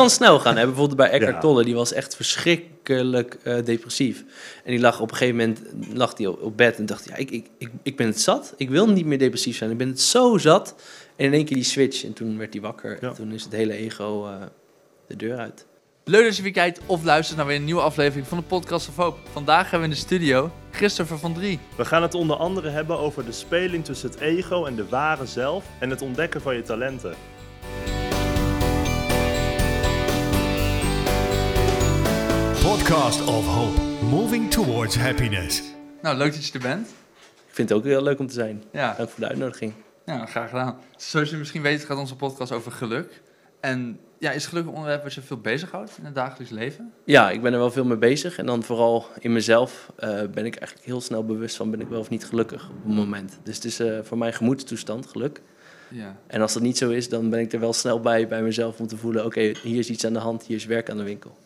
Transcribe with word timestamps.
kan 0.00 0.10
snel 0.10 0.38
gaan. 0.40 0.56
Hè? 0.56 0.64
Bijvoorbeeld 0.64 0.96
bij 0.96 1.10
Eckhart 1.10 1.34
Ja. 1.34 1.40
Tolle, 1.40 1.64
die 1.64 1.74
was 1.74 1.92
echt 1.92 2.16
verschrikkelijk 2.16 3.38
eh, 3.42 3.64
depressief. 3.64 4.24
En 4.64 4.70
die 4.70 4.80
lag 4.80 5.00
op 5.00 5.10
een 5.10 5.16
gegeven 5.16 5.36
moment 5.36 5.60
lag 5.92 6.14
die 6.14 6.30
op, 6.30 6.42
op 6.42 6.56
bed 6.56 6.78
en 6.78 6.86
dacht, 6.86 7.04
ja, 7.04 7.16
ik, 7.16 7.30
ik, 7.30 7.46
ik, 7.58 7.70
ik 7.82 7.96
ben 7.96 8.06
het 8.06 8.20
zat. 8.20 8.54
Ik 8.56 8.70
wil 8.70 8.88
niet 8.88 9.06
meer 9.06 9.18
depressief 9.18 9.56
zijn. 9.56 9.70
Ik 9.70 9.78
ben 9.78 9.88
het 9.88 10.00
zo 10.00 10.38
zat. 10.38 10.74
En 11.16 11.26
in 11.26 11.32
één 11.32 11.44
keer 11.44 11.56
die 11.56 11.64
switch. 11.64 12.04
En 12.04 12.12
toen 12.12 12.38
werd 12.38 12.52
hij 12.52 12.62
wakker. 12.62 12.98
Ja. 13.00 13.08
En 13.08 13.14
toen 13.14 13.32
is 13.32 13.44
het 13.44 13.52
hele 13.52 13.72
ego 13.72 14.26
eh, 14.26 14.34
de 15.06 15.16
deur 15.16 15.38
uit. 15.38 15.66
Leuk 16.04 16.24
dat 16.24 16.36
je 16.36 16.42
weer 16.42 16.52
kijkt 16.52 16.80
of 16.86 17.04
luistert 17.04 17.38
naar 17.38 17.46
weer 17.46 17.56
een 17.56 17.64
nieuwe 17.64 17.80
aflevering 17.80 18.26
van 18.26 18.38
de 18.38 18.44
Podcast 18.44 18.88
of 18.88 18.96
Hoop. 18.96 19.18
Vandaag 19.32 19.70
hebben 19.70 19.88
we 19.88 19.94
in 19.94 20.00
de 20.00 20.06
studio 20.06 20.50
Christopher 20.70 21.18
van 21.18 21.34
Drie. 21.34 21.58
We 21.76 21.84
gaan 21.84 22.02
het 22.02 22.14
onder 22.14 22.36
andere 22.36 22.68
hebben 22.68 22.98
over 22.98 23.24
de 23.24 23.32
speling 23.32 23.84
tussen 23.84 24.10
het 24.10 24.20
ego 24.20 24.64
en 24.64 24.74
de 24.74 24.88
ware 24.88 25.26
zelf 25.26 25.64
en 25.78 25.90
het 25.90 26.02
ontdekken 26.02 26.40
van 26.40 26.54
je 26.54 26.62
talenten. 26.62 27.14
Podcast 32.90 33.26
of 33.26 33.46
Hope, 33.46 33.80
moving 34.04 34.50
towards 34.50 34.96
happiness. 34.96 35.62
Nou, 36.02 36.16
leuk 36.16 36.32
dat 36.32 36.46
je 36.46 36.52
er 36.52 36.60
bent. 36.60 36.88
Ik 37.48 37.54
vind 37.54 37.68
het 37.68 37.78
ook 37.78 37.84
heel 37.84 38.02
leuk 38.02 38.18
om 38.18 38.26
te 38.26 38.34
zijn. 38.34 38.62
Ja, 38.72 38.94
Dank 38.96 39.08
voor 39.10 39.20
de 39.20 39.28
uitnodiging. 39.28 39.72
ja 40.06 40.26
graag 40.26 40.48
gedaan. 40.48 40.78
Zoals 40.96 41.30
je 41.30 41.36
misschien 41.36 41.62
weet 41.62 41.84
gaat 41.84 41.98
onze 41.98 42.16
podcast 42.16 42.52
over 42.52 42.72
geluk. 42.72 43.20
En 43.60 44.00
ja, 44.18 44.30
is 44.30 44.46
geluk 44.46 44.64
een 44.64 44.72
onderwerp 44.72 45.02
wat 45.02 45.14
je 45.14 45.20
veel 45.20 45.36
bezighoudt 45.36 45.98
in 45.98 46.04
het 46.04 46.14
dagelijks 46.14 46.52
leven? 46.52 46.92
Ja, 47.04 47.30
ik 47.30 47.42
ben 47.42 47.52
er 47.52 47.58
wel 47.58 47.70
veel 47.70 47.84
mee 47.84 47.96
bezig. 47.96 48.38
En 48.38 48.46
dan 48.46 48.62
vooral 48.62 49.06
in 49.18 49.32
mezelf 49.32 49.92
eh, 49.96 50.08
ben 50.08 50.46
ik 50.46 50.56
eigenlijk 50.56 50.86
heel 50.86 51.00
snel 51.00 51.24
bewust 51.24 51.56
van... 51.56 51.70
ben 51.70 51.80
ik 51.80 51.88
wel 51.88 52.00
of 52.00 52.10
niet 52.10 52.24
gelukkig 52.24 52.68
op 52.68 52.84
een 52.84 52.94
moment. 52.94 53.38
Dus 53.42 53.54
het 53.54 53.64
is 53.64 53.80
eh, 53.80 53.98
voor 54.02 54.18
mij 54.18 54.32
gemoedstoestand, 54.32 55.06
geluk. 55.06 55.40
Ja. 55.88 56.16
En 56.26 56.40
als 56.40 56.52
dat 56.52 56.62
niet 56.62 56.78
zo 56.78 56.90
is, 56.90 57.08
dan 57.08 57.30
ben 57.30 57.40
ik 57.40 57.52
er 57.52 57.60
wel 57.60 57.72
snel 57.72 58.00
bij 58.00 58.28
bij 58.28 58.42
mezelf 58.42 58.80
om 58.80 58.86
te 58.86 58.96
voelen: 58.96 59.24
oké, 59.24 59.52
hier 59.62 59.78
is 59.78 59.90
iets 59.90 60.06
aan 60.06 60.12
de 60.12 60.18
hand, 60.18 60.46
hier 60.46 60.56
is 60.56 60.64
werk 60.64 60.90
aan 60.90 60.96
de 60.96 61.02
winkel. 61.02 61.36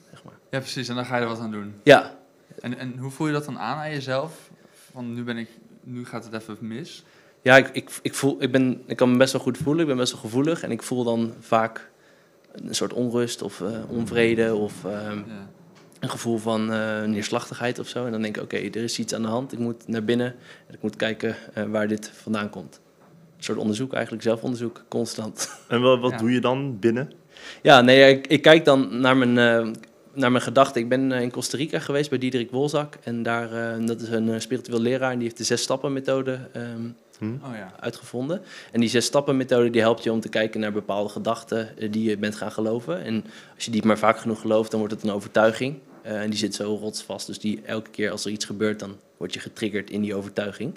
Ja, 0.50 0.58
precies. 0.58 0.88
En 0.88 0.94
dan 0.94 1.04
ga 1.04 1.16
je 1.16 1.22
er 1.22 1.28
wat 1.28 1.38
aan 1.40 1.50
doen. 1.50 1.74
Ja, 1.82 2.18
En, 2.60 2.78
en 2.78 2.98
hoe 2.98 3.10
voel 3.10 3.26
je 3.26 3.32
dat 3.32 3.44
dan 3.44 3.58
aan 3.58 3.76
aan 3.78 3.90
jezelf? 3.90 4.50
Van 4.92 5.14
nu 5.14 5.22
ben 5.22 5.36
ik, 5.36 5.48
nu 5.82 6.04
gaat 6.06 6.24
het 6.24 6.34
even 6.42 6.56
mis. 6.60 7.04
ja 7.42 7.56
ik, 7.56 7.68
ik, 7.72 7.90
ik, 8.02 8.14
voel, 8.14 8.36
ik, 8.42 8.52
ben, 8.52 8.82
ik 8.86 8.96
kan 8.96 9.10
me 9.10 9.16
best 9.16 9.32
wel 9.32 9.42
goed 9.42 9.58
voelen, 9.58 9.82
ik 9.82 9.88
ben 9.88 9.96
best 9.96 10.12
wel 10.12 10.20
gevoelig. 10.20 10.62
En 10.62 10.70
ik 10.70 10.82
voel 10.82 11.04
dan 11.04 11.32
vaak 11.40 11.90
een 12.52 12.74
soort 12.74 12.92
onrust 12.92 13.42
of 13.42 13.60
eh, 13.60 13.68
onvrede 13.88 14.54
of 14.54 14.84
ehm, 14.84 15.16
Ja. 15.18 15.48
een 16.00 16.10
gevoel 16.10 16.38
van 16.38 16.72
eh, 16.72 17.02
neerslachtigheid 17.04 17.78
of 17.78 17.88
zo. 17.88 18.04
En 18.04 18.12
dan 18.12 18.22
denk 18.22 18.36
ik: 18.36 18.42
oké, 18.42 18.56
er 18.56 18.76
is 18.76 18.98
iets 18.98 19.14
aan 19.14 19.22
de 19.22 19.28
hand, 19.28 19.52
ik 19.52 19.58
moet 19.58 19.88
naar 19.88 20.04
binnen 20.04 20.26
en 20.66 20.74
ik 20.74 20.82
moet 20.82 20.96
kijken 20.96 21.36
eh, 21.54 21.64
waar 21.64 21.88
dit 21.88 22.10
vandaan 22.14 22.50
komt. 22.50 22.80
Een 23.36 23.44
soort 23.44 23.58
onderzoek 23.58 23.92
eigenlijk, 23.92 24.22
zelfonderzoek, 24.22 24.84
constant. 24.88 25.60
En 25.68 25.80
wat, 25.80 26.00
wat 26.00 26.10
Ja. 26.10 26.16
doe 26.16 26.32
je 26.32 26.40
dan 26.40 26.78
binnen? 26.78 27.12
Ja, 27.62 27.80
nee, 27.80 28.10
ik, 28.16 28.26
ik 28.26 28.42
kijk 28.42 28.64
dan 28.64 29.00
naar 29.00 29.16
mijn, 29.16 29.38
eh, 29.38 29.72
naar 30.14 30.32
mijn 30.32 30.44
gedachten. 30.44 30.80
Ik 30.80 30.88
ben 30.88 31.12
eh, 31.12 31.20
in 31.20 31.30
Costa 31.30 31.56
Rica 31.56 31.78
geweest 31.78 32.10
bij 32.10 32.18
Diederik 32.18 32.50
Wolzak. 32.50 32.94
En 33.02 33.22
daar, 33.22 33.52
eh, 33.52 33.86
dat 33.86 34.00
is 34.00 34.08
een 34.08 34.28
eh, 34.28 34.40
spiritueel 34.40 34.80
leraar 34.80 35.10
en 35.10 35.18
die 35.18 35.26
heeft 35.26 35.38
de 35.38 35.44
zes 35.44 35.62
stappen 35.62 35.92
methode 35.92 36.38
ehm, 36.52 36.88
Hm? 37.18 37.24
Oh 37.24 37.54
ja. 37.54 37.72
uitgevonden. 37.80 38.42
En 38.72 38.80
die 38.80 38.88
zes 38.88 39.04
stappen 39.04 39.36
methode 39.36 39.70
die 39.70 39.80
helpt 39.80 40.02
je 40.02 40.12
om 40.12 40.20
te 40.20 40.28
kijken 40.28 40.60
naar 40.60 40.72
bepaalde 40.72 41.08
gedachten 41.08 41.68
die 41.90 42.08
je 42.08 42.16
bent 42.16 42.34
gaan 42.34 42.52
geloven. 42.52 43.02
En 43.02 43.24
als 43.54 43.64
je 43.64 43.70
die 43.70 43.86
maar 43.86 43.98
vaak 43.98 44.18
genoeg 44.18 44.40
gelooft, 44.40 44.70
dan 44.70 44.80
wordt 44.80 44.94
het 44.94 45.04
een 45.04 45.10
overtuiging. 45.10 45.78
Eh, 46.04 46.20
en 46.20 46.30
die 46.30 46.38
zit 46.38 46.54
zo 46.54 46.76
rotsvast. 46.76 47.26
Dus 47.26 47.38
die 47.38 47.60
elke 47.64 47.90
keer 47.90 48.10
als 48.10 48.24
er 48.24 48.30
iets 48.30 48.44
gebeurt, 48.44 48.78
dan 48.78 48.96
word 49.16 49.34
je 49.34 49.40
getriggerd 49.40 49.90
in 49.90 50.00
die 50.00 50.14
overtuiging. 50.14 50.74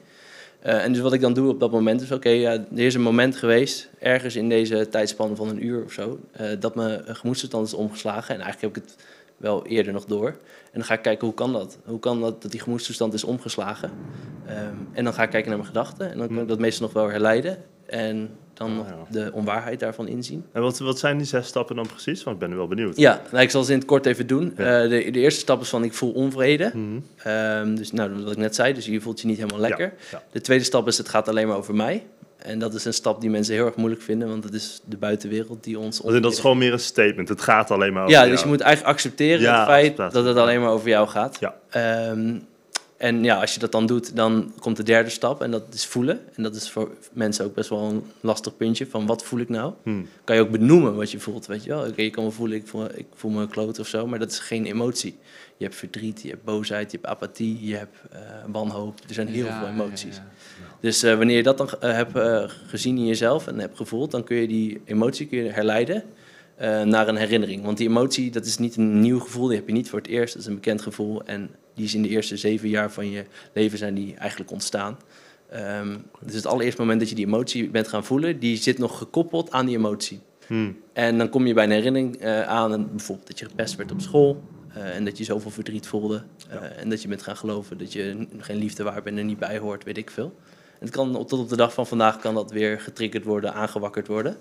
Eh, 0.59 0.83
en 0.83 0.93
dus 0.93 1.01
wat 1.01 1.13
ik 1.13 1.21
dan 1.21 1.33
doe 1.33 1.49
op 1.49 1.59
dat 1.59 1.71
moment 1.71 2.01
is, 2.01 2.11
oké, 2.11 2.29
ja, 2.29 2.51
er 2.51 2.79
is 2.79 2.93
een 2.93 3.01
moment 3.01 3.35
geweest, 3.35 3.89
ergens 3.99 4.35
in 4.35 4.49
deze 4.49 4.89
tijdspan 4.89 5.35
van 5.35 5.47
een 5.47 5.65
uur 5.65 5.83
of 5.83 5.91
zo, 5.91 6.19
eh, 6.31 6.47
dat 6.59 6.75
mijn 6.75 7.15
gemoedstoestand 7.15 7.67
is 7.67 7.73
omgeslagen. 7.73 8.35
En 8.35 8.41
eigenlijk 8.41 8.75
heb 8.75 8.83
ik 8.83 8.89
het 8.89 9.05
wel 9.37 9.65
eerder 9.65 9.93
nog 9.93 10.05
door. 10.05 10.27
En 10.27 10.73
dan 10.73 10.83
ga 10.83 10.93
ik 10.93 11.01
kijken, 11.01 11.25
hoe 11.27 11.35
kan 11.35 11.53
dat? 11.53 11.77
Hoe 11.85 11.99
kan 11.99 12.21
dat 12.21 12.41
dat 12.41 12.51
die 12.51 12.59
gemoedstoestand 12.59 13.13
is 13.13 13.23
omgeslagen? 13.23 13.91
Ehm, 14.45 14.75
en 14.91 15.03
dan 15.03 15.13
ga 15.13 15.23
ik 15.23 15.29
kijken 15.29 15.49
naar 15.49 15.59
mijn 15.59 15.69
gedachten. 15.69 16.11
En 16.11 16.17
dan 16.17 16.27
kan 16.27 16.39
ik 16.39 16.47
dat 16.47 16.59
meestal 16.59 16.85
nog 16.85 16.95
wel 16.95 17.09
herleiden. 17.09 17.57
En 17.85 18.29
dan 18.53 18.75
nog 18.75 18.87
ja. 18.87 18.95
de 19.09 19.31
onwaarheid 19.33 19.79
daarvan 19.79 20.07
inzien. 20.07 20.45
En 20.51 20.61
wat, 20.61 20.79
wat 20.79 20.99
zijn 20.99 21.17
die 21.17 21.27
zes 21.27 21.47
stappen 21.47 21.75
dan 21.75 21.87
precies? 21.87 22.23
Want 22.23 22.41
ik 22.41 22.47
ben 22.47 22.57
wel 22.57 22.67
benieuwd. 22.67 22.97
Ja, 22.97 23.21
nou, 23.31 23.43
ik 23.43 23.49
zal 23.49 23.63
ze 23.63 23.71
in 23.71 23.77
het 23.77 23.87
kort 23.87 24.05
even 24.05 24.27
doen. 24.27 24.53
Ja. 24.57 24.83
Eh, 24.83 24.89
de, 24.89 25.11
de 25.11 25.19
eerste 25.19 25.39
stap 25.39 25.61
is 25.61 25.69
van 25.69 25.83
ik 25.83 25.93
voel 25.93 26.11
onvrede. 26.11 26.71
Mhm. 26.73 26.99
Ehm, 27.17 27.75
dus 27.75 27.91
nou, 27.91 28.23
wat 28.23 28.31
ik 28.31 28.37
net 28.37 28.55
zei, 28.55 28.73
dus 28.73 28.85
je 28.85 29.01
voelt 29.01 29.21
je 29.21 29.27
niet 29.27 29.37
helemaal 29.37 29.59
lekker. 29.59 29.93
ja. 30.11 30.23
De 30.31 30.41
tweede 30.41 30.63
stap 30.63 30.87
is 30.87 30.97
het 30.97 31.09
gaat 31.09 31.27
alleen 31.27 31.47
maar 31.47 31.57
over 31.57 31.75
mij. 31.75 32.05
En 32.37 32.59
dat 32.59 32.73
is 32.73 32.85
een 32.85 32.93
stap 32.93 33.21
die 33.21 33.29
mensen 33.29 33.53
heel 33.53 33.65
erg 33.65 33.75
moeilijk 33.75 34.01
vinden, 34.01 34.27
want 34.27 34.43
het 34.43 34.53
is 34.53 34.81
de 34.85 34.97
buitenwereld 34.97 35.63
die 35.63 35.79
ons... 35.79 35.99
Want 35.99 36.23
dat 36.23 36.33
is 36.33 36.39
gewoon 36.39 36.57
meer 36.57 36.73
een 36.73 36.79
statement. 36.79 37.29
Het 37.29 37.41
gaat 37.41 37.71
alleen 37.71 37.93
maar 37.93 38.01
over 38.03 38.13
Ja, 38.13 38.19
jou. 38.19 38.31
dus 38.31 38.41
je 38.41 38.47
moet 38.47 38.61
eigenlijk 38.61 38.93
accepteren 38.95 39.41
Ja, 39.41 39.57
het 39.59 39.67
feit 39.67 39.97
dat 39.97 40.25
het 40.25 40.37
alleen 40.37 40.61
maar 40.61 40.69
over 40.69 40.89
jou 40.89 41.07
gaat. 41.07 41.37
Ja. 41.39 41.55
Ehm, 41.69 42.35
en 42.97 43.23
ja, 43.23 43.39
als 43.39 43.53
je 43.53 43.59
dat 43.59 43.71
dan 43.71 43.85
doet, 43.85 44.15
dan 44.15 44.53
komt 44.59 44.77
de 44.77 44.83
derde 44.83 45.09
stap 45.09 45.41
en 45.41 45.51
dat 45.51 45.63
is 45.73 45.85
voelen. 45.85 46.19
En 46.35 46.43
dat 46.43 46.55
is 46.55 46.69
voor 46.69 46.89
mensen 47.13 47.45
ook 47.45 47.53
best 47.53 47.69
wel 47.69 47.79
een 47.79 48.03
lastig 48.21 48.57
puntje 48.57 48.87
van 48.87 49.05
wat 49.05 49.23
voel 49.23 49.39
ik 49.39 49.49
nou? 49.49 49.73
Hm. 49.83 50.01
Kan 50.23 50.35
je 50.35 50.41
ook 50.41 50.49
benoemen 50.51 50.95
wat 50.95 51.11
je 51.11 51.19
voelt, 51.19 51.45
weet 51.45 51.63
je 51.63 51.69
wel? 51.69 51.85
Oké, 51.87 52.01
je 52.01 52.09
kan 52.09 52.23
me 52.23 52.31
voelen, 52.31 52.57
ik 52.57 52.67
voel, 52.67 52.85
ik 52.95 53.05
voel 53.15 53.31
me 53.31 53.47
kloot 53.47 53.79
of 53.79 53.87
zo, 53.87 54.07
maar 54.07 54.19
dat 54.19 54.31
is 54.31 54.39
geen 54.39 54.65
emotie. 54.65 55.17
Je 55.57 55.63
hebt 55.63 55.75
verdriet, 55.75 56.21
je 56.21 56.29
hebt 56.29 56.43
boosheid, 56.43 56.91
je 56.91 56.97
hebt 56.97 57.09
apathie, 57.09 57.65
je 57.67 57.75
hebt 57.75 57.97
eh, 58.11 58.19
wanhoop. 58.47 58.99
Er 59.07 59.13
zijn 59.13 59.27
heel 59.27 59.45
Ja, 59.45 59.59
veel 59.59 59.67
emoties. 59.67 60.15
ja, 60.15 60.25
ja. 60.61 60.75
Dus 60.81 61.03
eh, 61.03 61.15
wanneer 61.17 61.35
je 61.35 61.43
dat 61.43 61.57
dan 61.57 61.69
eh, 61.79 61.91
hebt 61.91 62.15
eh, 62.15 62.43
gezien 62.67 62.97
in 62.97 63.05
jezelf 63.05 63.47
en 63.47 63.59
hebt 63.59 63.77
gevoeld, 63.77 64.11
dan 64.11 64.23
kun 64.23 64.35
je 64.37 64.47
die 64.47 64.81
emotie 64.85 65.27
kun 65.27 65.43
je 65.43 65.49
herleiden 65.49 66.03
eh, 66.55 66.81
naar 66.81 67.07
een 67.07 67.15
herinnering. 67.15 67.63
Want 67.63 67.77
die 67.77 67.87
emotie, 67.87 68.31
dat 68.31 68.45
is 68.45 68.57
niet 68.57 68.75
een 68.75 68.99
nieuw 68.99 69.19
gevoel, 69.19 69.47
die 69.47 69.57
heb 69.57 69.67
je 69.67 69.73
niet 69.73 69.89
voor 69.89 69.99
het 69.99 70.07
eerst. 70.07 70.33
Dat 70.33 70.41
is 70.41 70.47
een 70.47 70.55
bekend 70.55 70.81
gevoel 70.81 71.23
en 71.25 71.49
die 71.75 71.85
is 71.85 71.95
in 71.95 72.01
de 72.01 72.09
eerste 72.09 72.37
zeven 72.37 72.69
jaar 72.69 72.91
van 72.91 73.09
je 73.09 73.25
leven 73.53 73.77
zijn 73.77 73.93
die 73.93 74.15
eigenlijk 74.15 74.51
ontstaan. 74.51 74.97
Ehm, 75.49 75.97
dus 76.21 76.35
het 76.35 76.45
allereerste 76.45 76.81
moment 76.81 76.99
dat 76.99 77.09
je 77.09 77.15
die 77.15 77.25
emotie 77.25 77.69
bent 77.69 77.87
gaan 77.87 78.03
voelen, 78.05 78.39
die 78.39 78.57
zit 78.57 78.77
nog 78.77 78.97
gekoppeld 78.97 79.51
aan 79.51 79.65
die 79.65 79.75
emotie. 79.77 80.19
Hm. 80.47 80.71
En 80.93 81.17
dan 81.17 81.29
kom 81.29 81.47
je 81.47 81.53
bij 81.53 81.63
een 81.63 81.71
herinnering 81.71 82.15
eh, 82.15 82.41
aan, 82.41 82.73
en 82.73 82.89
bijvoorbeeld 82.89 83.27
dat 83.27 83.39
je 83.39 83.45
gepest 83.45 83.75
werd 83.75 83.91
op 83.91 84.01
school. 84.01 84.43
Eh, 84.77 84.95
en 84.95 85.05
dat 85.05 85.17
je 85.17 85.23
zoveel 85.23 85.51
verdriet 85.51 85.87
voelde. 85.87 86.23
eh, 86.49 86.81
En 86.81 86.89
dat 86.89 87.01
je 87.01 87.07
bent 87.07 87.21
gaan 87.21 87.37
geloven 87.37 87.77
dat 87.77 87.93
je 87.93 88.27
geen 88.37 88.57
liefde 88.57 88.83
waar 88.83 88.93
bent 88.93 89.07
en 89.07 89.17
er 89.17 89.23
niet 89.23 89.39
bij 89.39 89.57
hoort, 89.57 89.83
weet 89.83 89.97
ik 89.97 90.09
veel. 90.11 90.35
En 90.79 90.85
het 90.85 90.89
kan, 90.95 91.25
tot 91.25 91.39
op 91.39 91.49
de 91.49 91.55
dag 91.55 91.73
van 91.73 91.87
vandaag 91.87 92.19
kan 92.19 92.33
dat 92.33 92.51
weer 92.51 92.79
getriggerd 92.79 93.23
worden, 93.23 93.53
aangewakkerd 93.53 94.07
worden. 94.07 94.37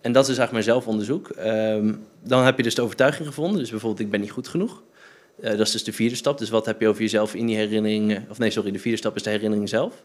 En 0.00 0.12
dat 0.12 0.28
is 0.28 0.38
eigenlijk 0.38 0.52
mijn 0.52 0.64
zelfonderzoek. 0.64 1.28
Ehm, 1.28 1.94
dan 2.22 2.44
heb 2.44 2.56
je 2.56 2.62
dus 2.62 2.74
de 2.74 2.82
overtuiging 2.82 3.28
gevonden. 3.28 3.58
Dus 3.58 3.70
bijvoorbeeld, 3.70 4.00
ik 4.00 4.10
ben 4.10 4.20
niet 4.20 4.30
goed 4.30 4.48
genoeg. 4.48 4.82
Eh, 5.40 5.50
dat 5.50 5.60
is 5.66 5.72
dus 5.72 5.84
de 5.84 5.92
vierde 5.92 6.14
stap. 6.14 6.38
Dus 6.38 6.50
wat 6.50 6.66
heb 6.66 6.80
je 6.80 6.88
over 6.88 7.02
jezelf 7.02 7.34
in 7.34 7.46
die 7.46 7.56
herinnering... 7.56 8.30
Of 8.30 8.38
nee, 8.38 8.50
sorry, 8.50 8.70
de 8.70 8.78
vierde 8.78 8.98
stap 8.98 9.16
is 9.16 9.22
de 9.22 9.30
herinnering 9.30 9.68
zelf. 9.68 10.02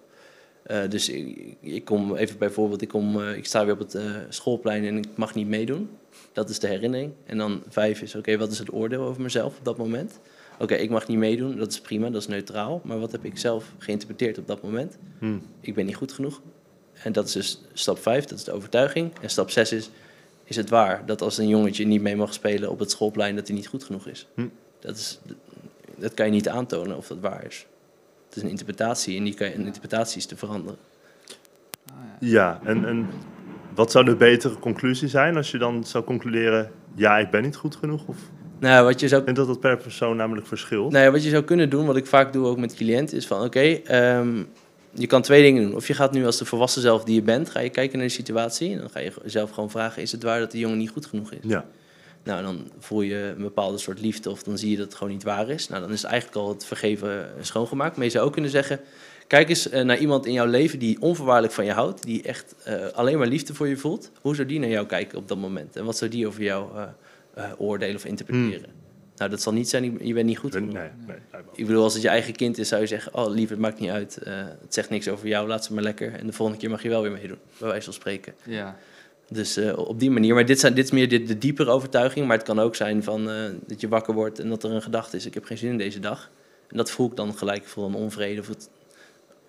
Eh, 0.63 0.89
dus 0.89 1.09
ik, 1.09 1.55
ik 1.59 1.85
kom 1.85 2.15
even 2.15 2.37
bijvoorbeeld, 2.37 2.81
ik, 2.81 2.87
kom, 2.87 3.21
eh, 3.21 3.37
ik 3.37 3.45
sta 3.45 3.65
weer 3.65 3.73
op 3.73 3.79
het 3.79 3.95
eh, 3.95 4.15
schoolplein 4.29 4.85
en 4.85 4.97
ik 4.97 5.07
mag 5.15 5.35
niet 5.35 5.47
meedoen. 5.47 5.89
Dat 6.31 6.49
is 6.49 6.59
de 6.59 6.67
herinnering. 6.67 7.11
En 7.25 7.37
dan 7.37 7.63
vijf 7.69 8.01
is, 8.01 8.15
oké, 8.15 8.37
wat 8.37 8.51
is 8.51 8.59
het 8.59 8.73
oordeel 8.73 9.01
over 9.01 9.21
mezelf 9.21 9.57
op 9.57 9.65
dat 9.65 9.77
moment? 9.77 10.19
Oké, 10.59 10.75
ik 10.75 10.89
mag 10.89 11.07
niet 11.07 11.17
meedoen, 11.17 11.57
dat 11.57 11.71
is 11.71 11.81
prima, 11.81 12.09
dat 12.09 12.21
is 12.21 12.27
neutraal. 12.27 12.81
Maar 12.83 12.99
wat 12.99 13.11
heb 13.11 13.25
ik 13.25 13.37
zelf 13.37 13.71
geïnterpreteerd 13.77 14.37
op 14.37 14.47
dat 14.47 14.61
moment? 14.61 14.97
Hm. 15.19 15.37
Ik 15.59 15.75
ben 15.75 15.85
niet 15.85 15.95
goed 15.95 16.11
genoeg. 16.11 16.41
En 16.93 17.11
dat 17.11 17.25
is 17.25 17.31
dus 17.31 17.61
stap 17.73 17.99
vijf, 17.99 18.25
dat 18.25 18.37
is 18.37 18.43
de 18.43 18.51
overtuiging. 18.51 19.11
En 19.21 19.29
stap 19.29 19.49
zes 19.49 19.71
is, 19.71 19.89
is 20.43 20.55
het 20.55 20.69
waar 20.69 21.05
dat 21.05 21.21
als 21.21 21.37
een 21.37 21.47
jongetje 21.47 21.85
niet 21.85 22.01
mee 22.01 22.15
mag 22.15 22.33
spelen 22.33 22.69
op 22.69 22.79
het 22.79 22.91
schoolplein, 22.91 23.35
dat 23.35 23.47
hij 23.47 23.55
niet 23.55 23.67
goed 23.67 23.83
genoeg 23.83 24.07
is? 24.07 24.27
Hm. 24.35 24.47
Dat, 24.79 24.95
is 24.95 25.19
dat 25.95 26.13
kan 26.13 26.25
je 26.25 26.31
niet 26.31 26.49
aantonen 26.49 26.97
of 26.97 27.07
dat 27.07 27.19
waar 27.19 27.45
is. 27.45 27.65
Het 28.33 28.43
is 28.43 28.49
een 28.49 28.57
interpretatie 28.57 29.17
en 29.17 29.23
die 29.23 29.33
kan 29.33 29.47
je, 29.47 29.55
een 29.55 29.65
interpretatie 29.65 30.17
is 30.17 30.25
te 30.25 30.35
veranderen. 30.35 30.77
Ah, 31.85 31.95
ja. 32.19 32.27
Ja, 32.29 32.59
en, 32.63 32.85
en 32.85 33.07
wat 33.75 33.91
zou 33.91 34.05
de 34.05 34.15
betere 34.15 34.59
conclusie 34.59 35.07
zijn 35.07 35.37
als 35.37 35.51
je 35.51 35.57
dan 35.57 35.83
zou 35.83 36.03
concluderen... 36.03 36.71
ja, 36.95 37.17
ik 37.17 37.29
ben 37.29 37.43
niet 37.43 37.55
goed 37.55 37.75
genoeg? 37.75 38.07
Of 38.07 38.17
Nou, 38.59 38.85
wat 38.85 38.99
je 38.99 39.07
zou 39.07 39.19
ik 39.19 39.25
denk 39.25 39.37
dat 39.37 39.47
dat 39.47 39.59
per 39.59 39.77
persoon 39.77 40.15
namelijk 40.15 40.47
verschilt. 40.47 40.91
Nou 40.91 41.11
wat 41.11 41.23
je 41.23 41.29
zou 41.29 41.43
kunnen 41.43 41.69
doen, 41.69 41.85
wat 41.85 41.95
ik 41.95 42.05
vaak 42.05 42.33
doe 42.33 42.45
ook 42.45 42.57
met 42.57 42.75
cliënten, 42.75 43.17
is 43.17 43.27
van 43.27 43.43
oké, 43.43 43.59
ehm, 43.59 44.43
je 44.91 45.07
kan 45.07 45.21
twee 45.21 45.41
dingen 45.41 45.63
doen. 45.63 45.75
Of 45.75 45.87
je 45.87 45.93
gaat 45.93 46.11
nu 46.11 46.25
als 46.25 46.37
de 46.37 46.45
volwassen 46.45 46.81
zelf 46.81 47.03
die 47.03 47.15
je 47.15 47.21
bent, 47.21 47.49
ga 47.49 47.59
je 47.59 47.69
kijken 47.69 47.97
naar 47.97 48.07
de 48.07 48.13
situatie. 48.13 48.71
En 48.71 48.79
dan 48.79 48.89
ga 48.89 48.99
je 48.99 49.11
zelf 49.25 49.51
gewoon 49.51 49.71
vragen, 49.71 50.01
is 50.01 50.11
het 50.11 50.23
waar 50.23 50.39
dat 50.39 50.51
die 50.51 50.61
jongen 50.61 50.77
niet 50.77 50.89
goed 50.89 51.05
genoeg 51.05 51.31
is? 51.31 51.39
Ja, 51.41 51.65
Nou, 52.23 52.43
dan 52.43 52.71
voel 52.79 53.01
je 53.01 53.15
een 53.15 53.41
bepaalde 53.41 53.77
soort 53.77 53.99
liefde 53.99 54.29
of 54.29 54.43
dan 54.43 54.57
zie 54.57 54.69
je 54.69 54.77
dat 54.77 54.85
het 54.85 54.95
gewoon 54.95 55.13
niet 55.13 55.23
waar 55.23 55.49
is. 55.49 55.67
Nou, 55.67 55.81
dan 55.81 55.91
is 55.91 56.03
eigenlijk 56.03 56.35
al 56.35 56.49
het 56.49 56.65
vergeven 56.65 57.29
schoongemaakt. 57.41 57.95
Maar 57.95 58.05
je 58.05 58.11
zou 58.11 58.25
ook 58.25 58.33
kunnen 58.33 58.51
zeggen, 58.51 58.79
kijk 59.27 59.49
eens 59.49 59.69
eh, 59.69 59.83
naar 59.83 59.97
iemand 59.97 60.25
in 60.25 60.33
jouw 60.33 60.45
leven 60.45 60.79
die 60.79 61.01
onvoorwaardelijk 61.01 61.53
van 61.53 61.65
je 61.65 61.71
houdt. 61.71 62.03
Die 62.03 62.23
echt 62.23 62.55
eh, 62.63 62.87
alleen 62.87 63.17
maar 63.17 63.27
liefde 63.27 63.53
voor 63.53 63.67
je 63.67 63.77
voelt. 63.77 64.11
Hoe 64.21 64.35
zou 64.35 64.47
die 64.47 64.59
naar 64.59 64.69
jou 64.69 64.85
kijken 64.85 65.17
op 65.17 65.27
dat 65.27 65.37
moment? 65.37 65.75
En 65.75 65.85
wat 65.85 65.97
zou 65.97 66.11
die 66.11 66.27
over 66.27 66.43
jou 66.43 66.77
eh, 66.77 66.83
eh, 67.33 67.51
oordelen 67.57 67.95
of 67.95 68.05
interpreteren? 68.05 68.69
Nou, 69.15 69.29
dat 69.29 69.41
zal 69.41 69.53
niet 69.53 69.69
zijn, 69.69 69.97
je 70.07 70.13
bent 70.13 70.25
niet 70.25 70.37
goed 70.37 70.53
nee, 70.53 70.61
genoeg. 70.61 70.75
nee. 71.07 71.17
Ik 71.55 71.65
bedoel, 71.65 71.83
als 71.83 71.93
het 71.93 72.01
je 72.01 72.07
eigen 72.07 72.35
kind 72.35 72.57
is, 72.57 72.67
zou 72.67 72.81
je 72.81 72.87
zeggen: 72.87 73.15
Oh, 73.15 73.31
lieve, 73.33 73.53
het 73.53 73.61
maakt 73.61 73.79
niet 73.79 73.89
uit. 73.89 74.17
Eh, 74.17 74.35
het 74.61 74.73
zegt 74.73 74.89
niks 74.89 75.07
over 75.07 75.27
jou, 75.27 75.47
laat 75.47 75.65
ze 75.65 75.73
maar 75.73 75.83
lekker. 75.83 76.13
En 76.13 76.25
de 76.25 76.33
volgende 76.33 76.61
keer 76.61 76.69
mag 76.69 76.83
je 76.83 76.89
wel 76.89 77.01
weer 77.01 77.11
meedoen, 77.11 77.37
bij 77.57 77.67
wijze 77.67 77.83
van 77.83 77.93
spreken. 77.93 78.33
Ja. 78.43 78.77
Dus 79.29 79.57
eh, 79.57 79.77
op 79.77 79.99
die 79.99 80.11
manier. 80.11 80.33
Maar 80.33 80.45
dit, 80.45 80.59
zijn, 80.59 80.73
dit 80.73 80.85
is 80.85 80.91
meer 80.91 81.09
de, 81.09 81.23
de 81.23 81.37
diepere 81.37 81.69
overtuiging. 81.69 82.27
Maar 82.27 82.37
het 82.37 82.45
kan 82.45 82.59
ook 82.59 82.75
zijn 82.75 83.03
van, 83.03 83.29
eh, 83.29 83.35
dat 83.67 83.81
je 83.81 83.87
wakker 83.87 84.13
wordt 84.13 84.39
en 84.39 84.49
dat 84.49 84.63
er 84.63 84.71
een 84.71 84.81
gedachte 84.81 85.17
is: 85.17 85.25
ik 85.25 85.33
heb 85.33 85.45
geen 85.45 85.57
zin 85.57 85.69
in 85.69 85.77
deze 85.77 85.99
dag. 85.99 86.29
En 86.67 86.77
dat 86.77 86.91
voel 86.91 87.07
ik 87.07 87.15
dan 87.15 87.37
gelijk. 87.37 87.65
Voel 87.65 87.85
een 87.85 87.93
onvrede. 87.93 88.41
Of 88.41 88.47
het, 88.47 88.69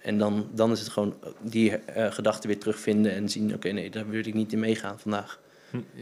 en 0.02 0.18
dan, 0.18 0.48
dan 0.52 0.72
is 0.72 0.80
het 0.80 0.88
gewoon 0.88 1.14
die 1.40 1.76
eh, 1.76 2.12
gedachte 2.12 2.46
weer 2.46 2.58
terugvinden 2.58 3.12
en 3.12 3.28
zien: 3.28 3.54
oké, 3.54 3.68
nee, 3.68 3.90
daar 3.90 4.08
wil 4.08 4.26
ik 4.26 4.34
niet 4.34 4.52
in 4.52 4.58
meegaan 4.58 4.98
vandaag. 4.98 5.38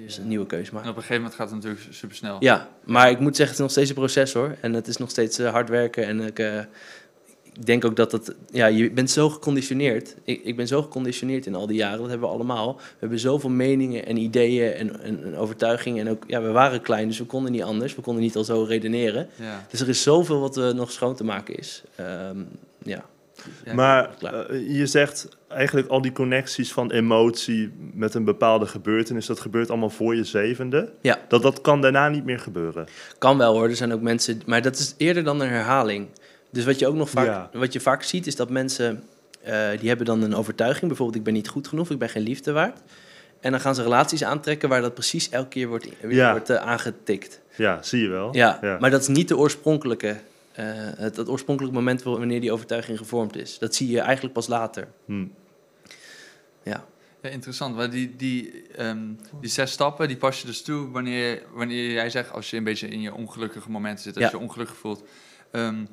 Dus 0.04 0.18
een 0.18 0.28
nieuwe 0.28 0.46
keuze 0.46 0.68
En 0.68 0.74
maken. 0.74 0.90
op 0.90 0.96
een 0.96 1.02
gegeven 1.02 1.22
moment 1.22 1.40
gaat 1.40 1.50
het 1.50 1.62
natuurlijk 1.62 1.94
super 1.94 2.16
snel. 2.16 2.36
Ja, 2.40 2.68
maar 2.84 3.10
ik 3.10 3.18
moet 3.18 3.36
zeggen, 3.36 3.44
het 3.44 3.54
is 3.54 3.60
nog 3.60 3.70
steeds 3.70 3.88
een 3.88 3.94
proces 3.94 4.32
hoor. 4.32 4.56
En 4.60 4.72
het 4.72 4.88
is 4.88 4.96
nog 4.96 5.10
steeds 5.10 5.38
eh, 5.38 5.50
hard 5.50 5.68
werken. 5.68 6.06
En 6.06 6.20
ik, 6.20 6.38
eh, 6.38 6.58
ik 6.58 6.66
denk 7.60 7.84
ook 7.84 7.96
dat 7.96 8.12
het... 8.12 8.34
Ja, 8.50 8.66
je 8.66 8.90
bent 8.90 9.10
zo 9.10 9.28
geconditioneerd. 9.28 10.16
Ik, 10.24 10.44
ik 10.44 10.56
ben 10.56 10.66
zo 10.66 10.82
geconditioneerd 10.82 11.46
in 11.46 11.54
al 11.54 11.66
die 11.66 11.76
jaren. 11.76 11.98
Dat 11.98 12.08
hebben 12.08 12.28
we 12.28 12.34
allemaal. 12.34 12.76
We 12.76 12.82
hebben 12.98 13.18
zoveel 13.18 13.50
meningen 13.50 14.06
en 14.06 14.16
ideeën 14.16 14.72
en, 14.72 15.00
en, 15.00 15.24
en 15.24 15.36
overtuigingen. 15.36 16.06
En 16.06 16.12
ook, 16.12 16.24
ja, 16.26 16.42
we 16.42 16.50
waren 16.50 16.80
klein, 16.80 17.08
dus 17.08 17.18
we 17.18 17.24
konden 17.24 17.52
niet 17.52 17.62
anders. 17.62 17.94
We 17.94 18.02
konden 18.02 18.22
niet 18.22 18.36
al 18.36 18.44
zo 18.44 18.62
redeneren. 18.62 19.28
Ja. 19.36 19.66
Dus 19.70 19.80
er 19.80 19.88
is 19.88 20.02
zoveel 20.02 20.40
wat 20.40 20.56
er 20.56 20.74
nog 20.74 20.90
schoon 20.90 21.14
te 21.14 21.24
maken 21.24 21.54
is. 21.54 21.82
Ehm, 21.96 22.38
ja. 22.82 23.04
Ja, 23.64 23.74
maar 23.74 24.10
eh, 24.20 24.76
je 24.76 24.86
zegt 24.86 25.28
eigenlijk 25.48 25.88
al 25.88 26.02
die 26.02 26.12
connecties 26.12 26.72
van 26.72 26.90
emotie 26.90 27.72
met 27.94 28.14
een 28.14 28.24
bepaalde 28.24 28.66
gebeurtenis, 28.66 29.26
dat 29.26 29.40
gebeurt 29.40 29.70
allemaal 29.70 29.90
voor 29.90 30.16
je 30.16 30.24
zevende. 30.24 30.92
Ja. 31.00 31.18
Dat, 31.28 31.42
dat 31.42 31.60
kan 31.60 31.80
daarna 31.80 32.08
niet 32.08 32.24
meer 32.24 32.38
gebeuren. 32.38 32.86
Kan 33.18 33.38
wel 33.38 33.54
hoor, 33.54 33.68
er 33.68 33.76
zijn 33.76 33.92
ook 33.92 34.00
mensen, 34.00 34.42
maar 34.46 34.62
dat 34.62 34.78
is 34.78 34.94
eerder 34.96 35.24
dan 35.24 35.40
een 35.40 35.48
herhaling. 35.48 36.08
Dus 36.52 36.64
wat 36.64 36.78
je 36.78 36.86
ook 36.86 36.94
nog 36.94 37.10
vaak, 37.10 37.26
Ja. 37.26 37.50
wat 37.52 37.72
je 37.72 37.80
vaak 37.80 38.02
ziet, 38.02 38.26
is 38.26 38.36
dat 38.36 38.50
mensen 38.50 39.02
eh, 39.42 39.68
die 39.78 39.88
hebben 39.88 40.06
dan 40.06 40.22
een 40.22 40.34
overtuiging, 40.34 40.86
bijvoorbeeld 40.86 41.18
ik 41.18 41.24
ben 41.24 41.32
niet 41.34 41.48
goed 41.48 41.68
genoeg, 41.68 41.90
ik 41.90 41.98
ben 41.98 42.08
geen 42.08 42.22
liefde 42.22 42.52
waard. 42.52 42.80
En 43.40 43.50
dan 43.50 43.60
gaan 43.60 43.74
ze 43.74 43.82
relaties 43.82 44.24
aantrekken 44.24 44.68
waar 44.68 44.80
dat 44.80 44.94
precies 44.94 45.28
elke 45.28 45.48
keer 45.48 45.68
wordt, 45.68 45.88
weer 46.00 46.14
Ja. 46.16 46.30
wordt 46.30 46.50
eh, 46.50 46.56
aangetikt. 46.56 47.40
Ja, 47.56 47.82
zie 47.82 48.02
je 48.02 48.08
wel. 48.08 48.34
Ja, 48.36 48.58
Ja. 48.62 48.78
maar 48.80 48.90
dat 48.90 49.00
is 49.00 49.08
niet 49.08 49.28
de 49.28 49.36
oorspronkelijke, 49.36 50.08
eh, 50.52 50.64
het, 50.76 51.16
het 51.16 51.28
oorspronkelijke 51.28 51.76
moment 51.76 52.02
wa- 52.02 52.10
wanneer 52.18 52.40
die 52.40 52.52
overtuiging 52.52 52.98
gevormd 52.98 53.36
is. 53.36 53.58
Dat 53.58 53.74
zie 53.74 53.90
je 53.90 54.00
eigenlijk 54.00 54.34
pas 54.34 54.46
later. 54.46 54.88
Hm. 55.06 55.24
Ja. 56.62 56.84
Ja, 57.22 57.28
interessant. 57.28 57.76
Maar 57.76 57.90
die, 57.90 58.16
die, 58.16 58.62
ehm, 58.76 58.98
die 59.40 59.50
zes 59.50 59.72
stappen, 59.72 60.08
die 60.08 60.16
pas 60.16 60.40
je 60.40 60.46
dus 60.46 60.62
toe 60.62 60.90
wanneer, 60.90 61.42
wanneer 61.54 61.92
jij 61.92 62.10
zegt, 62.10 62.32
als 62.32 62.50
je 62.50 62.56
een 62.56 62.64
beetje 62.64 62.88
in 62.88 63.00
je 63.00 63.14
ongelukkige 63.14 63.70
momenten 63.70 64.04
zit, 64.04 64.14
als 64.14 64.24
Ja. 64.24 64.30
je 64.30 64.36
je 64.36 64.42
ongelukkig 64.42 64.76
voelt. 64.76 65.04
Ehm, 65.50 65.84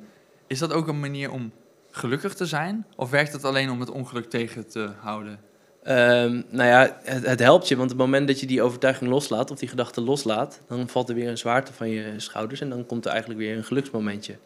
is 0.50 0.58
dat 0.58 0.72
ook 0.72 0.88
een 0.88 1.00
manier 1.00 1.30
om 1.30 1.52
gelukkig 1.90 2.34
te 2.34 2.46
zijn? 2.46 2.86
Of 2.96 3.10
werkt 3.10 3.32
het 3.32 3.44
alleen 3.44 3.70
om 3.70 3.80
het 3.80 3.90
ongeluk 3.90 4.30
tegen 4.30 4.68
te 4.68 4.90
houden? 5.00 5.40
Ehm, 5.82 6.42
nou 6.48 6.68
ja, 6.68 6.98
het, 7.02 7.26
het 7.26 7.40
helpt 7.40 7.68
je, 7.68 7.76
want 7.76 7.92
op 7.92 7.98
het 7.98 8.06
moment 8.06 8.26
dat 8.28 8.40
je 8.40 8.46
die 8.46 8.62
overtuiging 8.62 9.10
loslaat, 9.10 9.50
of 9.50 9.58
die 9.58 9.68
gedachte 9.68 10.00
loslaat, 10.00 10.60
dan 10.68 10.88
valt 10.88 11.08
er 11.08 11.14
weer 11.14 11.28
een 11.28 11.38
zwaarte 11.38 11.72
van 11.72 11.90
je 11.90 12.12
schouders 12.16 12.60
en 12.60 12.68
dan 12.68 12.86
komt 12.86 13.04
er 13.04 13.10
eigenlijk 13.10 13.40
weer 13.40 13.56
een 13.56 13.64
geluksmomentje. 13.64 14.36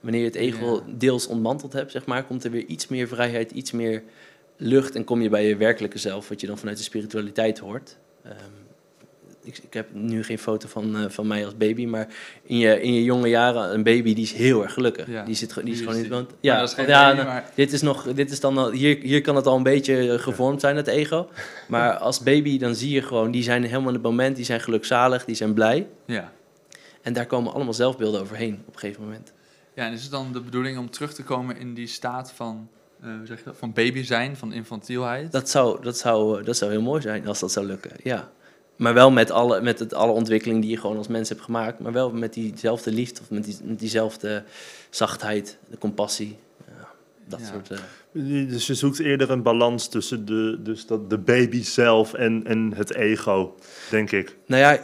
Wanneer 0.00 0.20
je 0.20 0.26
het 0.26 0.34
ego 0.34 0.74
Ja. 0.86 0.92
deels 0.96 1.26
ontmanteld 1.26 1.72
hebt, 1.72 1.90
zeg 1.90 2.06
maar, 2.06 2.24
komt 2.24 2.44
er 2.44 2.50
weer 2.50 2.64
iets 2.64 2.88
meer 2.88 3.08
vrijheid, 3.08 3.50
iets 3.50 3.70
meer 3.72 4.02
lucht 4.56 4.94
en 4.94 5.04
kom 5.04 5.22
je 5.22 5.28
bij 5.28 5.46
je 5.46 5.56
werkelijke 5.56 5.98
zelf, 5.98 6.28
wat 6.28 6.40
je 6.40 6.46
dan 6.46 6.58
vanuit 6.58 6.76
de 6.76 6.82
spiritualiteit 6.82 7.58
hoort. 7.58 7.96
Ehm, 8.22 8.34
ik, 9.44 9.58
ik 9.58 9.72
heb 9.74 9.88
nu 9.92 10.24
geen 10.24 10.38
foto 10.38 10.68
van, 10.68 10.96
eh, 10.96 11.04
van 11.08 11.26
mij 11.26 11.44
als 11.44 11.56
baby, 11.56 11.86
maar 11.86 12.08
in 12.42 12.56
je, 12.58 12.80
in 12.82 12.94
je 12.94 13.04
jonge 13.04 13.28
jaren, 13.28 13.74
een 13.74 13.82
baby 13.82 14.14
die 14.14 14.24
is 14.24 14.32
heel 14.32 14.62
erg 14.62 14.72
gelukkig. 14.72 15.06
Ja. 15.06 15.24
Die, 15.24 15.34
zit, 15.34 15.54
die 15.64 15.72
is 15.72 15.78
gewoon 15.78 15.96
niet... 15.96 16.08
want- 16.08 16.30
Ja, 16.40 16.58
dat 16.58 16.68
is 16.68 16.74
geen 16.74 16.86
ja, 16.88 17.12
nou, 17.12 17.26
maar- 17.26 17.50
dit 17.54 17.72
is 17.72 17.82
nog, 17.82 18.02
dit 18.12 18.30
is 18.30 18.40
dan 18.40 18.58
al, 18.58 18.70
hier, 18.70 18.98
hier 19.02 19.20
kan 19.20 19.36
het 19.36 19.46
al 19.46 19.56
een 19.56 19.62
beetje 19.62 20.12
eh, 20.12 20.18
gevormd 20.18 20.60
zijn, 20.60 20.76
het 20.76 20.86
ego. 20.86 21.28
Maar 21.68 21.96
als 21.96 22.20
baby, 22.20 22.58
dan 22.58 22.74
zie 22.74 22.90
je 22.90 23.02
gewoon, 23.02 23.30
die 23.30 23.42
zijn 23.42 23.62
helemaal 23.64 23.88
in 23.88 23.94
het 23.94 24.02
moment, 24.02 24.36
die 24.36 24.44
zijn 24.44 24.60
gelukzalig, 24.60 25.24
die 25.24 25.34
zijn 25.34 25.54
blij. 25.54 25.86
Ja. 26.06 26.32
En 27.02 27.12
daar 27.12 27.26
komen 27.26 27.52
allemaal 27.52 27.74
zelfbeelden 27.74 28.20
overheen 28.20 28.62
op 28.66 28.74
een 28.74 28.80
gegeven 28.80 29.02
moment. 29.02 29.32
Ja, 29.74 29.86
en 29.86 29.92
is 29.92 30.02
het 30.02 30.10
dan 30.10 30.32
de 30.32 30.40
bedoeling 30.40 30.78
om 30.78 30.90
terug 30.90 31.14
te 31.14 31.22
komen 31.22 31.56
in 31.56 31.74
die 31.74 31.86
staat 31.86 32.32
van, 32.32 32.68
hoe 33.00 33.20
zeg 33.26 33.38
je 33.38 33.44
dat, 33.44 33.56
van 33.58 33.72
baby 33.72 34.02
zijn, 34.02 34.36
van 34.36 34.52
infantielheid? 34.52 35.32
Dat 35.32 35.50
zou, 35.50 35.82
dat, 35.82 35.98
zou, 35.98 36.42
dat 36.42 36.56
zou 36.56 36.70
heel 36.70 36.82
mooi 36.82 37.00
zijn 37.02 37.26
als 37.26 37.40
dat 37.40 37.52
zou 37.52 37.66
lukken, 37.66 37.90
ja. 38.02 38.30
Maar 38.76 38.94
wel 38.94 39.10
met 39.10 39.30
alle, 39.30 39.60
met 39.60 39.78
het, 39.78 39.94
alle 39.94 40.12
ontwikkeling 40.12 40.60
die 40.60 40.70
je 40.70 40.76
gewoon 40.76 40.96
als 40.96 41.08
mens 41.08 41.28
hebt 41.28 41.40
gemaakt. 41.40 41.78
Maar 41.78 41.92
wel 41.92 42.12
met 42.12 42.32
diezelfde 42.34 42.92
liefde 42.92 43.20
of 43.20 43.30
met, 43.30 43.44
die, 43.44 43.56
met 43.64 43.78
diezelfde 43.78 44.42
zachtheid, 44.90 45.58
de 45.70 45.78
compassie. 45.78 46.36
Ja, 46.66 46.88
dat 47.28 47.40
Ja. 47.40 47.46
soort... 47.46 47.70
eh, 47.70 47.78
Dus 48.48 48.66
je 48.66 48.74
zoekt 48.74 48.98
eerder 48.98 49.30
een 49.30 49.42
balans 49.42 49.88
tussen 49.88 50.24
de, 50.26 50.58
dus 50.62 50.86
dat, 50.86 51.10
de 51.10 51.18
baby 51.18 51.62
zelf 51.62 52.14
en, 52.14 52.42
en 52.46 52.72
het 52.74 52.94
ego, 52.94 53.54
denk 53.90 54.10
ik. 54.12 54.36
Nou 54.46 54.62
ja, 54.62 54.80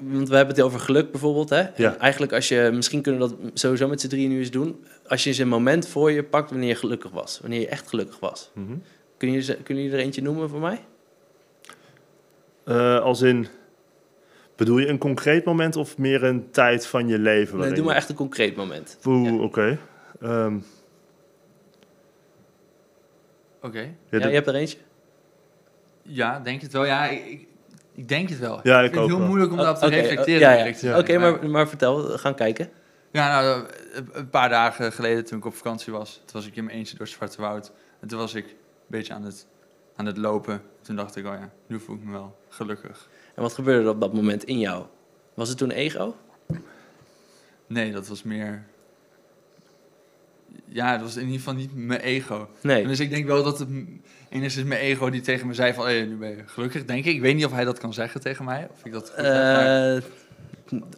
want 0.00 0.28
we 0.28 0.36
hebben 0.36 0.54
het 0.54 0.64
over 0.64 0.80
geluk 0.80 1.10
bijvoorbeeld. 1.10 1.50
Hè? 1.50 1.60
En 1.60 1.72
Ja. 1.76 1.96
Eigenlijk 1.96 2.32
als 2.32 2.48
je, 2.48 2.70
misschien 2.74 3.02
kunnen 3.02 3.20
we 3.20 3.28
dat 3.28 3.50
sowieso 3.54 3.88
met 3.88 4.00
z'n 4.00 4.08
drieën 4.08 4.28
nu 4.30 4.38
eens 4.38 4.50
doen. 4.50 4.84
Als 5.08 5.22
je 5.22 5.28
eens 5.28 5.38
een 5.38 5.48
moment 5.48 5.86
voor 5.88 6.10
je 6.10 6.24
pakt 6.24 6.50
wanneer 6.50 6.68
je 6.68 6.74
gelukkig 6.74 7.10
was. 7.10 7.38
Wanneer 7.40 7.60
je 7.60 7.68
echt 7.68 7.88
gelukkig 7.88 8.18
was. 8.20 8.50
Mhm. 8.54 8.72
Kun 9.16 9.32
je, 9.32 9.56
kunnen 9.62 9.82
jullie 9.84 9.98
er 9.98 10.04
eentje 10.04 10.22
noemen 10.22 10.48
voor 10.48 10.60
mij? 10.60 10.80
Eh, 12.70 13.00
als 13.00 13.20
in, 13.22 13.46
bedoel 14.56 14.78
je 14.78 14.86
een 14.88 14.98
concreet 14.98 15.44
moment 15.44 15.76
of 15.76 15.98
meer 15.98 16.24
een 16.24 16.50
tijd 16.50 16.86
van 16.86 17.08
je 17.08 17.18
leven? 17.18 17.58
Nee, 17.58 17.72
doe 17.72 17.84
maar 17.84 17.94
echt 17.96 18.08
een 18.08 18.14
concreet 18.14 18.56
moment. 18.56 18.98
Oeh, 19.04 19.28
Ja. 19.30 19.36
oké. 19.42 19.78
Ehm, 20.20 20.58
Oké. 23.62 23.78
ja, 23.80 24.18
Ja, 24.18 24.26
je 24.26 24.34
hebt 24.34 24.46
er 24.46 24.54
eentje? 24.54 24.78
Ja, 26.02 26.40
denk 26.40 26.60
het 26.62 26.72
wel. 26.72 26.84
Ja, 26.84 27.04
ik, 27.06 27.24
ik, 27.26 27.46
ik 27.94 28.08
denk 28.08 28.28
het 28.28 28.38
wel. 28.38 28.60
Ja, 28.62 28.80
ik 28.80 28.82
vind 28.82 28.94
het 28.94 29.02
ook 29.02 29.08
heel 29.08 29.18
wel. 29.18 29.26
moeilijk 29.26 29.52
om 29.52 29.58
Oh, 29.58 29.64
daarop 29.64 29.80
te 29.82 29.86
oké, 29.88 29.94
reflecteren. 29.94 30.40
ja, 30.40 30.72
ja. 30.80 30.98
Oké, 30.98 31.18
maar, 31.18 31.50
maar 31.50 31.68
vertel, 31.68 32.06
we 32.10 32.18
gaan 32.18 32.34
kijken. 32.34 32.70
Ja, 33.12 33.40
nou, 33.40 33.66
een- 33.92 34.08
een 34.12 34.30
paar 34.30 34.48
dagen 34.48 34.92
geleden 34.92 35.24
toen 35.24 35.38
ik 35.38 35.44
op 35.44 35.54
vakantie 35.54 35.92
was, 35.92 36.14
toen 36.14 36.40
was 36.40 36.46
ik 36.46 36.56
in 36.56 36.64
mijn 36.64 36.76
eentje 36.76 36.96
door 36.96 37.06
het 37.06 37.14
Zwarte 37.14 37.40
Woud. 37.40 37.72
En 38.00 38.08
toen 38.08 38.18
was 38.18 38.34
ik 38.34 38.44
een 38.44 38.54
beetje 38.86 39.12
aan 39.14 39.24
het, 39.24 39.46
aan 40.00 40.06
het 40.06 40.16
lopen. 40.16 40.62
Toen 40.82 40.96
dacht 40.96 41.16
ik, 41.16 41.26
oh 41.26 41.32
ja, 41.32 41.50
nu 41.66 41.80
voel 41.80 41.96
ik 41.96 42.04
me 42.04 42.12
wel 42.12 42.38
gelukkig. 42.48 43.08
En 43.34 43.42
wat 43.42 43.52
gebeurde 43.54 43.84
er 43.84 43.90
op 43.94 44.00
dat 44.00 44.12
moment 44.12 44.44
in 44.44 44.58
jou? 44.58 44.84
Was 45.34 45.48
het 45.48 45.58
toen 45.58 45.70
ego? 45.70 46.16
Nee, 47.66 47.92
dat 47.92 48.08
was 48.08 48.22
meer... 48.22 48.64
Ja, 50.64 50.92
het 50.92 51.00
was 51.00 51.16
in 51.16 51.22
ieder 51.22 51.38
geval 51.38 51.54
niet 51.54 51.74
mijn 51.74 52.00
ego. 52.00 52.48
Nee. 52.62 52.86
Dus 52.86 53.00
ik 53.00 53.10
denk 53.10 53.26
wel 53.26 53.42
dat 53.44 53.58
het 53.58 53.68
enigszins 54.28 54.68
mijn 54.68 54.80
ego 54.80 55.10
die 55.10 55.20
tegen 55.20 55.46
me 55.46 55.54
zei 55.54 55.72
van... 55.74 55.84
Hey, 55.84 56.04
nu 56.04 56.16
ben 56.16 56.30
je 56.30 56.42
gelukkig, 56.46 56.84
denk 56.84 57.04
ik. 57.04 57.14
Ik 57.14 57.20
weet 57.20 57.34
niet 57.34 57.44
of 57.44 57.52
hij 57.52 57.64
dat 57.64 57.78
kan 57.78 57.92
zeggen 57.92 58.20
tegen 58.20 58.44
mij. 58.44 58.68
Of 58.72 58.84
ik 58.84 58.92
dat 58.92 59.08
goed 59.08 59.16
heb, 59.16 59.32
maar- 59.32 59.96
Eh, 59.96 60.02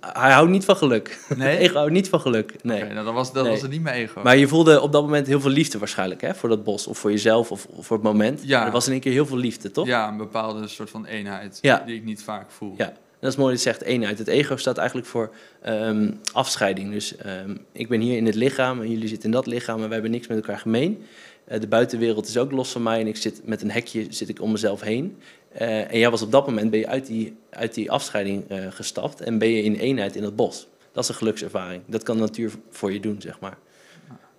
hij 0.00 0.32
houdt 0.32 0.50
niet 0.50 0.64
van 0.64 0.76
geluk. 0.76 1.18
Nee? 1.36 1.56
ego 1.64 1.74
houdt 1.74 1.92
niet 1.92 2.08
van 2.08 2.20
geluk. 2.20 2.54
Nee. 2.62 2.82
Nou, 2.84 3.04
dan 3.04 3.14
was, 3.14 3.32
dat 3.32 3.42
Nee. 3.42 3.52
was 3.52 3.62
het 3.62 3.70
niet 3.70 3.82
mijn 3.82 3.96
ego. 3.96 4.22
Maar 4.22 4.36
je 4.36 4.48
voelde 4.48 4.80
op 4.80 4.92
dat 4.92 5.02
moment 5.02 5.26
heel 5.26 5.40
veel 5.40 5.50
liefde 5.50 5.78
waarschijnlijk, 5.78 6.20
hè? 6.20 6.34
Voor 6.34 6.48
dat 6.48 6.64
bos, 6.64 6.86
of 6.86 6.98
voor 6.98 7.10
jezelf, 7.10 7.50
of, 7.50 7.66
of 7.70 7.86
voor 7.86 7.96
het 7.96 8.06
moment. 8.06 8.40
Ja. 8.44 8.56
Maar 8.58 8.66
er 8.66 8.72
was 8.72 8.86
in 8.86 8.92
één 8.92 9.00
keer 9.00 9.12
heel 9.12 9.26
veel 9.26 9.36
liefde, 9.36 9.70
toch? 9.70 9.86
Ja, 9.86 10.08
een 10.08 10.16
bepaalde 10.16 10.68
soort 10.68 10.90
van 10.90 11.06
eenheid 11.06 11.58
Ja. 11.60 11.82
die 11.86 11.96
ik 11.96 12.04
niet 12.04 12.22
vaak 12.22 12.50
voel. 12.50 12.74
Ja. 12.76 12.86
En 12.88 13.28
dat 13.28 13.36
is 13.36 13.36
mooi 13.44 13.54
dat 13.54 13.62
je 13.62 13.68
zegt 13.70 13.82
eenheid. 13.82 14.18
Het 14.18 14.28
ego 14.28 14.56
staat 14.56 14.78
eigenlijk 14.78 15.08
voor 15.08 15.34
ehm, 15.62 16.10
afscheiding. 16.32 16.92
Dus 16.92 17.16
ehm, 17.16 17.56
ik 17.72 17.88
ben 17.88 18.00
hier 18.00 18.16
in 18.16 18.26
het 18.26 18.34
lichaam 18.34 18.80
en 18.80 18.90
jullie 18.90 19.08
zitten 19.08 19.24
in 19.28 19.34
dat 19.34 19.46
lichaam 19.46 19.76
en 19.76 19.82
wij 19.82 19.92
hebben 19.92 20.10
niks 20.10 20.26
met 20.26 20.36
elkaar 20.36 20.58
gemeen. 20.58 21.02
Eh, 21.44 21.60
de 21.60 21.66
buitenwereld 21.68 22.28
is 22.28 22.36
ook 22.38 22.50
los 22.52 22.70
van 22.72 22.82
mij 22.82 23.00
en 23.00 23.06
ik 23.06 23.16
zit 23.16 23.40
met 23.44 23.62
een 23.62 23.70
hekje 23.70 24.06
zit 24.08 24.28
ik 24.28 24.40
om 24.40 24.52
mezelf 24.52 24.80
heen. 24.80 25.16
Eh, 25.54 25.92
en 25.92 25.98
jij 25.98 26.10
was 26.10 26.22
op 26.22 26.30
dat 26.32 26.46
moment 26.46 26.70
ben 26.70 26.78
je 26.78 26.86
uit 26.88 27.06
die, 27.06 27.36
uit 27.50 27.74
die 27.74 27.90
afscheiding 27.90 28.44
eh, 28.48 28.66
gestapt 28.70 29.20
en 29.20 29.38
ben 29.38 29.48
je 29.48 29.62
in 29.62 29.74
eenheid 29.74 30.16
in 30.16 30.22
het 30.22 30.36
bos. 30.36 30.68
Dat 30.92 31.02
is 31.02 31.08
een 31.08 31.14
gelukservaring. 31.16 31.82
Dat 31.86 32.02
kan 32.02 32.16
de 32.16 32.22
natuur 32.22 32.52
voor 32.70 32.92
je 32.92 33.00
doen, 33.00 33.20
zeg 33.20 33.40
maar. 33.40 33.56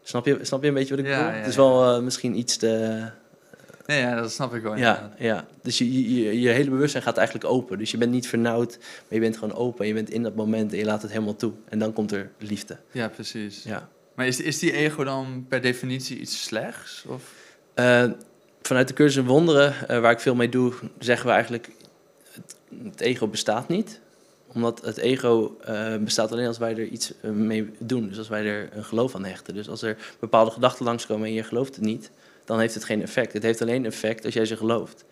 Snap 0.04 0.26
je, 0.26 0.40
snap 0.42 0.62
je 0.62 0.68
een 0.68 0.74
beetje 0.74 0.96
wat 0.96 1.06
ik 1.06 1.12
Ja, 1.12 1.18
bedoel? 1.18 1.32
ja, 1.34 1.38
het 1.40 1.48
is 1.48 1.56
wel 1.56 1.96
eh, 1.96 2.02
misschien 2.02 2.38
iets 2.38 2.58
te... 2.58 3.02
Nee, 3.86 4.00
ja, 4.00 4.16
dat 4.22 4.32
snap 4.32 4.54
ik 4.56 4.62
wel. 4.62 4.76
Ja, 4.76 5.14
ja. 5.18 5.46
dus 5.62 5.78
je, 5.78 6.14
je, 6.24 6.40
je 6.42 6.50
hele 6.50 6.70
bewustzijn 6.70 7.04
gaat 7.04 7.18
eigenlijk 7.18 7.48
open. 7.48 7.78
Dus 7.78 7.92
je 7.92 7.98
bent 7.98 8.12
niet 8.12 8.28
vernauwd, 8.28 8.78
maar 8.80 9.08
je 9.10 9.20
bent 9.20 9.38
gewoon 9.38 9.56
open. 9.56 9.82
En 9.82 9.88
je 9.88 9.94
bent 9.94 10.10
in 10.10 10.24
dat 10.24 10.36
moment 10.36 10.72
en 10.72 10.78
je 10.78 10.86
laat 10.86 11.02
het 11.02 11.12
helemaal 11.12 11.36
toe. 11.36 11.52
En 11.70 11.80
dan 11.80 11.94
komt 11.94 12.12
er 12.12 12.32
liefde. 12.38 12.78
ja 12.92 13.08
precies. 13.08 13.64
Ja. 13.64 13.90
Maar 14.16 14.28
is, 14.28 14.40
is 14.42 14.60
die 14.60 14.72
ego 14.72 15.04
dan 15.04 15.46
per 15.50 15.62
definitie 15.62 16.20
iets 16.20 16.44
slechts? 16.44 17.06
Of? 17.08 17.34
Vanuit 18.68 18.88
de 18.88 18.94
cursus 18.94 19.22
in 19.22 19.28
wonderen, 19.28 19.88
eh, 19.88 20.00
waar 20.00 20.12
ik 20.12 20.20
veel 20.20 20.36
mee 20.36 20.50
doe, 20.50 20.74
zeggen 21.00 21.26
we 21.26 21.32
eigenlijk... 21.32 21.70
Het, 22.32 22.56
het 22.84 23.02
ego 23.02 23.28
bestaat 23.28 23.68
niet. 23.68 24.00
Omdat 24.54 24.82
het 24.86 24.98
ego 24.98 25.58
eh, 25.62 25.98
bestaat 25.98 26.32
alleen 26.32 26.48
als 26.48 26.58
wij 26.58 26.72
er 26.72 26.88
iets 26.88 27.14
eh, 27.22 27.32
mee 27.32 27.72
doen. 27.80 28.08
Dus 28.08 28.18
als 28.18 28.30
wij 28.30 28.46
er 28.46 28.70
een 28.72 28.84
geloof 28.84 29.16
aan 29.16 29.26
hechten. 29.26 29.54
Dus 29.54 29.70
als 29.70 29.82
er 29.82 29.98
bepaalde 30.20 30.52
gedachten 30.52 30.86
langskomen 30.86 31.28
en 31.28 31.34
je 31.34 31.44
gelooft 31.44 31.76
het 31.76 31.84
niet... 31.84 32.12
dan 32.46 32.60
heeft 32.60 32.74
het 32.74 32.84
geen 32.84 33.02
effect. 33.02 33.34
Het 33.34 33.44
heeft 33.44 33.62
alleen 33.62 33.86
effect 33.86 34.26
als 34.26 34.34
jij 34.34 34.46
ze 34.46 34.58
gelooft. 34.58 35.06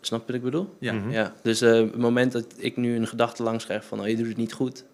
Snap 0.00 0.20
je 0.20 0.26
wat 0.26 0.36
ik 0.36 0.42
bedoel? 0.42 0.74
Ja. 0.78 0.92
Mhm. 0.92 1.10
Ja, 1.10 1.34
dus 1.42 1.60
eh, 1.60 1.72
het 1.72 1.96
moment 1.96 2.32
dat 2.32 2.46
ik 2.56 2.76
nu 2.76 2.96
een 2.96 3.06
gedachte 3.06 3.42
langs 3.42 3.64
krijg 3.64 3.84
van, 3.84 4.00
oh, 4.00 4.08
je 4.08 4.16
doet 4.16 4.26
het 4.26 4.36
niet 4.36 4.52
goed, 4.52 4.84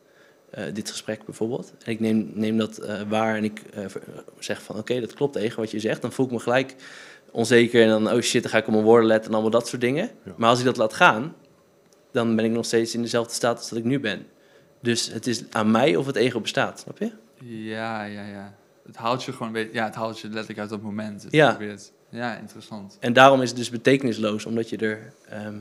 eh, 0.51 0.65
dit 0.73 0.91
gesprek 0.91 1.25
bijvoorbeeld, 1.25 1.73
en 1.85 1.93
ik 1.93 2.01
neem, 2.01 2.31
neem 2.35 2.57
dat 2.57 2.79
eh, 2.79 3.01
waar 3.09 3.37
en 3.37 3.45
ik 3.45 3.63
eh, 3.75 3.85
zeg 4.39 4.63
van, 4.63 4.77
oké, 4.77 5.01
dat 5.01 5.15
klopt 5.15 5.33
tegen 5.33 5.61
wat 5.61 5.71
je 5.71 5.81
zegt, 5.81 6.03
dan 6.03 6.13
voel 6.13 6.27
ik 6.27 6.33
me 6.33 6.39
gelijk 6.39 6.75
onzeker 7.37 7.83
en 7.83 7.89
dan, 7.89 8.13
oh 8.13 8.21
shit, 8.21 8.43
dan 8.43 8.51
ga 8.51 8.59
ik 8.59 8.67
op 8.67 8.73
mijn 8.73 8.85
woorden 8.85 9.07
letten 9.07 9.27
en 9.29 9.33
allemaal 9.33 9.51
dat 9.61 9.69
soort 9.69 9.81
dingen. 9.81 10.11
Ja. 10.25 10.33
Maar 10.37 10.49
als 10.51 10.59
ik 10.59 10.65
dat 10.65 10.77
laat 10.77 10.95
gaan, 10.95 11.35
dan 12.13 12.37
ben 12.37 12.45
ik 12.45 12.51
nog 12.51 12.65
steeds 12.65 12.95
in 12.95 13.03
dezelfde 13.03 13.35
staat 13.35 13.59
als 13.59 13.69
dat 13.69 13.79
ik 13.79 13.85
nu 13.85 14.01
ben. 14.01 14.27
Dus 14.81 15.07
het 15.13 15.27
is 15.27 15.43
aan 15.51 15.71
mij 15.71 15.97
of 15.97 16.07
het 16.07 16.17
ego 16.17 16.41
bestaat, 16.41 16.81
snap 16.81 16.99
je? 16.99 17.11
Ja, 17.45 18.05
ja, 18.05 18.27
ja. 18.27 18.55
Het 18.87 18.97
haalt 18.97 19.25
je 19.25 19.33
gewoon, 19.33 19.69
ja, 19.73 19.85
het 19.85 19.95
haalt 19.95 20.19
je 20.21 20.29
letterlijk 20.29 20.59
uit 20.59 20.69
dat 20.71 20.83
moment. 20.83 21.23
Het 21.23 21.33
Ja. 21.33 21.49
probeert- 21.55 21.93
Ja, 22.09 22.37
interessant. 22.37 22.97
En 23.01 23.13
daarom 23.13 23.43
is 23.43 23.49
het 23.49 23.59
dus 23.59 23.71
betekenisloos, 23.71 24.45
omdat 24.47 24.69
je 24.69 24.77
er... 24.77 25.13
ehm, 25.29 25.57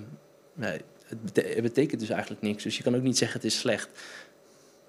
nee, 0.53 0.81
het, 1.05 1.21
bete- 1.23 1.47
het 1.53 1.61
betekent 1.61 1.99
dus 1.99 2.09
eigenlijk 2.09 2.41
niks. 2.41 2.63
Dus 2.63 2.77
je 2.77 2.83
kan 2.83 2.95
ook 2.95 3.01
niet 3.01 3.17
zeggen 3.17 3.37
het 3.41 3.47
is 3.51 3.59
slecht. 3.59 3.89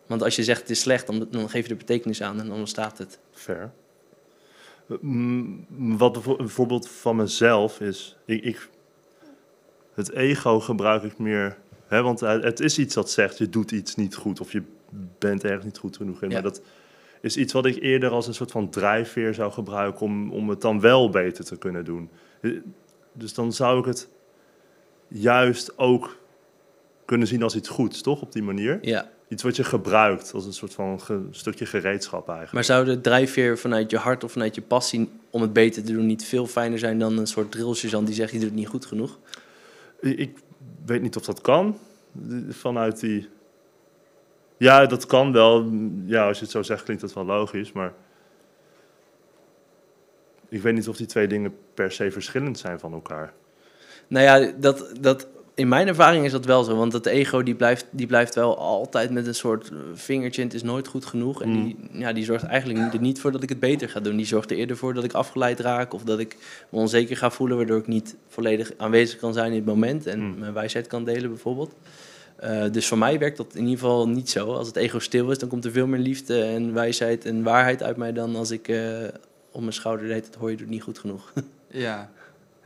Want 0.06 0.22
als 0.22 0.36
je 0.36 0.44
zegt 0.44 0.60
het 0.60 0.70
is 0.70 0.80
slecht, 0.80 1.06
dan, 1.06 1.26
dan 1.30 1.50
geef 1.50 1.64
je 1.64 1.70
er 1.70 1.76
betekenis 1.76 2.22
aan 2.22 2.40
en 2.40 2.48
dan 2.48 2.58
ontstaat 2.58 2.98
het. 2.98 3.18
Fair. 3.32 3.70
Mm, 5.00 5.66
Wat 5.98 6.38
een 6.38 6.48
voorbeeld 6.48 6.88
van 6.88 7.16
mezelf 7.16 7.80
is, 7.80 8.16
ik, 8.24 8.42
ik, 8.44 8.68
het 9.94 10.12
ego 10.12 10.60
gebruik 10.60 11.02
ik 11.02 11.18
meer, 11.18 11.58
hè, 11.86 12.02
want 12.02 12.20
het 12.20 12.42
het 12.42 12.60
is 12.60 12.78
iets 12.78 12.94
dat 12.94 13.10
zegt 13.10 13.38
je 13.38 13.48
doet 13.48 13.70
iets 13.70 13.94
niet 13.94 14.14
goed 14.14 14.40
of 14.40 14.52
je 14.52 14.62
bent 15.18 15.44
ergens 15.44 15.64
niet 15.64 15.78
goed 15.78 15.96
genoeg 15.96 16.22
in. 16.22 16.28
Ja. 16.28 16.34
Maar 16.34 16.42
dat 16.42 16.62
is 17.20 17.36
iets 17.36 17.52
wat 17.52 17.66
ik 17.66 17.82
eerder 17.82 18.10
als 18.10 18.26
een 18.26 18.34
soort 18.34 18.50
van 18.50 18.70
drijfveer 18.70 19.34
zou 19.34 19.52
gebruiken 19.52 20.00
om, 20.00 20.30
om 20.32 20.48
het 20.48 20.60
dan 20.60 20.80
wel 20.80 21.10
beter 21.10 21.44
te 21.44 21.56
kunnen 21.56 21.84
doen. 21.84 22.10
Eh, 22.40 22.50
Dus 23.12 23.34
dan 23.34 23.52
zou 23.52 23.78
ik 23.78 23.84
het 23.84 24.08
juist 25.08 25.78
ook 25.78 26.16
kunnen 27.04 27.26
zien 27.26 27.42
als 27.42 27.56
iets 27.56 27.68
goeds, 27.68 28.02
toch? 28.02 28.22
Op 28.22 28.32
die 28.32 28.42
manier. 28.42 28.78
Ja, 28.82 29.10
Iets 29.28 29.42
wat 29.42 29.56
je 29.56 29.64
gebruikt 29.64 30.32
als 30.32 30.44
een 30.46 30.52
soort 30.52 30.74
van 30.74 31.00
ge- 31.00 31.26
stukje 31.30 31.66
gereedschap 31.66 32.24
eigenlijk. 32.26 32.52
maar 32.52 32.64
zou 32.64 32.84
de 32.84 33.00
drijfveer 33.00 33.58
vanuit 33.58 33.90
je 33.90 33.96
hart 33.96 34.24
of 34.24 34.32
vanuit 34.32 34.54
je 34.54 34.62
passie 34.62 35.10
om 35.30 35.42
het 35.42 35.52
beter 35.52 35.84
te 35.84 35.92
doen 35.92 36.06
niet 36.06 36.24
veel 36.24 36.46
fijner 36.46 36.78
zijn 36.78 36.98
dan 36.98 37.18
een 37.18 37.26
soort 37.26 37.50
drillsergeant 37.52 38.06
die 38.06 38.14
zegt 38.14 38.30
je 38.32 38.38
doet 38.38 38.46
het 38.48 38.56
niet 38.58 38.68
goed 38.68 38.86
genoeg? 38.86 39.18
Ik 40.00 40.38
weet 40.86 41.02
niet 41.02 41.16
of 41.16 41.24
dat 41.24 41.40
kan. 41.40 41.78
Vanuit 42.48 43.00
die. 43.00 43.28
Ja, 44.56 44.86
dat 44.86 45.06
kan 45.06 45.32
wel. 45.32 45.70
Ja, 46.04 46.26
als 46.26 46.36
je 46.38 46.42
het 46.42 46.52
zo 46.52 46.62
zegt, 46.62 46.82
klinkt 46.82 47.02
dat 47.02 47.12
wel 47.12 47.24
logisch. 47.24 47.72
Maar. 47.72 47.92
Ik 50.48 50.62
weet 50.62 50.74
niet 50.74 50.88
of 50.88 50.96
die 50.96 51.06
twee 51.06 51.26
dingen 51.28 51.54
per 51.74 51.92
se 51.92 52.10
verschillend 52.10 52.58
zijn 52.58 52.78
van 52.78 52.92
elkaar. 52.92 53.32
Nou 54.08 54.24
ja, 54.24 54.52
dat, 54.58 54.92
dat, 55.00 55.28
in 55.56 55.68
mijn 55.68 55.88
ervaring 55.88 56.24
is 56.24 56.32
dat 56.32 56.44
wel 56.44 56.64
zo. 56.64 56.76
Want 56.76 56.92
het 56.92 57.06
ego 57.06 57.42
die 57.42 57.54
blijft, 57.54 57.86
die 57.90 58.06
blijft 58.06 58.34
wel 58.34 58.58
altijd 58.58 59.10
met 59.10 59.26
een 59.26 59.34
soort 59.34 59.68
eh, 59.70 59.76
vingertje. 59.94 60.42
Het 60.42 60.54
is 60.54 60.62
nooit 60.62 60.86
goed 60.86 61.04
genoeg. 61.04 61.42
En 61.42 61.52
die, 61.52 61.76
ja, 61.92 62.12
die 62.12 62.24
zorgt 62.24 62.44
eigenlijk 62.44 62.94
er 62.94 63.00
niet 63.00 63.20
voor 63.20 63.32
dat 63.32 63.42
ik 63.42 63.48
het 63.48 63.60
beter 63.60 63.88
ga 63.88 64.00
doen. 64.00 64.16
Die 64.16 64.26
zorgt 64.26 64.50
er 64.50 64.56
eerder 64.56 64.76
voor 64.76 64.94
dat 64.94 65.04
ik 65.04 65.12
afgeleid 65.12 65.60
raak. 65.60 65.92
Of 65.92 66.02
dat 66.02 66.18
ik 66.18 66.36
me 66.68 66.78
onzeker 66.78 67.16
ga 67.16 67.30
voelen. 67.30 67.56
Waardoor 67.56 67.78
ik 67.78 67.86
niet 67.86 68.16
volledig 68.28 68.72
aanwezig 68.76 69.18
kan 69.18 69.32
zijn 69.32 69.50
in 69.50 69.56
het 69.56 69.66
moment. 69.66 70.06
En 70.06 70.18
Hmm. 70.18 70.38
mijn 70.38 70.52
wijsheid 70.52 70.86
kan 70.86 71.04
delen 71.04 71.30
bijvoorbeeld. 71.30 71.74
Eh, 72.36 72.64
dus 72.72 72.86
voor 72.86 72.98
mij 72.98 73.18
werkt 73.18 73.36
dat 73.36 73.54
in 73.54 73.62
ieder 73.62 73.78
geval 73.78 74.08
niet 74.08 74.30
zo. 74.30 74.52
Als 74.52 74.66
het 74.66 74.76
ego 74.76 74.98
stil 74.98 75.30
is, 75.30 75.38
dan 75.38 75.48
komt 75.48 75.64
er 75.64 75.72
veel 75.72 75.86
meer 75.86 76.00
liefde 76.00 76.42
en 76.42 76.72
wijsheid 76.74 77.24
en 77.24 77.42
waarheid 77.42 77.82
uit 77.82 77.96
mij 77.96 78.12
dan 78.12 78.36
als 78.36 78.50
ik 78.50 78.68
eh, 78.68 78.80
op 79.52 79.60
mijn 79.60 79.72
schouder 79.72 80.06
deed. 80.08 80.24
Dat 80.26 80.34
hoor 80.34 80.50
je 80.50 80.56
doet 80.56 80.68
niet 80.68 80.82
goed 80.82 80.98
genoeg. 80.98 81.32
Ja. 81.70 82.10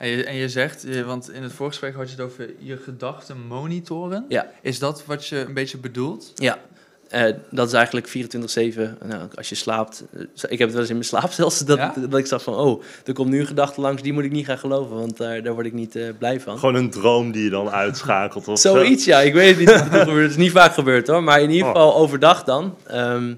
En 0.00 0.08
je, 0.08 0.24
en 0.24 0.34
je 0.34 0.48
zegt, 0.48 1.04
want 1.04 1.30
in 1.30 1.42
het 1.42 1.52
voorgesprek 1.52 1.94
had 1.94 2.10
je 2.10 2.16
het 2.16 2.24
over 2.24 2.50
je 2.58 2.76
gedachten 2.76 3.46
monitoren. 3.46 4.24
Ja. 4.28 4.50
Is 4.62 4.78
dat 4.78 5.02
wat 5.06 5.26
je 5.26 5.38
een 5.38 5.54
beetje 5.54 5.78
bedoelt? 5.78 6.32
Ja, 6.34 6.58
eh, 7.08 7.34
dat 7.50 7.66
is 7.66 7.72
eigenlijk 7.72 8.08
24-7. 8.08 8.98
Nou, 9.06 9.28
als 9.34 9.48
je 9.48 9.54
slaapt. 9.54 10.04
eh, 10.12 10.20
ik 10.48 10.58
heb 10.58 10.60
het 10.60 10.70
wel 10.70 10.80
eens 10.80 10.88
in 10.88 10.94
mijn 10.94 11.04
slaap 11.08 11.30
zelfs. 11.30 11.58
Dat, 11.64 11.78
Ja? 11.78 11.94
dat 12.08 12.18
ik 12.18 12.26
zag 12.26 12.42
van, 12.42 12.54
oh, 12.54 12.82
er 13.04 13.12
komt 13.12 13.28
nu 13.30 13.40
een 13.40 13.46
gedachte 13.46 13.80
langs. 13.80 14.02
Die 14.02 14.12
moet 14.12 14.24
ik 14.24 14.30
niet 14.30 14.44
gaan 14.46 14.58
geloven, 14.58 14.96
want 14.96 15.16
daar, 15.16 15.42
daar 15.42 15.52
word 15.54 15.66
ik 15.66 15.72
niet 15.72 15.96
eh, 15.96 16.08
blij 16.18 16.40
van. 16.40 16.58
Gewoon 16.58 16.74
een 16.74 16.90
droom 16.90 17.32
die 17.32 17.44
je 17.44 17.50
dan 17.50 17.70
uitschakelt. 17.70 18.48
Of 18.48 18.58
zo. 18.58 18.74
Zoiets, 18.74 19.04
ja. 19.04 19.20
Ik 19.20 19.32
weet 19.34 19.56
het 19.56 19.58
niet 19.92 20.06
het 20.20 20.30
is 20.30 20.36
niet 20.36 20.50
vaak 20.52 20.72
gebeurd 20.74 21.06
hoor. 21.06 21.22
Maar 21.22 21.40
in 21.42 21.50
ieder 21.50 21.66
Oh. 21.68 21.72
geval 21.74 21.94
overdag 21.96 22.44
dan. 22.44 22.76
ehm, 22.86 23.34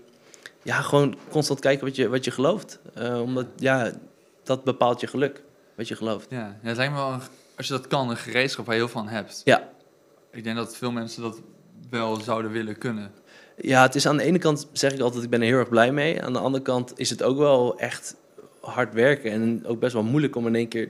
ja, 0.62 0.80
gewoon 0.80 1.16
constant 1.30 1.60
kijken 1.60 1.86
wat 1.86 1.96
je, 1.96 2.08
wat 2.08 2.24
je 2.24 2.30
gelooft. 2.30 2.78
Eh, 2.94 3.20
omdat, 3.20 3.46
ja, 3.56 3.90
dat 4.44 4.64
bepaalt 4.64 5.00
je 5.00 5.06
geluk. 5.06 5.42
Wat 5.76 5.88
je 5.88 5.96
gelooft. 5.96 6.26
Ja, 6.30 6.56
ja 6.62 6.68
het 6.68 6.76
lijkt 6.76 6.92
me 6.92 6.98
wel, 6.98 7.12
een- 7.12 7.20
als 7.56 7.66
je 7.66 7.72
dat 7.72 7.86
kan, 7.86 8.10
een 8.10 8.16
gereedschap 8.16 8.66
waar 8.66 8.74
je 8.74 8.80
heel 8.80 8.90
veel 8.90 9.00
van 9.00 9.08
hebt. 9.10 9.40
Ja. 9.44 9.68
Ik 10.32 10.44
denk 10.44 10.56
dat 10.56 10.76
veel 10.76 10.90
mensen 10.90 11.22
dat 11.22 11.40
wel 11.90 12.20
zouden 12.20 12.50
willen 12.50 12.78
kunnen. 12.78 13.10
Ja, 13.56 13.82
het 13.82 13.94
is 13.94 14.06
aan 14.06 14.16
de 14.16 14.22
ene 14.22 14.38
kant 14.38 14.68
zeg 14.72 14.92
ik 14.92 15.00
altijd, 15.00 15.24
ik 15.24 15.30
ben 15.30 15.40
er 15.40 15.46
heel 15.46 15.58
erg 15.58 15.68
blij 15.68 15.92
mee. 15.92 16.22
Aan 16.22 16.32
de 16.32 16.38
andere 16.38 16.62
kant 16.64 16.92
is 16.96 17.10
het 17.10 17.22
ook 17.22 17.36
wel 17.38 17.78
echt 17.78 18.16
hard 18.60 18.94
werken 18.94 19.30
en 19.32 19.66
ook 19.66 19.80
best 19.80 19.92
wel 19.92 20.02
moeilijk 20.02 20.36
om 20.36 20.46
in 20.46 20.54
één 20.54 20.68
keer. 20.68 20.88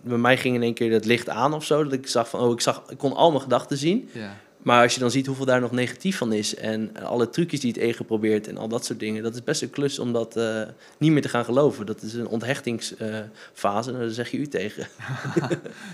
Bij 0.00 0.18
mij 0.18 0.36
ging 0.36 0.54
in 0.54 0.62
één 0.62 0.74
keer 0.74 0.92
het 0.92 1.04
licht 1.04 1.28
aan 1.28 1.54
of 1.54 1.64
zo. 1.64 1.84
Dat 1.84 1.92
ik 1.92 2.06
zag 2.06 2.28
van, 2.28 2.40
oh, 2.40 2.52
ik, 2.52 2.60
zag, 2.60 2.82
ik 2.90 2.98
kon 2.98 3.12
al 3.12 3.30
mijn 3.30 3.42
gedachten 3.42 3.76
zien. 3.76 4.08
Ja. 4.12 4.36
Maar 4.62 4.82
als 4.82 4.94
je 4.94 5.00
dan 5.00 5.10
ziet 5.10 5.26
hoeveel 5.26 5.44
daar 5.44 5.60
nog 5.60 5.70
negatief 5.72 6.16
van 6.18 6.32
is. 6.32 6.54
En 6.54 6.96
alle 7.04 7.30
trucjes 7.30 7.60
die 7.60 7.72
het 7.72 7.80
ego 7.80 8.04
probeert 8.04 8.48
en 8.48 8.56
al 8.56 8.68
dat 8.68 8.84
soort 8.84 8.98
dingen. 9.00 9.22
Dat 9.22 9.34
is 9.34 9.44
best 9.44 9.62
een 9.62 9.70
klus 9.70 9.98
om 9.98 10.12
dat 10.12 10.36
eh, 10.36 10.62
niet 10.98 11.12
meer 11.12 11.22
te 11.22 11.28
gaan 11.28 11.44
geloven. 11.44 11.86
Dat 11.86 12.02
is 12.02 12.14
een 12.14 12.26
onthechtingsfase. 12.26 13.90
nou, 13.90 13.98
daar 13.98 14.10
zeg 14.10 14.30
je 14.30 14.38
u 14.38 14.46
tegen. 14.48 14.86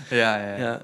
Ja, 0.09 0.37
ja, 0.37 0.55
ja. 0.55 0.57
Ja, 0.57 0.81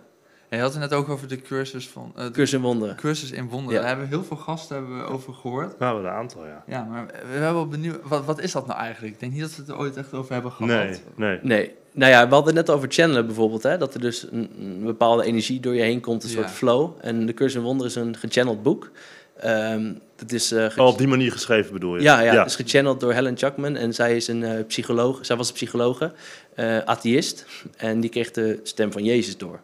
En 0.50 0.58
je 0.58 0.64
had 0.64 0.72
het 0.72 0.82
net 0.82 0.94
ook 0.94 1.10
over 1.10 1.28
de 1.28 1.42
cursus 1.42 1.88
van 1.88 2.12
eh, 2.16 2.24
de 2.26 2.32
cursus 2.32 2.54
in 2.54 2.62
wonderen. 2.62 2.96
cursus 2.96 3.32
in 3.32 3.48
wonderen. 3.50 3.74
Ja. 3.74 3.80
Daar 3.80 3.88
hebben 3.90 4.10
we 4.10 4.16
heel 4.16 4.24
veel 4.26 4.38
gasten 4.38 4.76
hebben 4.76 4.98
we 4.98 5.04
over 5.04 5.34
gehoord. 5.34 5.80
Nou, 5.80 6.00
een 6.06 6.12
aantal, 6.12 6.46
ja. 6.46 6.64
Ja, 6.68 6.84
maar 6.84 7.06
we 7.06 7.12
hebben 7.32 7.54
wel 7.54 7.68
benieuwd, 7.68 7.98
wat, 8.04 8.26
wat 8.26 8.40
is 8.40 8.52
dat 8.52 8.68
nou 8.68 8.80
eigenlijk? 8.80 9.14
Ik 9.14 9.20
denk 9.20 9.32
niet 9.32 9.42
dat 9.42 9.56
we 9.56 9.62
het 9.62 9.70
er 9.70 9.78
ooit 9.78 9.98
echt 9.98 10.14
over 10.14 10.34
hebben 10.34 10.52
gehad. 10.52 10.72
Nee, 10.72 11.00
nee. 11.16 11.40
Nee. 11.42 11.76
Nou 11.96 12.12
ja, 12.12 12.28
we 12.28 12.34
hadden 12.34 12.56
het 12.56 12.66
net 12.68 12.76
over 12.76 12.88
channelen 12.92 13.26
bijvoorbeeld. 13.26 13.64
Hè? 13.64 13.78
Dat 13.78 13.94
er 13.94 14.00
dus 14.02 14.26
een, 14.32 14.50
een 14.60 14.84
bepaalde 14.84 15.24
energie 15.26 15.60
door 15.60 15.76
je 15.76 15.82
heen 15.82 16.00
komt, 16.02 16.24
een 16.24 16.30
Ja. 16.30 16.36
soort 16.36 16.50
flow. 16.52 16.92
En 17.02 17.26
de 17.26 17.34
Cursus 17.34 17.56
in 17.58 17.62
Wonderen 17.64 17.92
is 17.92 17.96
een 17.98 18.18
gechanneld 18.18 18.64
boek. 18.64 18.92
Ehm 19.40 19.94
dat 20.16 20.32
is, 20.32 20.52
eh, 20.52 20.66
ge- 20.70 20.82
Oh, 20.82 20.88
op 20.88 20.98
die 20.98 21.08
manier 21.08 21.32
geschreven 21.32 21.74
bedoel 21.74 21.96
je? 21.96 22.02
ja, 22.02 22.20
ja, 22.20 22.38
het 22.38 22.48
is 22.48 22.56
gechanneld 22.56 23.00
door 23.00 23.14
Helen 23.14 23.38
Chuckman. 23.38 23.76
En 23.76 23.94
zij 23.94 24.16
is 24.16 24.28
een 24.28 24.44
eh, 24.44 24.66
psycholoog. 24.68 25.26
Zij 25.26 25.36
was 25.36 25.48
een 25.48 25.54
psychologe, 25.54 26.12
eh 26.56 26.78
atheïst. 26.78 27.46
En 27.78 28.00
die 28.00 28.10
kreeg 28.10 28.32
de 28.32 28.60
stem 28.64 28.92
van 28.92 29.04
Jezus 29.04 29.38
door. 29.38 29.60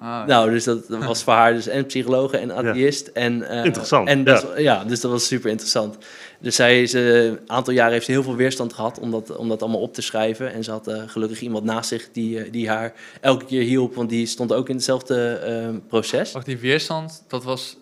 Ah, 0.00 0.26
Nou, 0.26 0.50
dus 0.50 0.64
dat 0.64 0.88
dat 0.88 1.04
was 1.04 1.22
voor 1.22 1.32
haar 1.32 1.54
dus 1.54 1.66
en 1.66 1.86
psychologe 1.86 2.36
en 2.36 2.52
atheïst. 2.52 3.06
En, 3.06 3.48
eh, 3.48 3.64
Interessant, 3.64 4.08
En 4.08 4.18
ja. 4.18 4.24
dat, 4.24 4.46
ja. 4.56 4.84
dus 4.84 5.00
dat 5.00 5.10
was 5.10 5.26
super 5.26 5.50
interessant. 5.50 5.96
Dus 6.40 6.54
zij 6.54 6.82
is 6.82 6.94
eh, 6.94 7.24
een 7.24 7.38
aantal 7.46 7.72
jaren 7.72 7.92
heeft 7.92 8.04
ze 8.04 8.10
heel 8.10 8.22
veel 8.22 8.36
weerstand 8.36 8.72
gehad 8.72 8.98
om 8.98 9.10
dat, 9.10 9.36
om 9.36 9.48
dat 9.48 9.62
allemaal 9.62 9.80
op 9.80 9.94
te 9.94 10.02
schrijven. 10.02 10.52
En 10.52 10.64
ze 10.64 10.70
had 10.70 10.86
eh, 10.86 11.02
gelukkig 11.06 11.40
iemand 11.40 11.64
naast 11.64 11.88
zich 11.88 12.08
die, 12.12 12.50
die 12.50 12.68
haar 12.68 12.92
elke 13.20 13.44
keer 13.44 13.62
hielp, 13.62 13.94
want 13.94 14.08
die 14.08 14.26
stond 14.26 14.52
ook 14.52 14.68
in 14.68 14.74
hetzelfde 14.74 15.80
proces. 15.88 16.32
Wacht, 16.32 16.46
die 16.46 16.58
weerstand, 16.58 17.24
dat 17.28 17.44
was 17.44 17.76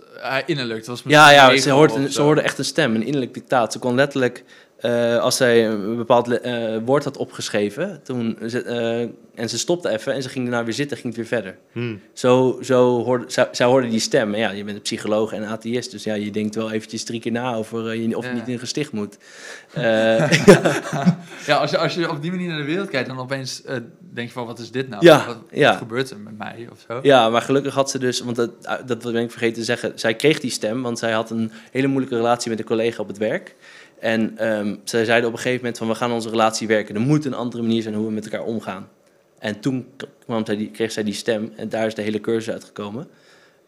innerlijk. 0.47 0.79
Dat 0.79 0.87
was 0.87 1.13
Ja, 1.13 1.31
ja 1.31 1.57
ze, 1.57 1.71
hoorde, 1.71 2.13
ze 2.13 2.23
hoorde 2.23 2.41
echt 2.41 2.59
een 2.59 2.65
stem, 2.65 2.95
een 2.95 3.05
innerlijk 3.05 3.35
dictaat. 3.35 3.73
Ze 3.73 3.79
kon 3.79 3.95
letterlijk, 3.95 4.45
eh, 4.87 5.19
als 5.19 5.37
zij 5.37 5.67
een 5.67 5.97
bepaald 5.97 6.41
eh, 6.41 6.77
woord 6.85 7.05
had 7.05 7.17
opgeschreven, 7.17 8.01
toen 8.03 8.39
ze, 8.47 8.63
eh, 8.63 9.01
en 9.35 9.49
ze 9.49 9.59
stopte 9.59 9.89
even 9.89 10.13
en 10.15 10.23
ze 10.23 10.29
ging 10.29 10.45
daarna 10.49 10.65
weer 10.65 10.75
zitten, 10.75 10.97
ging 10.97 11.09
het 11.09 11.17
weer 11.17 11.41
verder. 11.41 11.59
Hmm. 11.73 12.01
Zo, 12.13 12.59
zo 12.63 13.05
hoorde, 13.05 13.25
zij, 13.29 13.49
zij 13.51 13.67
hoorde 13.67 13.89
die 13.89 14.01
stem. 14.01 14.35
En 14.35 14.41
ja, 14.41 14.51
je 14.51 14.65
bent 14.65 14.77
een 14.77 14.83
psycholoog 14.83 15.33
en 15.33 15.45
atheïst, 15.45 15.91
dus 15.91 16.05
ja, 16.05 16.15
je 16.15 16.31
denkt 16.31 16.55
wel 16.55 16.71
eventjes 16.71 17.05
drie 17.05 17.21
keer 17.21 17.33
na 17.33 17.55
over 17.55 17.95
je, 17.95 18.17
of 18.17 18.25
je 18.25 18.31
Ja. 18.31 18.37
niet 18.37 18.47
in 18.47 18.53
een 18.53 18.59
gesticht 18.59 18.93
moet. 18.93 19.17
Eh, 19.73 20.31
Ja, 21.47 21.57
als 21.57 21.71
je, 21.71 21.79
als 21.79 21.95
je 21.95 22.11
op 22.11 22.23
die 22.23 22.31
manier 22.31 22.49
naar 22.49 22.59
de 22.59 22.65
wereld 22.65 22.89
kijkt, 22.89 23.09
dan 23.09 23.19
opeens 23.19 23.65
eh, 23.65 23.77
denk 23.99 24.29
je 24.29 24.33
van, 24.35 24.47
wat 24.47 24.59
is 24.59 24.71
dit 24.71 24.89
nou? 24.89 25.05
Ja, 25.05 25.27
wat, 25.27 25.39
ja. 25.51 25.69
wat 25.69 25.79
gebeurt 25.79 26.11
er 26.11 26.19
met 26.19 26.39
mij 26.39 26.69
of 26.73 26.85
zo? 26.89 26.99
ja, 27.03 27.29
maar 27.31 27.43
gelukkig 27.43 27.75
had 27.75 27.91
ze 27.91 27.99
dus, 27.99 28.21
want 28.21 28.37
dat, 28.37 28.51
dat 28.87 29.03
ben 29.03 29.23
ik 29.23 29.31
vergeten 29.31 29.55
te 29.55 29.65
zeggen, 29.65 29.93
zij 29.95 30.15
kreeg 30.15 30.41
die 30.41 30.51
stem, 30.51 30.83
want 30.83 30.99
zij 30.99 31.13
had 31.13 31.31
een 31.31 31.53
hele 31.71 31.87
moeilijke 31.87 32.17
relatie 32.17 32.51
met 32.51 32.59
een 32.59 32.65
collega 32.65 33.03
op 33.03 33.09
het 33.09 33.19
werk. 33.19 33.55
En 33.99 34.39
ehm, 34.39 34.77
zij 34.85 35.05
zeiden 35.05 35.29
op 35.29 35.35
een 35.35 35.41
gegeven 35.41 35.61
moment 35.61 35.79
van, 35.79 35.89
we 35.89 35.95
gaan 35.95 36.13
onze 36.13 36.31
relatie 36.31 36.67
werken. 36.67 36.95
Er 36.95 37.01
moet 37.01 37.25
een 37.25 37.35
andere 37.35 37.63
manier 37.63 37.83
zijn 37.83 37.95
hoe 37.95 38.07
we 38.07 38.13
met 38.13 38.25
elkaar 38.25 38.47
omgaan. 38.47 38.89
En 39.39 39.61
toen 39.61 39.87
kwam 40.25 40.45
kreeg 40.73 40.93
zij 40.93 41.03
die 41.03 41.15
stem 41.15 41.53
en 41.57 41.69
daar 41.69 41.87
is 41.87 41.95
de 41.95 42.03
hele 42.03 42.21
cursus 42.21 42.53
uitgekomen. 42.53 43.09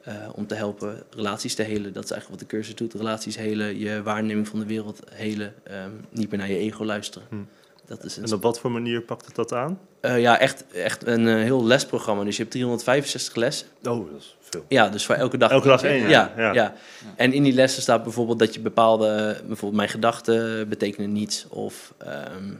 eh, 0.02 0.14
om 0.34 0.46
te 0.46 0.54
helpen 0.54 1.02
relaties 1.10 1.54
te 1.54 1.62
helen. 1.62 1.92
Dat 1.92 2.04
is 2.04 2.10
eigenlijk 2.10 2.40
wat 2.40 2.50
de 2.50 2.56
cursus 2.56 2.74
doet. 2.74 2.94
Relaties 2.94 3.36
helen, 3.36 3.78
je 3.78 4.02
waarneming 4.02 4.48
van 4.48 4.58
de 4.58 4.66
wereld 4.66 5.00
helen. 5.10 5.54
ehm, 5.62 5.90
niet 6.10 6.30
meer 6.30 6.38
naar 6.38 6.50
je 6.50 6.58
ego 6.58 6.84
luisteren. 6.84 7.28
Hm. 7.30 7.36
Dat 7.88 8.04
is 8.04 8.16
een, 8.16 8.24
En 8.24 8.32
op 8.32 8.42
wat 8.42 8.60
voor 8.60 8.70
manier 8.70 9.02
pakt 9.02 9.26
het 9.26 9.34
dat 9.34 9.52
aan? 9.52 9.78
eh, 10.00 10.20
ja, 10.20 10.38
echt, 10.38 10.64
echt 10.72 11.06
een 11.06 11.28
eh, 11.28 11.34
heel 11.34 11.64
lesprogramma. 11.64 12.24
Dus 12.24 12.36
je 12.36 12.42
hebt 12.42 12.54
365 12.54 13.34
lessen. 13.34 13.66
Oh, 13.82 14.10
dat 14.12 14.20
is 14.20 14.36
veel. 14.40 14.64
Ja, 14.68 14.88
dus 14.88 15.06
voor 15.06 15.14
elke 15.14 15.36
dag. 15.36 15.50
Elke 15.50 15.68
dag 15.68 15.82
één, 15.82 16.08
Ja, 16.08 16.32
ja. 16.36 16.42
ja. 16.42 16.52
Ja. 16.52 16.74
En 17.16 17.32
in 17.32 17.42
die 17.42 17.52
lessen 17.52 17.82
staat 17.82 18.02
bijvoorbeeld 18.02 18.38
dat 18.38 18.54
je 18.54 18.60
bepaalde, 18.60 19.36
bijvoorbeeld 19.46 19.74
mijn 19.74 19.88
gedachten 19.88 20.68
betekenen 20.68 21.12
niets. 21.12 21.46
Of 21.48 21.94
ehm, 21.98 22.52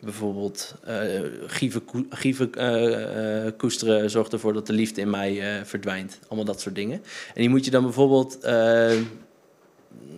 bijvoorbeeld 0.00 0.74
eh 0.84 1.20
gieven, 1.46 1.82
gieven 2.10 2.50
koesteren 3.56 4.10
zorgt 4.10 4.32
ervoor 4.32 4.52
dat 4.52 4.66
de 4.66 4.72
liefde 4.72 5.00
in 5.00 5.10
mij 5.10 5.62
verdwijnt. 5.64 6.18
Allemaal 6.26 6.44
dat 6.44 6.60
soort 6.60 6.74
dingen. 6.74 7.02
En 7.26 7.40
die 7.40 7.48
moet 7.48 7.64
je 7.64 7.70
dan 7.70 7.82
bijvoorbeeld 7.82 8.38
eh, 8.40 8.92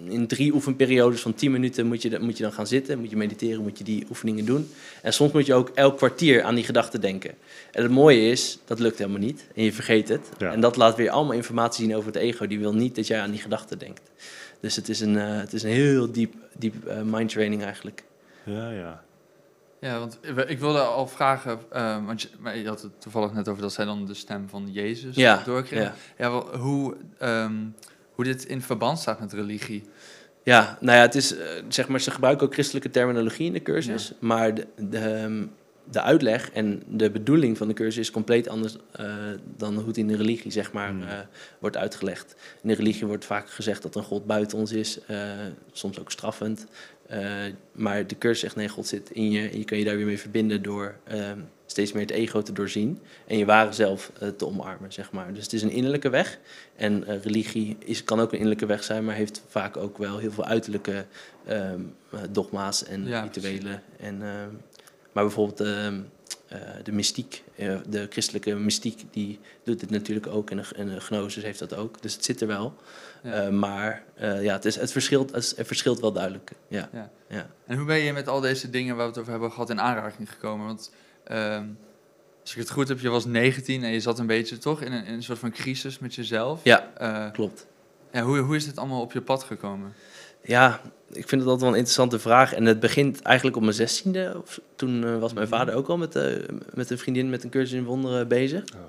in 0.09 0.27
drie 0.27 0.55
oefenperiodes 0.55 1.21
van 1.21 1.35
10 1.35 1.51
minuten 1.53 1.87
moet 1.87 2.03
je, 2.03 2.19
moet 2.21 2.37
je 2.37 2.43
dan 2.43 2.53
gaan 2.53 2.67
zitten, 2.67 2.99
moet 2.99 3.11
je 3.11 3.17
mediteren, 3.17 3.63
moet 3.63 3.79
je 3.79 3.85
die 3.85 4.07
oefeningen 4.09 4.45
doen. 4.45 4.71
En 5.03 5.13
soms 5.13 5.33
moet 5.33 5.47
je 5.47 5.55
ook 5.55 5.69
elk 5.75 5.97
kwartier 5.97 6.43
aan 6.43 6.55
die 6.55 6.65
gedachten 6.65 7.01
denken. 7.01 7.31
En 7.73 7.83
het 7.83 7.93
mooie 7.93 8.31
is, 8.31 8.59
dat 8.65 8.79
lukt 8.79 8.99
helemaal 8.99 9.21
niet 9.21 9.47
en 9.55 9.63
je 9.65 9.73
vergeet 9.73 10.09
het. 10.09 10.29
Ja. 10.39 10.53
En 10.53 10.61
dat 10.61 10.77
laat 10.77 10.97
weer 10.97 11.11
allemaal 11.11 11.33
informatie 11.35 11.85
zien 11.85 11.97
over 11.97 12.13
het 12.13 12.23
ego. 12.23 12.47
Die 12.47 12.59
wil 12.59 12.75
niet 12.75 12.95
dat 12.95 13.07
jij 13.07 13.21
aan 13.21 13.31
die 13.31 13.41
gedachten 13.41 13.79
denkt. 13.79 14.01
Dus 14.61 14.77
het 14.77 14.89
is 14.89 15.01
een, 15.01 15.17
eh, 15.19 15.37
het 15.39 15.53
is 15.53 15.63
een 15.63 15.71
heel 15.71 16.13
diep, 16.13 16.35
diep 16.59 16.87
eh, 16.87 17.03
mindtraining 17.03 17.63
eigenlijk. 17.63 18.05
Ja, 18.45 18.71
ja. 18.71 19.05
Ja, 19.81 19.99
want 19.99 20.19
ik- 20.47 20.59
wilde 20.59 20.81
al 20.81 21.07
vragen, 21.07 21.59
eh, 21.71 22.05
want 22.07 22.23
je, 22.23 22.29
maar 22.39 22.57
je 22.59 22.67
had 22.69 22.83
het 22.83 23.01
toevallig 23.01 23.33
net 23.33 23.49
over 23.49 23.63
dat 23.63 23.73
zij 23.73 23.85
dan 23.85 24.07
de 24.07 24.15
stem 24.15 24.49
van 24.49 24.69
Jezus 24.73 25.17
Ja, 25.17 25.43
doorkregen. 25.45 25.85
ja. 25.85 25.95
Ja, 26.19 26.31
wel, 26.31 26.57
hoe, 26.57 26.97
ehm, 27.19 27.55
hoe 28.17 28.25
dit 28.25 28.45
in 28.45 28.63
verband 28.63 28.99
staat 28.99 29.21
met 29.21 29.33
religie. 29.33 29.85
Ja, 30.43 30.79
nou 30.81 30.97
ja, 30.97 31.03
het 31.03 31.15
is, 31.15 31.37
eh, 31.37 31.47
zeg 31.69 31.89
maar, 31.89 32.01
ze 32.01 32.11
gebruiken 32.11 32.47
ook 32.47 32.53
christelijke 32.53 32.91
terminologie 32.91 33.47
in 33.47 33.53
de 33.53 33.63
cursus, 33.63 34.13
maar 34.19 34.55
de, 34.55 34.67
de, 34.77 34.99
ehm, 34.99 35.45
de 35.91 36.03
uitleg 36.03 36.51
en 36.51 36.83
de 36.87 37.11
bedoeling 37.11 37.57
van 37.57 37.69
de 37.69 37.75
cursus 37.75 37.97
is 37.97 38.11
compleet 38.11 38.49
anders 38.49 38.77
eh, 38.93 39.07
dan 39.57 39.75
hoe 39.75 39.87
het 39.87 39.97
in 39.97 40.07
de 40.07 40.17
religie, 40.17 40.51
zeg 40.51 40.73
maar, 40.73 40.89
Hmm. 40.89 41.03
eh, 41.03 41.19
wordt 41.59 41.77
uitgelegd. 41.77 42.35
In 42.63 42.69
de 42.69 42.75
religie 42.75 43.07
wordt 43.07 43.25
vaak 43.25 43.51
gezegd 43.51 43.83
dat 43.83 43.95
een 43.95 44.03
God 44.03 44.27
buiten 44.27 44.59
ons 44.59 44.73
is, 44.73 44.99
soms 45.73 46.01
ook 46.01 46.11
straffend. 46.11 46.67
Eh, 47.09 47.45
maar 47.73 48.07
de 48.07 48.19
cursus 48.19 48.41
zegt, 48.41 48.57
nee, 48.57 48.69
God 48.69 48.87
zit 48.87 49.11
in 49.11 49.31
je 49.31 49.49
en 49.49 49.59
je 49.59 49.65
kan 49.65 49.79
je 49.79 49.85
daar 49.85 49.97
weer 49.97 50.07
mee 50.07 50.19
verbinden 50.19 50.63
door 50.63 50.97
ehm, 51.05 51.39
steeds 51.67 51.93
meer 51.93 52.03
het 52.03 52.11
ego 52.11 52.43
te 52.43 52.53
doorzien 52.53 52.99
en 53.27 53.39
je 53.39 53.45
ware 53.45 53.73
zelf 53.73 54.11
eh, 54.21 54.29
te 54.29 54.47
omarmen, 54.47 54.93
zeg 54.93 55.13
maar. 55.13 55.35
Dus 55.35 55.43
het 55.43 55.53
is 55.53 55.63
een 55.63 55.71
innerlijke 55.71 56.09
weg 56.09 56.39
en 56.77 57.07
eh, 57.07 57.23
religie 57.23 57.77
is, 57.79 58.05
kan 58.05 58.21
ook 58.21 58.29
een 58.29 58.39
innerlijke 58.39 58.67
weg 58.67 58.85
zijn, 58.85 59.05
maar 59.05 59.15
heeft 59.15 59.43
vaak 59.49 59.77
ook 59.77 59.99
wel 59.99 60.19
heel 60.19 60.33
veel 60.33 60.45
uiterlijke 60.45 61.07
ehm, 61.47 61.81
eh, 62.11 62.21
dogma's 62.31 62.85
en 62.85 63.07
Ja, 63.07 63.23
rituelen. 63.23 63.83
En, 64.01 64.23
ehm, 64.23 64.51
maar 65.13 65.25
bijvoorbeeld 65.25 65.69
de 66.83 66.93
mystiek, 66.93 67.43
eh, 67.57 67.77
de 67.89 68.07
christelijke 68.11 68.55
mystiek, 68.55 69.05
die 69.11 69.39
doet 69.65 69.81
dit 69.81 69.91
natuurlijk 69.91 70.27
ook. 70.27 70.51
En 70.51 70.57
de, 70.57 70.65
en 70.77 70.89
de 70.89 71.01
gnosis 71.01 71.43
heeft 71.43 71.59
dat 71.59 71.75
ook. 71.75 72.03
Dus 72.03 72.15
het 72.15 72.25
zit 72.25 72.41
er 72.41 72.47
wel. 72.47 72.75
Ja. 73.23 73.33
Eh, 73.33 73.49
maar 73.49 74.03
eh, 74.15 74.43
ja, 74.43 74.53
het, 74.53 74.65
is, 74.65 74.77
het, 74.77 74.93
verschilt, 74.93 75.31
het 75.33 75.55
verschilt 75.57 76.01
wel 76.01 76.13
duidelijk. 76.13 76.51
Ja. 76.69 76.89
Ja. 76.93 77.11
Ja. 77.29 77.47
En 77.67 77.77
hoe 77.77 77.87
ben 77.87 77.97
je 77.97 78.13
met 78.13 78.29
al 78.29 78.41
deze 78.41 78.71
dingen 78.71 78.97
waar 78.97 79.05
we 79.05 79.11
het 79.11 79.21
over 79.21 79.31
hebben 79.33 79.51
gehad 79.53 79.71
in 79.71 79.81
aanraking 79.81 80.31
gekomen? 80.33 80.67
Want 80.67 80.91
ehm, 81.25 81.65
als 82.43 82.53
ik 82.53 82.59
het 82.59 82.71
goed 82.71 82.89
heb, 82.89 83.01
je 83.01 83.09
was 83.09 83.25
19 83.25 83.83
en 83.83 83.91
je 83.91 84.01
zat 84.01 84.19
een 84.19 84.27
beetje 84.27 84.59
toch 84.59 84.83
in 84.83 84.93
een, 84.93 85.05
in 85.05 85.15
een 85.15 85.23
soort 85.23 85.39
van 85.39 85.51
crisis 85.51 85.99
met 85.99 86.15
jezelf. 86.15 86.61
ja, 86.65 86.91
Eh, 86.97 87.33
klopt. 87.33 87.67
ja, 88.13 88.23
hoe, 88.23 88.39
hoe 88.39 88.57
is 88.57 88.65
dit 88.65 88.79
allemaal 88.79 89.01
op 89.01 89.13
je 89.13 89.21
pad 89.23 89.43
gekomen? 89.43 89.95
Ja, 90.47 90.81
ik 91.09 91.29
vind 91.29 91.41
het 91.41 91.51
altijd 91.51 91.61
wel 91.61 91.69
een 91.69 91.77
interessante 91.77 92.19
vraag. 92.19 92.55
En 92.55 92.65
het 92.65 92.81
begint 92.81 93.23
eigenlijk 93.23 93.57
op 93.57 93.63
mijn 93.63 93.75
zestiende. 93.75 94.43
Toen 94.77 95.05
eh, 95.05 95.19
was 95.19 95.33
mijn 95.33 95.49
vader 95.49 95.75
ook 95.75 95.89
al 95.89 95.97
met, 95.97 96.17
eh, 96.17 96.33
met 96.75 96.91
een 96.91 96.99
vriendin 96.99 97.31
met 97.31 97.45
een 97.45 97.51
cursus 97.51 97.79
in 97.79 97.85
wonderen 97.85 98.29
bezig. 98.29 98.65
Oh. 98.75 98.81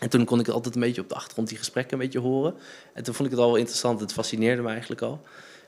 En 0.00 0.08
toen 0.08 0.24
kon 0.24 0.40
ik 0.40 0.48
altijd 0.48 0.74
een 0.74 0.80
beetje 0.80 1.00
op 1.00 1.08
de 1.08 1.14
achtergrond 1.14 1.48
die 1.48 1.58
gesprekken 1.58 1.92
een 1.92 2.04
beetje 2.04 2.18
horen. 2.18 2.54
En 2.94 3.02
toen 3.02 3.14
vond 3.14 3.28
ik 3.28 3.34
het 3.34 3.44
al 3.44 3.50
wel 3.50 3.58
interessant. 3.58 4.00
Het 4.00 4.12
fascineerde 4.12 4.62
me 4.62 4.68
eigenlijk 4.68 5.02
al. 5.02 5.22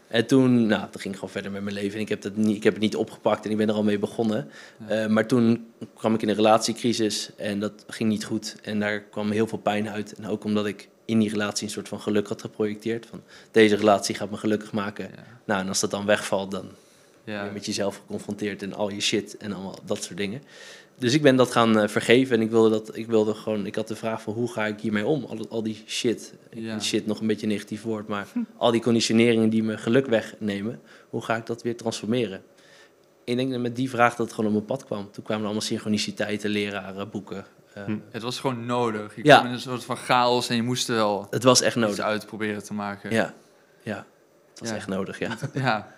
En 0.08 0.26
toen, 0.26 0.66
nou, 0.66 0.90
toen 0.90 1.00
ging 1.00 1.14
gewoon 1.14 1.30
verder 1.30 1.50
met 1.50 1.62
mijn 1.62 1.74
leven. 1.74 1.94
En 1.94 2.00
ik 2.00 2.08
heb, 2.08 2.22
dat 2.22 2.36
niet, 2.36 2.56
ik 2.56 2.62
heb 2.62 2.72
het 2.72 2.82
niet 2.82 2.96
opgepakt 2.96 3.44
en 3.44 3.50
ik 3.50 3.56
ben 3.56 3.68
er 3.68 3.74
al 3.74 3.82
mee 3.82 3.98
begonnen. 3.98 4.50
Ja. 4.88 5.02
Eh, 5.02 5.08
maar 5.08 5.26
toen 5.26 5.66
kwam 5.94 6.14
ik 6.14 6.22
in 6.22 6.28
een 6.28 6.34
relatiecrisis 6.34 7.30
en 7.36 7.60
dat 7.60 7.84
ging 7.88 8.08
niet 8.08 8.24
goed. 8.24 8.56
En 8.62 8.80
daar 8.80 9.00
kwam 9.00 9.30
heel 9.30 9.46
veel 9.46 9.58
pijn 9.58 9.88
uit. 9.88 10.14
En 10.14 10.26
ook 10.26 10.44
omdat 10.44 10.66
ik 10.66 10.88
in 11.04 11.18
die 11.18 11.30
relatie 11.30 11.66
een 11.66 11.72
soort 11.72 11.88
van 11.88 12.00
geluk 12.00 12.26
had 12.28 12.40
geprojecteerd. 12.40 13.06
Van 13.06 13.22
deze 13.50 13.74
relatie 13.76 14.14
gaat 14.14 14.30
me 14.30 14.36
gelukkig 14.36 14.72
maken. 14.72 15.08
Ja. 15.14 15.24
Nou, 15.44 15.60
en 15.60 15.68
als 15.68 15.80
dat 15.80 15.90
dan 15.90 16.06
wegvalt, 16.06 16.50
dan 16.50 16.68
ben 17.24 17.34
Ja. 17.34 17.44
je 17.44 17.50
met 17.50 17.66
jezelf 17.66 17.96
geconfronteerd 17.96 18.62
en 18.62 18.74
al 18.74 18.88
je 18.90 19.00
shit 19.00 19.36
en 19.36 19.52
allemaal 19.52 19.78
dat 19.84 20.02
soort 20.04 20.16
dingen. 20.18 20.42
Dus 20.98 21.14
ik 21.14 21.22
ben 21.22 21.36
dat 21.36 21.50
gaan 21.50 21.78
eh, 21.78 21.88
vergeven 21.88 22.36
en 22.36 22.42
ik 22.42 22.50
wilde 22.50 22.70
dat, 22.70 22.96
ik 22.96 23.06
wilde 23.06 23.34
gewoon, 23.34 23.66
ik 23.66 23.74
had 23.74 23.88
de 23.88 23.96
vraag 23.96 24.22
van 24.22 24.34
hoe 24.34 24.52
ga 24.52 24.66
ik 24.66 24.80
hiermee 24.80 25.06
om? 25.06 25.24
Al, 25.24 25.46
al 25.48 25.62
die 25.62 25.82
shit, 25.86 26.34
Ja. 26.50 26.80
shit 26.80 27.06
nog 27.06 27.20
een 27.20 27.26
beetje 27.26 27.46
een 27.46 27.52
negatief 27.52 27.82
woord, 27.82 28.08
maar 28.08 28.26
al 28.56 28.70
die 28.70 28.80
conditioneringen 28.80 29.48
die 29.48 29.62
me 29.62 29.78
geluk 29.78 30.06
wegnemen, 30.06 30.80
hoe 31.10 31.22
ga 31.22 31.36
ik 31.36 31.46
dat 31.46 31.62
weer 31.62 31.76
transformeren? 31.76 32.42
Ik 33.24 33.36
denk 33.36 33.50
dat 33.50 33.60
met 33.60 33.76
die 33.76 33.90
vraag 33.90 34.14
dat 34.14 34.26
het 34.26 34.34
gewoon 34.34 34.46
op 34.50 34.56
mijn 34.56 34.66
pad 34.78 34.84
kwam. 34.84 35.10
Toen 35.10 35.22
kwamen 35.24 35.42
er 35.42 35.48
allemaal 35.48 35.66
synchroniciteiten, 35.66 36.50
leraren, 36.50 37.10
boeken. 37.10 37.44
eh, 37.74 37.84
Hm. 37.84 37.96
Het 38.10 38.22
was 38.22 38.40
gewoon 38.40 38.66
nodig. 38.66 39.16
Je 39.16 39.24
Ja. 39.24 39.34
kwam 39.36 39.46
in 39.46 39.52
een 39.52 39.60
soort 39.60 39.84
van 39.84 39.96
chaos 39.96 40.48
en 40.48 40.56
je 40.56 40.62
moest 40.62 40.88
er 40.88 40.94
wel 40.94 41.26
Het 41.30 41.42
was 41.42 41.60
echt 41.60 41.76
iets 41.76 41.84
nodig. 41.86 42.04
uit 42.04 42.26
proberen 42.26 42.62
te 42.64 42.74
maken. 42.74 43.10
Ja, 43.12 43.34
ja. 43.82 44.06
Het 44.50 44.60
was 44.60 44.68
Ja. 44.68 44.74
echt 44.74 44.86
nodig, 44.86 45.18
ja. 45.18 45.28
Ja. 45.54 45.88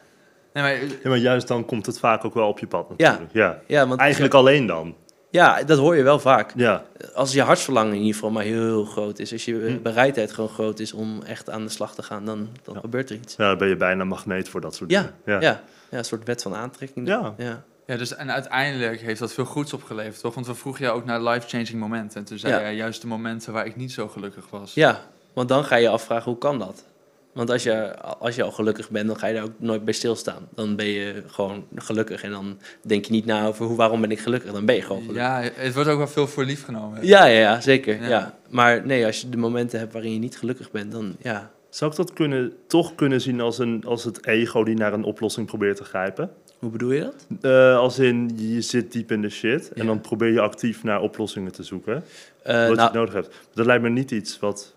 Nee, 0.53 0.63
maar, 0.63 0.75
Ja, 1.03 1.09
maar 1.09 1.17
juist 1.19 1.49
dan 1.49 1.65
komt 1.65 1.87
het 1.87 1.99
vaak 1.99 2.25
ook 2.25 2.35
wel 2.35 2.49
op 2.49 2.59
je 2.59 2.67
pad 2.67 2.89
natuurlijk. 2.89 3.33
Ja. 3.33 3.61
Ja, 3.67 3.87
want 3.87 4.01
Eigenlijk 4.01 4.35
alleen 4.35 4.67
dan. 4.67 4.95
ja, 5.31 5.63
dat 5.63 5.79
hoor 5.79 5.97
je 5.97 6.03
wel 6.03 6.19
vaak. 6.19 6.53
Ja. 6.57 6.85
als 7.15 7.33
je 7.33 7.43
hartsverlangen 7.43 7.93
in 7.93 7.99
ieder 7.99 8.15
geval 8.15 8.31
maar 8.31 8.43
heel 8.45 8.85
groot 8.85 9.19
is, 9.19 9.33
als 9.33 9.45
je 9.45 9.55
Hm. 9.55 9.83
bereidheid 9.83 10.33
gewoon 10.33 10.51
groot 10.51 10.79
is 10.81 10.93
om 10.93 11.23
echt 11.23 11.51
aan 11.51 11.63
de 11.65 11.69
slag 11.71 11.95
te 11.95 12.03
gaan, 12.03 12.25
dan, 12.25 12.49
dan 12.63 12.75
Ja. 12.75 12.81
gebeurt 12.81 13.11
er 13.11 13.17
iets. 13.17 13.37
ja, 13.37 13.49
dan 13.49 13.59
ben 13.59 13.69
je 13.69 13.77
bijna 13.77 14.05
magneet 14.05 14.49
voor 14.49 14.61
dat 14.61 14.75
soort 14.75 14.91
Ja, 14.91 15.01
dingen. 15.01 15.41
ja. 15.43 15.49
Ja. 15.51 15.63
Een 15.99 16.05
soort 16.05 16.25
wet 16.27 16.43
van 16.43 16.55
aantrekking. 16.55 17.07
Ja. 17.07 17.35
ja. 17.37 17.65
ja, 17.87 17.97
dus, 17.97 18.15
en 18.17 18.33
uiteindelijk 18.33 19.01
heeft 19.01 19.21
dat 19.21 19.33
veel 19.33 19.45
goeds 19.45 19.73
opgeleverd, 19.73 20.21
toch? 20.21 20.35
Want 20.35 20.47
we 20.47 20.55
vroegen 20.55 20.85
jou 20.85 20.97
ook 20.99 21.05
naar 21.05 21.23
life-changing 21.23 21.75
momenten. 21.75 22.19
En 22.19 22.25
toen 22.25 22.39
zei 22.39 22.53
Ja. 22.53 22.61
jij 22.61 22.75
juist 22.75 23.01
de 23.01 23.07
momenten 23.07 23.53
waar 23.53 23.67
ik 23.67 23.77
niet 23.77 23.93
zo 23.93 24.09
gelukkig 24.09 24.51
was. 24.51 24.75
Ja, 24.75 25.01
want 25.33 25.49
dan 25.49 25.65
ga 25.65 25.77
je 25.77 25.83
je 25.83 25.89
afvragen, 25.89 26.31
hoe 26.31 26.39
kan 26.39 26.59
dat? 26.59 26.85
Want 27.33 27.51
als 27.51 27.63
je, 27.63 27.97
als 28.01 28.35
je 28.35 28.43
al 28.43 28.51
gelukkig 28.53 28.91
bent, 28.91 29.07
dan 29.07 29.19
ga 29.19 29.27
je 29.27 29.35
daar 29.35 29.43
ook 29.43 29.53
nooit 29.57 29.85
bij 29.85 29.95
stilstaan. 29.95 30.49
Dan 30.55 30.77
ben 30.77 30.87
je 30.87 31.23
gewoon 31.27 31.67
gelukkig 31.77 32.23
en 32.23 32.31
dan 32.31 32.59
denk 32.83 33.05
je 33.05 33.13
niet 33.13 33.25
na 33.27 33.47
over 33.47 33.67
hoe, 33.67 33.77
waarom 33.77 34.01
ben 34.01 34.11
ik 34.11 34.21
gelukkig. 34.21 34.53
Dan 34.53 34.65
ben 34.67 34.75
je 34.75 34.83
gewoon 34.83 35.01
gelukkig. 35.03 35.23
Ja, 35.25 35.41
het 35.55 35.75
wordt 35.75 35.89
ook 35.89 35.99
wel 35.99 36.09
veel 36.09 36.27
voor 36.27 36.45
lief 36.45 36.65
genomen. 36.65 37.07
Ja, 37.07 37.25
ja, 37.25 37.39
ja 37.39 37.61
zeker. 37.61 38.03
Ja. 38.03 38.09
Ja. 38.09 38.35
Maar 38.49 38.87
nee, 38.87 39.07
als 39.07 39.21
je 39.21 39.29
de 39.29 39.37
momenten 39.37 39.79
hebt 39.79 39.93
waarin 39.93 40.13
je 40.13 40.19
niet 40.19 40.39
gelukkig 40.39 40.71
bent, 40.71 40.93
dan 40.93 41.17
ja. 41.23 41.51
Zou 41.75 41.91
ik 41.91 41.97
dat 41.97 42.13
kunnen, 42.13 42.53
toch 42.67 42.95
kunnen 42.95 43.21
zien 43.21 43.41
als, 43.41 43.59
een, 43.59 43.85
als 43.87 44.05
het 44.05 44.27
ego 44.27 44.65
die 44.65 44.77
naar 44.77 44.93
een 44.93 45.05
oplossing 45.05 45.47
probeert 45.47 45.77
te 45.77 45.85
grijpen? 45.85 46.31
Hoe 46.59 46.71
bedoel 46.71 46.93
je 46.93 47.01
dat? 47.01 47.27
Eh, 47.41 47.77
als 47.77 47.99
in, 47.99 48.31
je 48.37 48.61
zit 48.61 48.93
diep 48.93 49.13
in 49.13 49.23
de 49.23 49.29
shit 49.29 49.73
en 49.73 49.87
dan 49.87 50.01
probeer 50.01 50.33
je 50.33 50.41
actief 50.41 50.83
naar 50.83 51.01
oplossingen 51.01 51.53
te 51.53 51.63
zoeken. 51.63 52.05
Eh, 52.43 52.69
wat 52.69 52.77
nou, 52.77 52.93
je 52.93 52.99
nodig 52.99 53.15
hebt. 53.15 53.35
Dat 53.55 53.67
lijkt 53.67 53.83
me 53.83 53.89
niet 53.89 54.11
iets 54.11 54.39
wat 54.39 54.75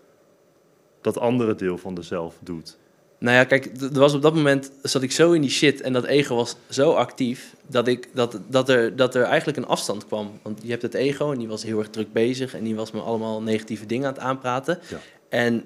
dat 1.00 1.18
andere 1.18 1.54
deel 1.54 1.78
van 1.78 1.94
de 1.94 2.02
zelf 2.02 2.38
doet. 2.40 2.78
Nou 3.18 3.36
ja, 3.36 3.44
kijk, 3.44 3.70
er 3.80 3.98
was 3.98 4.14
op 4.14 4.22
dat 4.22 4.34
moment 4.34 4.70
zat 4.82 5.02
ik 5.02 5.12
zo 5.12 5.32
in 5.32 5.40
die 5.40 5.50
shit 5.50 5.80
en 5.80 5.92
dat 5.92 6.04
ego 6.04 6.34
was 6.34 6.56
zo 6.68 6.92
actief 6.92 7.54
dat, 7.66 7.88
ik, 7.88 8.08
dat, 8.14 8.40
dat, 8.48 8.68
er, 8.68 8.96
dat 8.96 9.14
er 9.14 9.22
eigenlijk 9.22 9.58
een 9.58 9.66
afstand 9.66 10.06
kwam. 10.06 10.38
Want 10.42 10.60
je 10.62 10.70
hebt 10.70 10.82
het 10.82 10.94
ego 10.94 11.32
en 11.32 11.38
die 11.38 11.48
was 11.48 11.62
heel 11.62 11.78
erg 11.78 11.90
druk 11.90 12.12
bezig 12.12 12.54
en 12.54 12.64
die 12.64 12.74
was 12.74 12.90
me 12.90 13.00
allemaal 13.00 13.42
negatieve 13.42 13.86
dingen 13.86 14.06
aan 14.06 14.14
het 14.14 14.22
aanpraten. 14.22 14.78
Ja. 14.88 14.98
En 15.28 15.64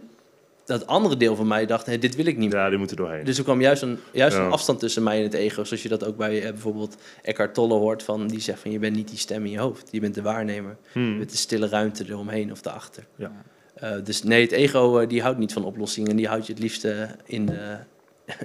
dat 0.65 0.87
andere 0.87 1.17
deel 1.17 1.37
van 1.37 1.47
mij 1.47 1.67
dacht, 1.67 2.01
dit 2.01 2.17
wil 2.17 2.27
ik 2.27 2.37
niet 2.37 2.51
meer. 2.51 2.59
Ja, 2.59 2.69
die 2.69 2.79
moeten 2.79 2.97
doorheen. 2.97 3.25
Dus 3.25 3.39
er 3.39 3.45
kwam 3.45 3.61
juist, 3.61 3.83
een, 3.83 3.99
juist 4.13 4.37
Ja. 4.37 4.45
een 4.45 4.51
afstand 4.51 4.79
tussen 4.79 5.03
mij 5.03 5.17
en 5.19 5.23
het 5.23 5.35
ego. 5.35 5.65
Zoals 5.65 5.83
je 5.83 5.89
dat 5.89 6.05
ook 6.05 6.17
bij 6.17 6.43
eh, 6.43 6.49
bijvoorbeeld 6.51 6.97
Eckhart 7.23 7.55
Tolle 7.55 7.75
hoort. 7.75 8.03
Van, 8.03 8.27
die 8.27 8.41
zegt 8.41 8.61
van, 8.61 8.71
je 8.71 8.79
bent 8.79 8.97
niet 8.97 9.09
die 9.09 9.19
stem 9.19 9.45
in 9.45 9.51
je 9.51 9.59
hoofd. 9.59 9.89
Je 9.91 10.01
bent 10.01 10.15
de 10.15 10.23
waarnemer. 10.23 10.77
Hmm. 10.93 11.19
Met 11.19 11.31
de 11.31 11.37
stille 11.37 11.69
ruimte 11.69 12.05
eromheen 12.09 12.51
of 12.53 12.63
daarachter. 12.63 13.07
Ja. 13.17 13.33
Eh, 13.75 13.91
dus 14.05 14.23
nee, 14.23 14.43
het 14.43 14.53
ego 14.53 14.99
eh, 14.99 15.09
die 15.09 15.23
houdt 15.23 15.39
niet 15.39 15.53
van 15.53 15.65
oplossingen. 15.65 16.17
Die 16.17 16.29
houdt 16.29 16.47
je 16.47 16.53
het 16.53 16.63
liefste 16.63 17.09
in 17.25 17.47
de, 17.47 17.77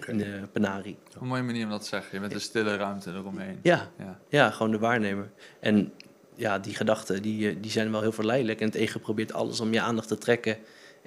in 0.08 0.18
de 0.18 0.40
penarie. 0.52 0.98
Een 1.22 1.28
mooie 1.28 1.44
manier 1.44 1.64
om 1.64 1.70
dat 1.70 1.82
te 1.82 1.88
zeggen. 1.88 2.10
Je 2.14 2.20
bent 2.20 2.34
een 2.34 2.42
stille 2.42 2.76
ruimte 2.76 3.12
eromheen. 3.12 3.60
Ja, 3.62 3.90
Ja. 4.00 4.20
ja, 4.30 4.50
gewoon 4.52 4.72
de 4.72 4.80
waarnemer. 4.80 5.30
En 5.60 5.92
ja, 6.36 6.60
die 6.60 6.76
gedachten 6.76 7.22
die, 7.22 7.60
die 7.60 7.72
zijn 7.72 7.92
wel 7.92 8.02
heel 8.02 8.12
verleidelijk. 8.12 8.60
En 8.60 8.66
het 8.66 8.76
ego 8.76 9.00
probeert 9.00 9.34
alles 9.34 9.60
om 9.60 9.74
je 9.74 9.82
aandacht 9.82 10.08
te 10.08 10.18
trekken. 10.18 10.58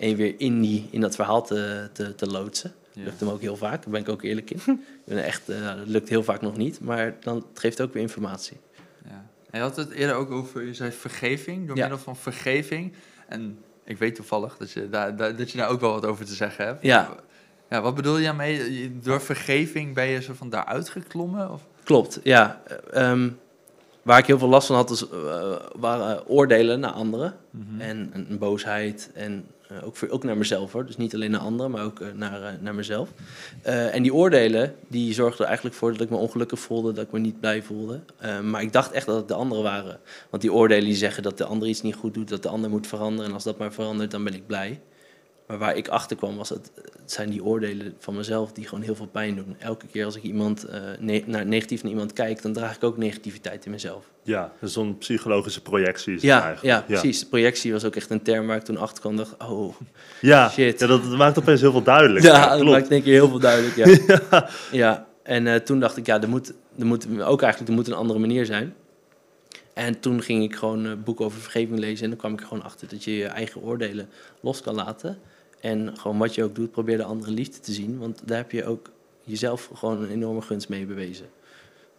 En 0.01 0.17
weer 0.17 0.35
in, 0.39 0.61
die, 0.61 0.89
in 0.91 1.01
dat 1.01 1.15
verhaal 1.15 1.43
te, 1.43 1.89
te, 1.93 2.15
te 2.15 2.27
loodsen. 2.27 2.73
Ja. 2.93 3.03
lukt 3.05 3.21
hem 3.21 3.29
ook 3.29 3.41
heel 3.41 3.57
vaak, 3.57 3.83
daar 3.83 3.91
ben 3.91 4.01
ik 4.01 4.09
ook 4.09 4.23
eerlijk 4.23 4.51
in. 4.51 4.61
ik 4.67 5.15
ben 5.15 5.25
echt, 5.25 5.49
eh, 5.49 5.67
dat 5.77 5.87
lukt 5.87 6.09
heel 6.09 6.23
vaak 6.25 6.41
nog 6.41 6.57
niet, 6.57 6.81
maar 6.81 7.15
dan, 7.21 7.37
het 7.37 7.59
geeft 7.59 7.81
ook 7.81 7.93
weer 7.93 8.03
informatie. 8.03 8.57
Ja. 9.05 9.27
En 9.51 9.59
je 9.59 9.65
had 9.65 9.77
het 9.77 9.91
eerder 9.91 10.17
ook 10.17 10.31
over, 10.31 10.63
je 10.63 10.75
zei 10.75 10.91
vergeving, 10.93 11.67
door 11.67 11.77
Ja. 11.77 11.83
middel 11.83 11.99
van 12.05 12.17
vergeving. 12.17 12.93
En 13.29 13.59
ik 13.85 13.99
weet 13.99 14.15
toevallig 14.15 14.57
dat 14.57 14.71
je 14.71 14.89
daar, 14.89 15.17
daar- 15.17 15.37
dat 15.37 15.51
je 15.51 15.59
daar 15.59 15.69
ook 15.69 15.81
wel 15.81 15.93
wat 15.93 16.07
over 16.07 16.25
te 16.25 16.35
zeggen 16.35 16.65
hebt. 16.65 16.83
Ja. 16.83 17.09
Ja, 17.71 17.81
wat 17.81 17.95
bedoel 17.95 18.17
je 18.19 18.25
daarmee? 18.25 18.99
Door 19.03 19.21
vergeving 19.21 19.95
ben 19.95 20.07
je 20.07 20.23
zo 20.23 20.33
van 20.35 20.51
daaruit 20.51 20.89
geklommen? 20.89 21.51
Of? 21.53 21.67
Klopt, 21.85 22.21
ja. 22.23 22.63
Eh, 22.67 23.11
ehm, 23.11 23.31
waar 24.03 24.19
ik 24.19 24.27
heel 24.27 24.39
veel 24.39 24.49
last 24.49 24.67
van 24.67 24.77
had, 24.77 24.91
is, 24.91 25.09
eh, 25.09 25.53
waren 25.77 26.27
oordelen 26.29 26.81
naar 26.81 26.91
anderen. 26.91 27.37
Mhm. 27.51 27.81
En 27.81 28.11
een 28.15 28.39
boosheid. 28.39 29.11
En 29.15 29.47
eh, 29.70 29.87
ook, 29.87 29.96
voor, 29.96 30.09
ook 30.09 30.24
naar 30.24 30.37
mezelf 30.37 30.72
hoor. 30.72 30.87
Dus 30.87 30.96
niet 30.96 31.14
alleen 31.14 31.30
naar 31.30 31.40
anderen, 31.40 31.70
maar 31.70 31.85
ook 31.85 32.00
eh, 32.00 32.09
naar, 32.14 32.42
eh, 32.42 32.52
naar 32.61 32.74
mezelf. 32.74 33.09
En 33.62 34.02
die 34.02 34.14
oordelen, 34.14 34.74
die 34.88 35.14
zorgden 35.14 35.40
er 35.40 35.46
eigenlijk 35.46 35.76
voor 35.76 35.92
dat 35.92 36.00
ik 36.00 36.11
me 36.11 36.16
ongelukkig 36.16 36.61
voelde, 36.61 36.92
dat 36.92 37.04
ik 37.04 37.12
me 37.12 37.18
niet 37.18 37.40
blij 37.40 37.62
voelde. 37.62 38.00
Maar 38.42 38.62
ik 38.62 38.72
dacht 38.72 38.92
echt 38.92 39.06
dat 39.06 39.16
het 39.16 39.28
de 39.28 39.35
anderen 39.35 39.64
waren. 39.64 40.00
Want 40.30 40.42
die 40.42 40.52
oordelen 40.52 40.85
die 40.85 40.94
zeggen 40.94 41.22
dat 41.22 41.38
de 41.38 41.44
ander 41.44 41.68
iets 41.68 41.83
niet 41.83 41.94
goed 41.94 42.14
doet, 42.14 42.28
dat 42.28 42.42
de 42.42 42.48
ander 42.48 42.70
moet 42.70 42.87
veranderen. 42.87 43.26
En 43.26 43.35
als 43.35 43.44
dat 43.44 43.59
maar 43.59 43.72
verandert, 43.72 44.11
dan 44.11 44.24
ben 44.24 44.35
ik 44.35 44.46
blij. 44.46 44.80
Maar 45.51 45.59
waar 45.59 45.77
ik 45.77 45.89
achter 45.89 46.17
kwam, 46.17 46.37
was 46.37 46.49
het, 46.49 46.71
het 46.75 47.13
zijn 47.13 47.31
die 47.31 47.45
oordelen 47.45 47.95
van 47.99 48.15
mezelf 48.17 48.53
die 48.53 48.69
gewoon 48.69 48.85
heel 48.85 48.95
veel 48.95 49.07
pijn 49.07 49.37
doen. 49.37 49.57
Elke 49.59 49.87
keer 49.87 50.05
als 50.05 50.17
ik 50.17 50.23
iemand, 50.23 50.65
eh, 50.65 50.81
ne- 50.99 51.23
naar, 51.27 51.47
negatief 51.47 51.83
naar 51.83 51.93
iemand 51.93 52.13
kijk, 52.13 52.43
dan 52.43 52.53
draag 52.53 52.77
ik 52.77 52.85
ook 52.85 52.97
negativiteit 52.97 53.65
in 53.65 53.71
mezelf. 53.71 54.05
Ja, 54.23 54.53
zo'n 54.61 54.99
psychologische 54.99 55.63
projectie 55.63 56.15
is 56.15 56.23
Ja, 56.23 56.43
eigenlijk. 56.45 56.63
ja, 56.65 56.81
precies. 57.01 57.27
Projectie 57.27 57.73
was 57.73 57.85
ook 57.85 57.97
echt 57.97 58.11
een 58.11 58.23
term 58.23 58.47
waar 58.47 58.57
ik 58.57 58.63
toen 58.63 58.77
achter 58.77 59.01
kwam. 59.01 59.17
dacht, 59.17 59.35
oh, 59.49 59.75
Ja, 60.21 60.49
Shit. 60.51 60.81
ja 60.81 60.87
dat, 60.87 61.03
dat 61.05 61.17
maakt 61.17 61.39
opeens 61.39 61.61
heel 61.61 61.71
veel 61.73 61.83
duidelijk. 61.83 62.25
ja, 62.25 62.57
dat 62.57 62.67
maakt 62.67 62.89
denk 62.89 63.05
ik 63.05 63.13
heel 63.13 63.29
veel 63.29 63.39
duidelijk. 63.41 63.77
Ja, 64.31 64.49
ja. 64.73 65.07
en 65.23 65.47
eh, 65.47 65.55
toen 65.55 65.81
dacht 65.81 65.97
ik, 65.97 66.07
ja, 66.07 66.21
er 66.23 66.29
moet, 66.29 66.53
er 66.79 66.87
moet 66.87 67.07
ook 67.23 67.43
eigenlijk 67.43 67.71
er 67.73 67.77
moet 67.77 67.87
een 67.87 67.95
andere 67.95 68.19
manier 68.19 68.47
zijn. 68.47 68.75
En 69.75 70.01
toen 70.01 70.23
ging 70.23 70.43
ik 70.43 70.57
gewoon 70.57 70.87
eh, 70.87 70.93
boeken 71.05 71.25
over 71.25 71.41
vergeving 71.41 71.79
lezen. 71.79 72.05
En 72.05 72.11
dan 72.11 72.19
kwam 72.19 72.33
ik 72.33 72.41
er 72.41 72.47
gewoon 72.47 72.63
achter 72.65 72.89
dat 72.89 73.05
je 73.05 73.17
je 73.17 73.27
eigen 73.27 73.61
oordelen 73.63 74.09
los 74.41 74.61
kan 74.61 74.75
laten. 74.75 75.19
En 75.61 75.99
gewoon 75.99 76.18
wat 76.18 76.35
je 76.35 76.44
ook 76.44 76.55
doet, 76.55 76.70
probeer 76.70 76.96
de 76.96 77.05
andere 77.05 77.33
liefde 77.33 77.61
te 77.61 77.73
zien. 77.73 77.99
Want 77.99 78.23
daar 78.25 78.37
heb 78.37 78.51
je 78.51 78.64
ook 78.64 78.90
jezelf 79.25 79.70
gewoon 79.75 80.03
een 80.03 80.11
enorme 80.11 80.40
gunst 80.42 80.68
mee 80.68 80.87
bewezen. 80.87 81.27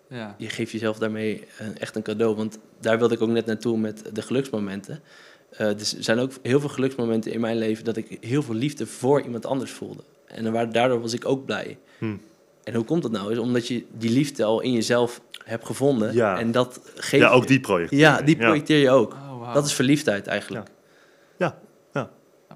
Ja. 0.08 0.36
Je 0.38 0.50
geeft 0.50 0.72
jezelf 0.72 0.98
daarmee 0.98 1.44
eh, 1.58 1.68
echt 1.80 1.96
een 1.96 2.02
cadeau. 2.02 2.36
Want 2.36 2.60
daar 2.80 2.98
wilde 2.98 3.14
ik 3.14 3.22
ook 3.22 3.30
net 3.30 3.46
naartoe 3.46 3.78
met 3.78 4.10
de 4.14 4.22
geluksmomenten. 4.22 5.00
Eh, 5.50 5.78
dus 5.78 5.98
er 5.98 6.04
zijn 6.04 6.20
ook 6.20 6.32
heel 6.42 6.60
veel 6.60 6.70
geluksmomenten 6.70 7.32
in 7.32 7.40
mijn 7.40 7.58
leven 7.58 7.84
dat 7.84 7.98
ik 7.98 8.18
heel 8.22 8.44
veel 8.44 8.56
liefde 8.56 8.88
voor 8.88 9.22
iemand 9.22 9.46
anders 9.46 9.72
voelde. 9.72 10.04
En 10.26 10.72
daardoor 10.72 11.02
was 11.02 11.14
ik 11.14 11.26
ook 11.26 11.46
blij. 11.46 11.78
Hm. 11.98 12.16
En 12.64 12.74
hoe 12.74 12.86
komt 12.86 13.02
dat 13.02 13.12
nou? 13.12 13.32
Is 13.32 13.38
omdat 13.38 13.68
je 13.68 13.86
die 13.98 14.10
liefde 14.10 14.44
al 14.44 14.62
in 14.62 14.72
jezelf 14.72 15.22
hebt 15.44 15.66
gevonden. 15.66 16.14
Ja. 16.14 16.40
En 16.40 16.52
dat 16.52 16.82
geeft 16.96 17.24
Ja, 17.24 17.30
ook 17.30 17.48
die 17.48 17.60
project. 17.60 17.92
Ja, 17.92 18.22
die 18.22 18.36
projecteer 18.36 18.78
je 18.78 18.90
ook. 18.90 19.14
Oh. 19.14 19.54
Dat 19.54 19.66
is 19.66 19.74
verliefdheid 19.74 20.28
eigenlijk. 20.28 20.68
Ja, 21.38 21.46
Ja, 21.46 21.60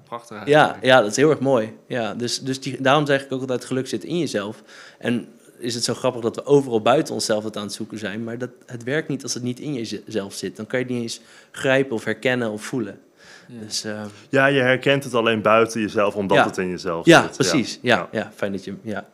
prachtig 0.06 0.46
Ja, 0.46 0.62
eigenlijk. 0.62 0.84
ja, 0.84 1.00
dat 1.00 1.10
is 1.10 1.16
heel 1.16 1.30
erg 1.30 1.40
mooi. 1.40 1.76
Ja, 1.86 2.14
dus 2.14 2.40
dus 2.40 2.60
die, 2.60 2.80
daarom 2.82 3.06
zeg 3.06 3.24
ik 3.24 3.32
ook 3.32 3.40
altijd, 3.40 3.64
geluk 3.64 3.88
zit 3.88 4.04
in 4.04 4.18
jezelf. 4.18 4.62
En 4.98 5.28
is 5.58 5.74
het 5.74 5.84
zo 5.84 5.94
grappig 5.94 6.20
dat 6.22 6.34
we 6.36 6.46
overal 6.46 6.80
buiten 6.82 7.14
onszelf 7.14 7.44
het 7.44 7.56
aan 7.56 7.62
het 7.62 7.72
zoeken 7.72 7.98
zijn. 7.98 8.24
Maar 8.24 8.38
dat, 8.38 8.50
het 8.66 8.82
werkt 8.84 9.08
niet 9.08 9.22
als 9.22 9.34
het 9.34 9.42
niet 9.42 9.60
in 9.60 9.74
jezelf 9.74 10.34
zit. 10.34 10.56
Dan 10.56 10.66
kan 10.66 10.78
je 10.78 10.84
het 10.84 10.94
niet 10.94 11.02
eens 11.02 11.20
grijpen 11.50 11.94
of 11.96 12.04
herkennen 12.04 12.50
of 12.50 12.62
voelen. 12.62 13.00
Ja. 13.48 13.60
Dus 13.60 13.84
eh, 13.84 14.02
Ja, 14.28 14.46
je 14.46 14.60
herkent 14.60 15.04
het 15.04 15.14
alleen 15.14 15.42
buiten 15.42 15.80
jezelf, 15.80 16.14
omdat 16.16 16.36
Ja. 16.36 16.44
het 16.46 16.58
in 16.58 16.68
jezelf 16.68 17.06
ja, 17.06 17.22
zit. 17.22 17.32
precies. 17.36 17.78
Ja, 17.82 18.08
ja. 18.12 18.30
fijn 18.34 18.52
dat 18.52 18.64
je... 18.64 18.74
Ja, 18.82 19.06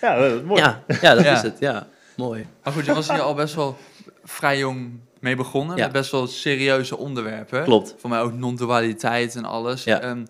Ja, 0.00 0.16
dat 0.18 0.32
is 0.32 0.42
mooi. 0.42 0.60
ja, 0.62 0.82
ja 1.00 1.14
dat 1.14 1.24
Ja. 1.24 1.32
is 1.32 1.42
het. 1.42 1.58
Ja, 1.58 1.86
mooi. 2.16 2.46
Maar 2.64 2.72
goed, 2.72 2.84
je 2.86 2.94
was 2.94 3.08
hier 3.10 3.20
al 3.20 3.34
best 3.34 3.54
wel 3.54 3.76
vrij 4.24 4.58
jong 4.58 4.90
mee 5.20 5.36
begonnen. 5.36 5.76
Ja. 5.76 5.84
Met 5.84 5.92
best 5.92 6.10
wel 6.10 6.26
serieuze 6.26 6.96
onderwerpen. 6.96 7.64
Klopt. 7.64 7.94
Voor 7.98 8.10
mij 8.10 8.20
ook 8.20 8.32
non-dualiteit 8.32 9.36
en 9.36 9.44
alles. 9.44 9.84
Ja. 9.84 10.00
Ehm, 10.00 10.24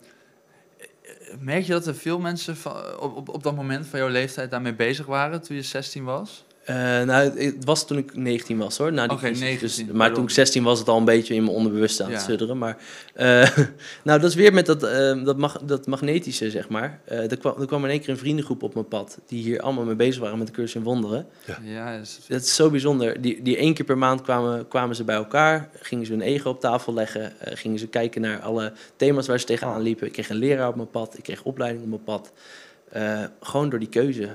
merk 1.38 1.64
je 1.64 1.72
dat 1.72 1.86
er 1.86 1.94
veel 1.94 2.18
mensen 2.18 2.56
van, 2.56 2.72
op, 3.00 3.16
op, 3.16 3.28
op 3.28 3.42
dat 3.42 3.56
moment 3.56 3.86
van 3.86 3.98
jouw 3.98 4.08
leeftijd 4.08 4.50
daarmee 4.50 4.74
bezig 4.74 5.06
waren 5.06 5.42
toen 5.42 5.56
je 5.56 5.62
16 5.62 6.04
was? 6.04 6.44
Eh, 6.66 6.76
nou, 7.02 7.40
het 7.40 7.64
was 7.64 7.86
toen 7.86 7.98
ik 7.98 8.16
19 8.16 8.58
was 8.58 8.76
hoor. 8.78 8.92
Na 8.92 9.06
die 9.06 9.16
Oké, 9.16 9.26
crisis. 9.26 9.40
19, 9.42 9.68
Dus, 9.68 9.86
maar 9.86 9.96
pardon. 9.96 10.14
toen 10.14 10.24
ik 10.24 10.30
16 10.30 10.62
was 10.62 10.78
het 10.78 10.88
al 10.88 10.98
een 10.98 11.04
beetje 11.04 11.34
in 11.34 11.44
mijn 11.44 11.56
onderbewustzijn 11.56 12.08
aan 12.08 12.14
het 12.14 12.22
Ja. 12.22 12.28
sudderen. 12.28 12.58
Maar 12.58 12.76
eh, 13.14 13.48
nou, 14.04 14.20
dat 14.20 14.30
is 14.30 14.34
weer 14.34 14.52
met 14.52 14.66
dat, 14.66 14.82
eh, 14.82 15.24
dat, 15.24 15.36
mag, 15.36 15.58
dat 15.62 15.86
magnetische, 15.86 16.50
zeg 16.50 16.68
maar. 16.68 17.00
Eh, 17.04 17.30
er, 17.30 17.36
kwam, 17.38 17.60
er 17.60 17.66
kwam 17.66 17.84
in 17.84 17.90
één 17.90 18.00
keer 18.00 18.08
een 18.08 18.18
vriendengroep 18.18 18.62
op 18.62 18.74
mijn 18.74 18.88
pad. 18.88 19.18
Die 19.26 19.42
hier 19.42 19.60
allemaal 19.60 19.84
mee 19.84 19.94
bezig 19.94 20.22
waren 20.22 20.38
met 20.38 20.46
de 20.46 20.52
cursus 20.52 20.74
in 20.74 20.82
wonderen. 20.82 21.26
Ja, 21.62 21.92
is- 21.92 22.20
Dat 22.28 22.40
is 22.40 22.54
zo 22.54 22.70
bijzonder. 22.70 23.20
Die, 23.20 23.42
die 23.42 23.56
één 23.56 23.74
keer 23.74 23.84
per 23.84 23.98
maand 23.98 24.22
kwamen, 24.22 24.68
kwamen 24.68 24.96
ze 24.96 25.04
bij 25.04 25.16
elkaar. 25.16 25.68
Gingen 25.80 26.06
ze 26.06 26.12
hun 26.12 26.20
ego 26.20 26.48
op 26.50 26.60
tafel 26.60 26.94
leggen. 26.94 27.32
gingen 27.40 27.78
ze 27.78 27.86
kijken 27.86 28.20
naar 28.20 28.40
alle 28.40 28.72
thema's 28.96 29.26
waar 29.26 29.40
ze 29.40 29.46
tegenaan 29.46 29.82
liepen. 29.82 30.06
Ik 30.06 30.12
kreeg 30.12 30.28
een 30.28 30.36
leraar 30.36 30.68
op 30.68 30.76
mijn 30.76 30.90
pad. 30.90 31.18
Ik 31.18 31.22
kreeg 31.22 31.42
opleiding 31.42 31.82
op 31.82 31.88
mijn 31.90 32.04
pad. 32.04 32.32
Eh, 32.90 33.24
gewoon 33.40 33.68
door 33.70 33.78
die 33.78 33.88
keuze. 33.88 34.28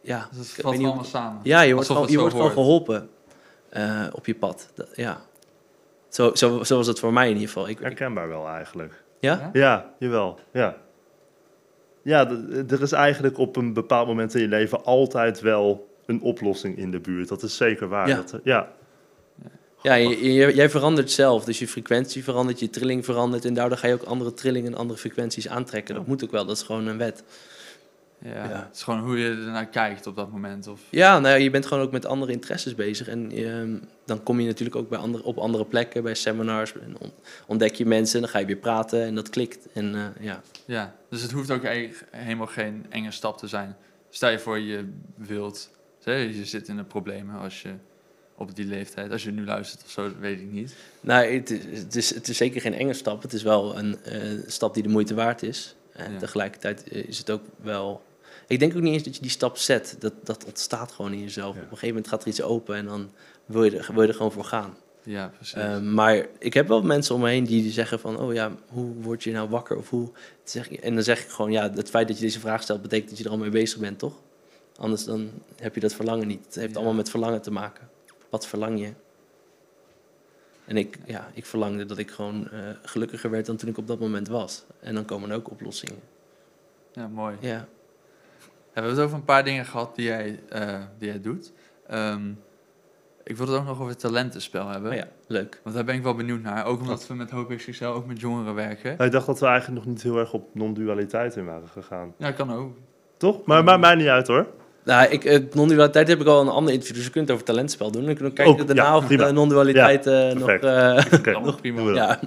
Ja, 0.00 0.28
dus 0.36 0.52
het 0.52 0.60
valt 0.62 0.74
allemaal 0.78 1.04
samen. 1.04 1.40
ja, 1.42 1.60
je 1.60 1.74
wordt, 1.74 1.88
het 1.88 2.10
je 2.10 2.18
wordt 2.18 2.34
geholpen 2.52 3.08
eh, 3.68 4.06
op 4.12 4.26
je 4.26 4.34
pad. 4.34 4.68
Dat- 4.74 4.88
ja. 4.94 5.20
Zo, 6.08 6.34
zo, 6.34 6.62
zo 6.64 6.76
was 6.76 6.86
het 6.86 6.98
voor 6.98 7.12
mij 7.12 7.26
in 7.28 7.32
ieder 7.32 7.48
geval. 7.48 7.68
Ik, 7.68 7.78
Herkenbaar 7.78 8.28
wel 8.28 8.48
eigenlijk. 8.48 9.02
ja? 9.20 9.50
Ja, 9.52 9.94
jawel. 9.98 10.38
Ja, 10.52 10.76
ja 12.02 12.28
er 12.68 12.82
is 12.82 12.92
eigenlijk 12.92 13.38
op 13.38 13.56
een 13.56 13.72
bepaald 13.72 14.06
moment 14.06 14.34
in 14.34 14.40
je 14.40 14.48
leven 14.48 14.84
altijd 14.84 15.40
wel 15.40 15.88
een 16.06 16.20
oplossing 16.22 16.78
in 16.78 16.90
de 16.90 17.00
buurt. 17.00 17.28
Dat 17.28 17.42
is 17.42 17.56
zeker 17.56 17.88
waar. 17.88 18.08
Ja. 18.08 18.16
Dat, 18.16 18.40
ja. 18.44 18.72
Ja, 19.82 19.94
je- 19.94 20.32
je- 20.32 20.54
jij 20.54 20.70
verandert 20.70 21.10
zelf. 21.10 21.44
Dus 21.44 21.58
je 21.58 21.68
frequentie 21.68 22.24
verandert, 22.24 22.60
je 22.60 22.70
trilling 22.70 23.04
verandert. 23.04 23.44
En 23.44 23.54
daardoor 23.54 23.78
ga 23.78 23.86
je 23.86 23.94
ook 23.94 24.02
andere 24.02 24.34
trillingen 24.34 24.72
en 24.72 24.78
andere 24.78 24.98
frequenties 24.98 25.48
aantrekken. 25.48 25.94
Dat 25.94 26.06
moet 26.06 26.24
ook 26.24 26.30
wel, 26.30 26.44
dat 26.46 26.56
is 26.56 26.62
gewoon 26.62 26.86
een 26.86 26.98
wet. 26.98 27.22
Ja, 28.22 28.30
Ja. 28.48 28.64
Het 28.66 28.76
is 28.76 28.82
gewoon 28.82 29.00
hoe 29.00 29.18
je 29.18 29.28
ernaar 29.30 29.66
kijkt 29.66 30.06
op 30.06 30.16
dat 30.16 30.30
moment. 30.32 30.66
Of, 30.66 30.80
Ja, 30.90 31.18
nou 31.18 31.34
ja, 31.34 31.42
je 31.42 31.50
bent 31.50 31.66
gewoon 31.66 31.82
ook 31.84 31.92
met 31.92 32.06
andere 32.06 32.32
interesses 32.32 32.74
bezig. 32.74 33.08
En 33.08 33.30
ehm, 33.32 33.76
dan 34.04 34.22
kom 34.22 34.40
je 34.40 34.46
natuurlijk 34.46 34.76
ook 34.76 34.88
bij 34.88 34.98
andere, 34.98 35.24
op 35.24 35.38
andere 35.38 35.64
plekken, 35.64 36.02
bij 36.02 36.14
seminars. 36.14 36.72
En 36.72 36.96
on- 36.98 37.12
ontdek 37.46 37.74
je 37.74 37.86
mensen, 37.86 38.20
dan 38.20 38.28
ga 38.30 38.38
je 38.38 38.46
weer 38.46 38.56
praten 38.56 39.02
en 39.02 39.14
dat 39.14 39.30
klikt. 39.30 39.66
En 39.72 39.94
eh, 39.94 40.24
ja, 40.24 40.40
ja, 40.64 40.94
dus 41.10 41.22
het 41.22 41.30
hoeft 41.32 41.50
ook 41.50 41.64
eigenlijk 41.64 42.04
helemaal 42.10 42.46
geen 42.46 42.86
enge 42.88 43.10
stap 43.10 43.38
te 43.38 43.46
zijn. 43.46 43.76
Stel 44.10 44.30
je 44.30 44.38
voor 44.38 44.58
je 44.58 44.88
wilt, 45.16 45.70
je 46.04 46.40
zit 46.44 46.68
in 46.68 46.76
de 46.76 46.84
problemen 46.84 47.38
als 47.40 47.62
je 47.62 47.70
op 48.34 48.54
die 48.56 48.66
leeftijd, 48.66 49.10
als 49.12 49.22
je 49.22 49.30
nu 49.30 49.44
luistert 49.44 49.82
of 49.84 49.90
zo, 49.90 50.02
dat 50.02 50.18
weet 50.20 50.40
ik 50.40 50.50
niet. 50.52 50.74
Nou, 51.00 51.26
het 51.34 51.50
is, 51.50 51.78
het, 51.80 51.94
is, 51.96 52.14
het 52.14 52.28
is 52.28 52.36
zeker 52.36 52.60
geen 52.60 52.74
enge 52.74 52.92
stap. 52.92 53.22
Het 53.22 53.32
is 53.32 53.42
wel 53.42 53.78
een 53.78 54.04
eh, 54.04 54.20
stap 54.46 54.74
die 54.74 54.82
de 54.82 54.88
moeite 54.88 55.14
waard 55.14 55.42
is. 55.42 55.76
En 55.92 56.12
Ja. 56.12 56.18
tegelijkertijd 56.18 56.88
eh, 56.88 57.04
is 57.04 57.18
het 57.18 57.30
ook 57.30 57.42
wel... 57.62 58.02
Ik 58.48 58.58
denk 58.58 58.76
ook 58.76 58.82
niet 58.82 58.92
eens 58.92 59.02
dat 59.02 59.14
je 59.16 59.22
die 59.22 59.30
stap 59.30 59.56
zet. 59.56 59.96
Dat, 59.98 60.12
dat 60.22 60.44
ontstaat 60.44 60.92
gewoon 60.92 61.12
in 61.12 61.20
jezelf. 61.20 61.54
Ja. 61.54 61.60
Op 61.60 61.70
een 61.70 61.78
gegeven 61.78 61.88
moment 61.88 62.08
gaat 62.08 62.22
er 62.22 62.28
iets 62.28 62.42
open 62.42 62.76
en 62.76 62.86
dan 62.86 63.10
wil 63.46 63.64
je 63.64 63.78
er, 63.78 63.88
wil 63.92 64.02
je 64.02 64.08
er 64.08 64.14
gewoon 64.14 64.32
voor 64.32 64.44
gaan. 64.44 64.76
Ja, 65.02 65.28
precies. 65.34 65.54
Ehm, 65.54 65.94
maar 65.94 66.26
ik 66.38 66.54
heb 66.54 66.68
wel 66.68 66.82
mensen 66.82 67.14
om 67.14 67.20
me 67.20 67.28
heen 67.28 67.44
die 67.44 67.70
zeggen 67.70 68.00
van... 68.00 68.18
oh 68.18 68.32
ja, 68.34 68.52
hoe 68.68 68.94
word 68.94 69.22
je 69.22 69.32
nou 69.32 69.48
wakker? 69.48 69.76
Of 69.76 69.90
hoe... 69.90 70.10
Zeg 70.44 70.72
en 70.72 70.94
dan 70.94 71.02
zeg 71.02 71.22
ik 71.22 71.28
gewoon, 71.28 71.52
ja, 71.52 71.70
het 71.74 71.90
feit 71.90 72.08
dat 72.08 72.16
je 72.18 72.24
deze 72.24 72.40
vraag 72.40 72.62
stelt... 72.62 72.82
betekent 72.82 73.08
dat 73.08 73.18
je 73.18 73.24
er 73.24 73.30
al 73.30 73.38
mee 73.38 73.50
bezig 73.50 73.78
bent, 73.78 73.98
toch? 73.98 74.14
Anders 74.76 75.04
dan 75.04 75.30
heb 75.56 75.74
je 75.74 75.80
dat 75.80 75.94
verlangen 75.94 76.26
niet. 76.26 76.44
Het 76.44 76.54
heeft 76.54 76.70
Ja. 76.70 76.76
allemaal 76.76 76.94
met 76.94 77.10
verlangen 77.10 77.42
te 77.42 77.50
maken. 77.50 77.88
Wat 78.30 78.46
verlang 78.46 78.80
je? 78.80 78.92
En 80.64 80.76
ik, 80.76 80.98
ja, 81.06 81.30
ik 81.34 81.46
verlangde 81.46 81.84
dat 81.86 81.98
ik 81.98 82.10
gewoon 82.10 82.50
eh, 82.50 82.58
gelukkiger 82.82 83.30
werd 83.30 83.46
dan 83.46 83.56
toen 83.56 83.68
ik 83.68 83.78
op 83.78 83.86
dat 83.86 83.98
moment 83.98 84.28
was. 84.28 84.64
En 84.80 84.94
dan 84.94 85.04
komen 85.04 85.30
er 85.30 85.36
ook 85.36 85.50
oplossingen. 85.50 86.00
ja, 86.92 87.08
mooi. 87.08 87.36
Ja, 87.40 87.68
we 88.80 88.86
hebben 88.86 88.90
het 88.96 89.04
over 89.04 89.16
een 89.18 89.24
paar 89.34 89.44
dingen 89.44 89.64
gehad 89.64 89.94
die 89.96 90.04
jij, 90.06 90.40
eh, 90.48 90.74
die 90.98 91.08
jij 91.08 91.20
doet. 91.20 91.52
Ehm, 91.88 92.20
ik 93.24 93.36
wil 93.36 93.46
het 93.46 93.56
ook 93.56 93.64
nog 93.64 93.76
over 93.78 93.88
het 93.88 93.98
talentenspel 93.98 94.68
hebben. 94.68 94.90
oh 94.90 94.96
ja 94.96 95.06
leuk. 95.26 95.60
Want 95.62 95.76
daar 95.76 95.84
ben 95.84 95.94
ik 95.94 96.02
wel 96.02 96.14
benieuwd 96.14 96.42
naar. 96.42 96.64
Ook 96.66 96.80
omdat 96.80 97.06
we 97.06 97.14
met 97.14 97.30
HopeXXL 97.30 97.84
ook 97.84 98.06
met 98.06 98.20
jongeren 98.20 98.54
werken. 98.54 98.98
Ik 98.98 99.12
dacht 99.12 99.26
dat 99.26 99.40
we 99.40 99.46
eigenlijk 99.46 99.84
nog 99.84 99.94
niet 99.94 100.02
heel 100.02 100.18
erg 100.18 100.32
op 100.32 100.54
non-dualiteit 100.54 101.36
in 101.36 101.44
waren 101.44 101.68
gegaan. 101.68 102.14
Ja, 102.18 102.30
kan 102.30 102.52
ook. 102.52 102.76
Toch? 103.16 103.44
Maar 103.44 103.64
maakt 103.64 103.80
mij 103.80 103.94
niet 103.94 104.06
uit 104.06 104.26
hoor. 104.26 104.46
Nou, 104.84 105.08
ik, 105.08 105.24
eh, 105.24 105.40
non-dualiteit 105.52 106.08
heb 106.08 106.20
ik 106.20 106.26
al 106.26 106.40
een 106.40 106.48
ander 106.48 106.72
interview, 106.72 106.96
dus 106.96 107.04
we 107.06 107.10
kunnen 107.10 107.30
het 107.30 107.40
over 107.40 107.52
talentspel 107.52 107.90
doen. 107.90 108.04
Dan 108.04 108.14
kunnen 108.14 108.30
we 108.30 108.36
kijken 108.36 108.60
Ook, 108.60 108.66
daarna 108.66 108.82
ja, 108.82 108.96
of 108.96 109.06
prima. 109.06 109.26
de 109.26 109.32
non-dualiteit 109.32 110.06
eh, 110.06 110.32
nog... 110.32 110.48
eh, 110.50 111.34
Allemaal 111.34 111.54
prima. 111.62 111.92
ja, 111.94 112.20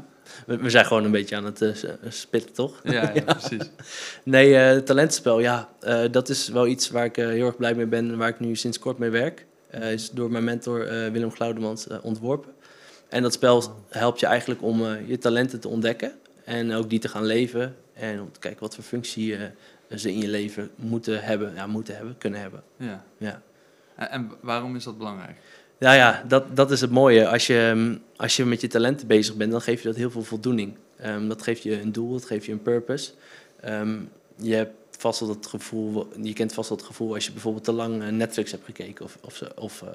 we, 0.58 0.64
we 0.64 0.70
zijn 0.70 0.86
gewoon 0.86 1.04
een 1.04 1.12
beetje 1.12 1.36
aan 1.36 1.46
het 1.46 1.62
eh, 1.62 1.74
s- 1.74 1.86
spitten, 2.08 2.54
toch? 2.54 2.80
Ja, 2.84 3.12
ja, 3.14 3.24
precies. 3.40 3.70
Nee, 4.24 4.56
eh 4.56 4.78
talentenspel, 4.78 5.40
ja, 5.40 5.70
eh, 5.80 6.04
dat 6.12 6.30
is 6.30 6.48
wel 6.48 6.68
iets 6.68 6.90
waar 6.90 7.06
ik 7.06 7.18
eh, 7.18 7.28
heel 7.28 7.46
erg 7.46 7.58
blij 7.58 7.76
mee 7.76 7.86
ben 7.86 8.10
en 8.12 8.18
waar 8.18 8.30
ik 8.30 8.40
nu 8.40 8.56
sinds 8.56 8.80
kort 8.80 8.98
mee 8.98 9.10
werk. 9.10 9.46
Eh, 9.70 9.92
is 9.92 10.10
door 10.10 10.32
mijn 10.32 10.44
mentor 10.44 10.88
eh, 10.88 11.12
Willem 11.12 11.32
Glaudemans 11.32 11.88
eh, 11.88 11.98
ontworpen. 12.02 12.52
En 13.10 13.22
dat 13.22 13.34
spel 13.34 13.64
helpt 13.90 14.20
je 14.20 14.26
eigenlijk 14.26 14.62
om 14.62 14.86
eh, 14.86 15.08
je 15.08 15.18
talenten 15.18 15.60
te 15.60 15.68
ontdekken 15.68 16.12
en 16.46 16.74
ook 16.74 16.90
die 16.90 17.00
te 17.00 17.08
gaan 17.08 17.26
leven. 17.26 17.76
En 17.94 18.22
om 18.22 18.32
te 18.32 18.40
kijken 18.40 18.60
wat 18.62 18.76
voor 18.76 18.84
functie 18.84 19.36
eh, 19.36 19.42
ze 19.98 20.12
in 20.12 20.18
je 20.20 20.28
leven 20.28 20.70
moeten 20.76 21.24
hebben, 21.24 21.54
ja, 21.56 21.68
moeten 21.68 21.96
hebben, 21.96 22.16
kunnen 22.18 22.40
hebben. 22.40 22.64
Ja. 22.78 23.04
Ja. 23.18 23.42
En, 23.96 24.10
en 24.10 24.32
waarom 24.42 24.76
is 24.76 24.84
dat 24.84 24.98
belangrijk? 24.98 25.36
Nou 25.82 25.96
ja, 25.96 26.24
dat, 26.28 26.56
dat 26.56 26.72
is 26.72 26.82
het 26.82 26.92
mooie. 26.92 27.28
Als 27.28 27.48
je, 27.48 27.70
ehm, 27.70 27.96
als 28.16 28.36
je 28.36 28.46
met 28.46 28.62
je 28.62 28.68
talenten 28.68 29.08
bezig 29.08 29.36
bent, 29.36 29.52
dan 29.52 29.62
geeft 29.62 29.82
je 29.82 29.88
dat 29.88 29.98
heel 29.98 30.12
veel 30.12 30.24
voldoening. 30.24 30.74
Ehm, 30.98 31.28
dat 31.28 31.42
geeft 31.42 31.64
je 31.64 31.82
een 31.82 31.92
doel, 31.92 32.12
dat 32.12 32.26
geeft 32.26 32.46
je 32.46 32.52
een 32.52 32.62
purpose. 32.62 33.12
Ehm, 33.62 33.98
je 34.36 34.56
hebt 34.56 34.74
vast 34.98 35.20
wel 35.20 35.30
het 35.30 35.46
gevoel, 35.46 36.08
je 36.22 36.34
kent 36.34 36.54
vast 36.54 36.70
wel 36.70 36.78
het 36.78 36.88
gevoel 36.88 37.14
als 37.14 37.26
je 37.26 37.32
bijvoorbeeld 37.32 37.64
te 37.64 37.72
lang 37.72 38.04
eh, 38.04 38.08
Netflix 38.08 38.52
hebt 38.52 38.66
gekeken. 38.66 39.06
Of, 39.06 39.18
of, 39.22 39.42
of 39.56 39.82
eh, 39.82 39.88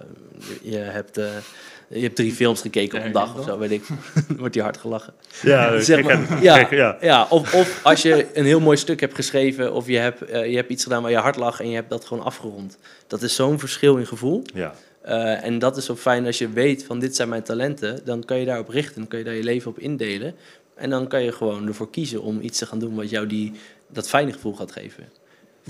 je, 0.63 0.71
je 0.71 0.77
hebt, 0.77 1.19
eh, 1.19 1.29
je 1.89 2.03
hebt 2.03 2.17
drie 2.17 2.33
films 2.33 2.61
gekeken 2.61 2.99
op 2.99 3.05
een 3.05 3.13
dag 3.13 3.39
of 3.39 3.45
zo, 3.45 3.59
weet 3.59 3.71
ik. 3.71 3.87
Dan 4.29 4.37
wordt 4.43 4.55
je 4.55 4.63
hard 4.63 4.77
gelachen. 4.77 5.15
Ja, 5.43 5.79
Zeg 5.81 6.03
maar, 6.03 6.43
ja. 6.43 6.67
ja. 6.71 6.97
Ja, 7.01 7.27
of, 7.31 7.55
of 7.55 7.81
als 7.83 8.03
je 8.03 8.27
een 8.35 8.45
heel 8.45 8.61
mooi 8.61 8.77
stuk 8.77 9.01
hebt 9.01 9.15
geschreven 9.15 9.73
of 9.73 9.87
je 9.87 9.99
hebt, 9.99 10.19
je 10.29 10.57
hebt 10.57 10.71
iets 10.71 10.83
gedaan 10.83 11.03
waar 11.03 11.11
je 11.11 11.17
hard 11.17 11.37
lag 11.37 11.61
en 11.61 11.69
je 11.69 11.75
hebt 11.75 11.91
dat 11.91 12.05
gewoon 12.05 12.25
afgerond. 12.25 12.79
Dat 13.07 13.23
is 13.23 13.35
zo'n 13.35 13.59
verschil 13.59 13.97
in 13.97 14.07
gevoel. 14.07 14.43
ja. 14.55 14.75
Uh, 15.09 15.45
en 15.45 15.59
dat 15.59 15.77
is 15.77 15.85
zo 15.85 15.97
fijn 15.97 16.27
als 16.27 16.39
je 16.39 16.49
weet 16.51 16.85
van 16.85 16.99
dit 16.99 17.17
zijn 17.17 17.29
mijn 17.29 17.43
talenten, 17.43 18.01
dan 18.05 18.25
kan 18.25 18.39
je 18.39 18.45
daarop 18.47 18.69
richten, 18.69 18.95
dan 19.01 19.09
kan 19.09 19.19
je 19.19 19.25
daar 19.25 19.35
je 19.35 19.43
leven 19.43 19.71
op 19.71 19.79
indelen. 19.79 20.35
En 20.75 20.91
dan 20.91 21.07
kan 21.09 21.23
je 21.23 21.33
gewoon 21.33 21.67
ervoor 21.67 21.91
kiezen 21.91 22.23
om 22.23 22.41
iets 22.41 22.59
te 22.59 22.67
gaan 22.67 22.79
doen 22.79 22.95
wat 22.95 23.11
jou 23.11 23.27
die, 23.27 23.53
dat 23.89 24.09
fijne 24.09 24.33
gevoel 24.33 24.55
gaat 24.55 24.73
geven. 24.73 25.05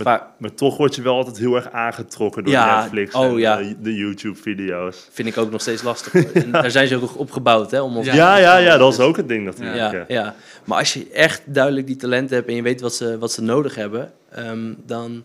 Maar, 0.02 0.54
toch 0.54 0.76
word 0.76 0.94
je 0.94 1.02
wel 1.02 1.14
altijd 1.14 1.38
heel 1.38 1.54
erg 1.56 1.70
aangetrokken 1.70 2.44
door 2.44 2.52
Ja, 2.52 2.80
Netflix 2.80 3.14
oh 3.14 3.24
en 3.24 3.36
ja. 3.36 3.56
de, 3.56 3.76
de 3.80 3.94
YouTube-video's. 3.94 5.08
vind 5.12 5.28
ik 5.28 5.36
ook 5.36 5.50
nog 5.50 5.60
steeds 5.60 5.82
lastig. 5.82 6.32
En 6.32 6.50
daar 6.62 6.70
zijn 6.70 6.88
ze 6.88 6.96
ook 7.02 7.18
op 7.18 7.30
gebouwd, 7.30 7.70
hè? 7.70 7.80
Om 7.80 7.96
ons- 7.96 8.06
Ja. 8.06 8.36
Ja, 8.36 8.56
ja, 8.56 8.76
dat 8.76 8.92
is 8.92 8.98
ook 9.00 9.16
het 9.16 9.28
ding 9.28 9.44
natuurlijk. 9.44 9.76
Ja, 9.76 9.92
Ja. 9.92 10.04
ja. 10.08 10.34
Maar 10.64 10.78
als 10.78 10.92
je 10.94 11.10
echt 11.12 11.42
duidelijk 11.44 11.86
die 11.86 11.96
talenten 11.96 12.36
hebt 12.36 12.48
en 12.48 12.54
je 12.54 12.62
weet 12.62 12.80
wat 12.80 12.94
ze, 12.94 13.18
wat 13.18 13.32
ze 13.32 13.42
nodig 13.42 13.74
hebben, 13.74 14.12
ehm, 14.30 14.72
dan. 14.86 15.24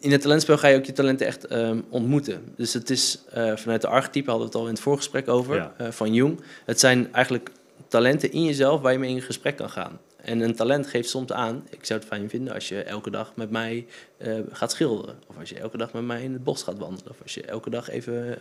In 0.00 0.10
het 0.12 0.20
talentspel 0.20 0.58
ga 0.58 0.68
je 0.68 0.76
ook 0.76 0.84
je 0.84 0.92
talenten 0.92 1.26
echt 1.26 1.46
ehm, 1.46 1.80
ontmoeten. 1.88 2.52
Dus 2.56 2.72
het 2.72 2.90
is 2.90 3.18
eh, 3.30 3.56
vanuit 3.56 3.80
de 3.80 3.88
archetype, 3.88 4.30
hadden 4.30 4.46
we 4.48 4.52
het 4.52 4.62
al 4.62 4.68
in 4.68 4.74
het 4.74 4.82
voorgesprek 4.82 5.28
over, 5.28 5.54
Ja. 5.56 5.74
eh, 5.76 5.90
van 5.90 6.14
Jung. 6.14 6.40
Het 6.64 6.80
zijn 6.80 7.12
eigenlijk 7.12 7.50
talenten 7.88 8.32
in 8.32 8.44
jezelf 8.44 8.80
waar 8.80 8.92
je 8.92 8.98
mee 8.98 9.10
in 9.14 9.22
gesprek 9.22 9.56
kan 9.56 9.70
gaan. 9.70 9.98
En 10.16 10.40
een 10.40 10.54
talent 10.54 10.86
geeft 10.86 11.08
soms 11.08 11.32
aan, 11.32 11.66
ik 11.70 11.84
zou 11.84 11.98
het 11.98 12.08
fijn 12.08 12.28
vinden 12.28 12.54
als 12.54 12.68
je 12.68 12.82
elke 12.82 13.10
dag 13.10 13.32
met 13.36 13.50
mij 13.50 13.86
eh, 14.16 14.34
gaat 14.52 14.70
schilderen. 14.70 15.18
Of 15.26 15.38
als 15.38 15.48
je 15.48 15.58
elke 15.58 15.76
dag 15.76 15.92
met 15.92 16.02
mij 16.04 16.22
in 16.22 16.32
het 16.32 16.44
bos 16.44 16.62
gaat 16.62 16.78
wandelen. 16.78 17.10
Of 17.10 17.22
als 17.22 17.34
je 17.34 17.42
elke 17.42 17.70
dag 17.70 17.88
even, 17.88 18.38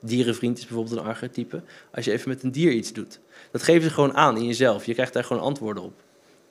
dierenvriend 0.00 0.58
is 0.58 0.66
bijvoorbeeld 0.66 0.96
een 0.96 1.04
archetype. 1.04 1.62
Als 1.94 2.04
je 2.04 2.12
even 2.12 2.28
met 2.28 2.42
een 2.42 2.52
dier 2.52 2.72
iets 2.72 2.92
doet. 2.92 3.18
Dat 3.50 3.62
geven 3.62 3.82
ze 3.82 3.90
gewoon 3.90 4.14
aan 4.14 4.36
in 4.36 4.44
jezelf. 4.46 4.86
Je 4.86 4.94
krijgt 4.94 5.12
daar 5.12 5.24
gewoon 5.24 5.42
antwoorden 5.42 5.82
op. 5.82 5.92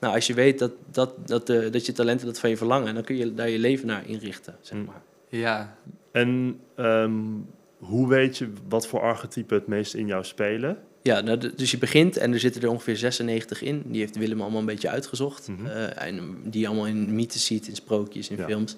Nou, 0.00 0.14
als 0.14 0.26
je 0.26 0.34
weet 0.34 0.58
dat, 0.58 0.72
dat, 0.90 1.14
dat, 1.28 1.48
eh, 1.50 1.72
dat 1.72 1.86
je 1.86 1.92
talenten 1.92 2.26
dat 2.26 2.38
van 2.40 2.50
je 2.50 2.56
verlangen, 2.56 2.94
dan 2.94 3.04
kun 3.04 3.16
je 3.16 3.34
daar 3.34 3.48
je 3.48 3.58
leven 3.58 3.86
naar 3.86 4.06
inrichten, 4.08 4.56
zeg 4.60 4.78
Mm. 4.78 4.84
maar. 4.84 5.02
Ja, 5.28 5.76
En 6.12 6.60
ehm, 6.76 7.12
hoe 7.78 8.08
weet 8.08 8.38
je 8.38 8.48
wat 8.68 8.86
voor 8.86 9.00
archetype 9.00 9.54
het 9.54 9.66
meest 9.66 9.94
in 9.94 10.06
jou 10.06 10.24
spelen? 10.24 10.78
Ja, 11.02 11.20
nou, 11.20 11.52
dus 11.56 11.70
je 11.70 11.78
begint 11.78 12.16
en 12.16 12.32
er 12.32 12.38
zitten 12.40 12.62
er 12.62 12.68
ongeveer 12.70 12.96
96 12.96 13.62
in. 13.62 13.82
Die 13.86 14.00
heeft 14.00 14.16
Willem 14.16 14.40
allemaal 14.40 14.60
een 14.60 14.66
beetje 14.66 14.88
uitgezocht. 14.88 15.48
Mhm. 15.48 15.66
Eh, 15.66 16.06
en 16.06 16.36
die 16.44 16.60
je 16.60 16.66
allemaal 16.66 16.86
in 16.86 17.14
mythes 17.14 17.44
ziet, 17.46 17.68
in 17.68 17.74
sprookjes, 17.74 18.28
in 18.30 18.36
Ja. 18.36 18.44
films. 18.44 18.76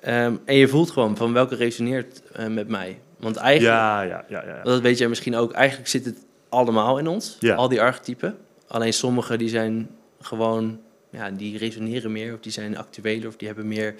Ehm, 0.00 0.36
en 0.44 0.56
je 0.56 0.68
voelt 0.68 0.90
gewoon 0.90 1.16
van 1.16 1.32
welke 1.32 1.54
resoneert 1.54 2.22
eh, 2.32 2.46
met 2.46 2.68
mij. 2.68 2.98
Want 3.18 3.36
eigenlijk, 3.36 3.76
Ja, 3.78 4.02
ja, 4.02 4.24
ja, 4.28 4.44
ja. 4.46 4.62
dat 4.62 4.80
weet 4.80 4.98
jij 4.98 5.08
misschien 5.08 5.34
ook, 5.36 5.52
eigenlijk 5.52 5.88
zit 5.88 6.04
het 6.04 6.18
allemaal 6.48 6.98
in 6.98 7.06
ons. 7.06 7.36
Ja. 7.40 7.54
Al 7.54 7.68
die 7.68 7.80
archetypen. 7.80 8.36
Alleen 8.66 8.92
sommige 8.92 9.36
die 9.36 9.48
zijn 9.48 9.90
gewoon, 10.22 10.80
ja, 11.10 11.30
die 11.30 11.58
resoneren 11.58 12.12
meer. 12.12 12.34
Of 12.34 12.40
die 12.40 12.52
zijn 12.52 12.76
actueler 12.76 13.28
of 13.28 13.36
die 13.36 13.46
hebben 13.46 13.68
meer 13.68 13.94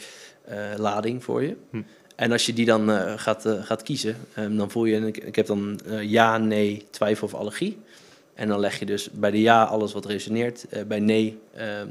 eh, 0.45 0.57
lading 0.77 1.25
voor 1.25 1.43
je. 1.43 1.57
Hm. 1.71 1.83
En 2.17 2.33
als 2.33 2.47
je 2.47 2.53
die 2.53 2.67
dan 2.67 2.91
eh, 2.91 3.13
gaat, 3.17 3.47
eh, 3.47 3.65
gaat 3.65 3.83
kiezen, 3.83 4.17
ehm, 4.35 4.57
dan 4.57 4.71
voel 4.71 4.85
je, 4.85 5.07
ik, 5.07 5.17
ik 5.17 5.37
heb 5.37 5.47
dan 5.47 5.81
ja, 6.01 6.39
nee, 6.39 6.87
twijfel 6.91 7.27
of 7.27 7.35
allergie. 7.35 7.79
En 8.35 8.49
dan 8.49 8.61
leg 8.61 8.79
je 8.79 8.87
dus 8.87 9.11
bij 9.11 9.31
de 9.31 9.41
ja 9.41 9.65
alles 9.65 9.93
wat 9.93 10.07
resoneert. 10.07 10.67
Bij 10.87 11.01
nee, 11.01 11.39
ehm, 11.55 11.87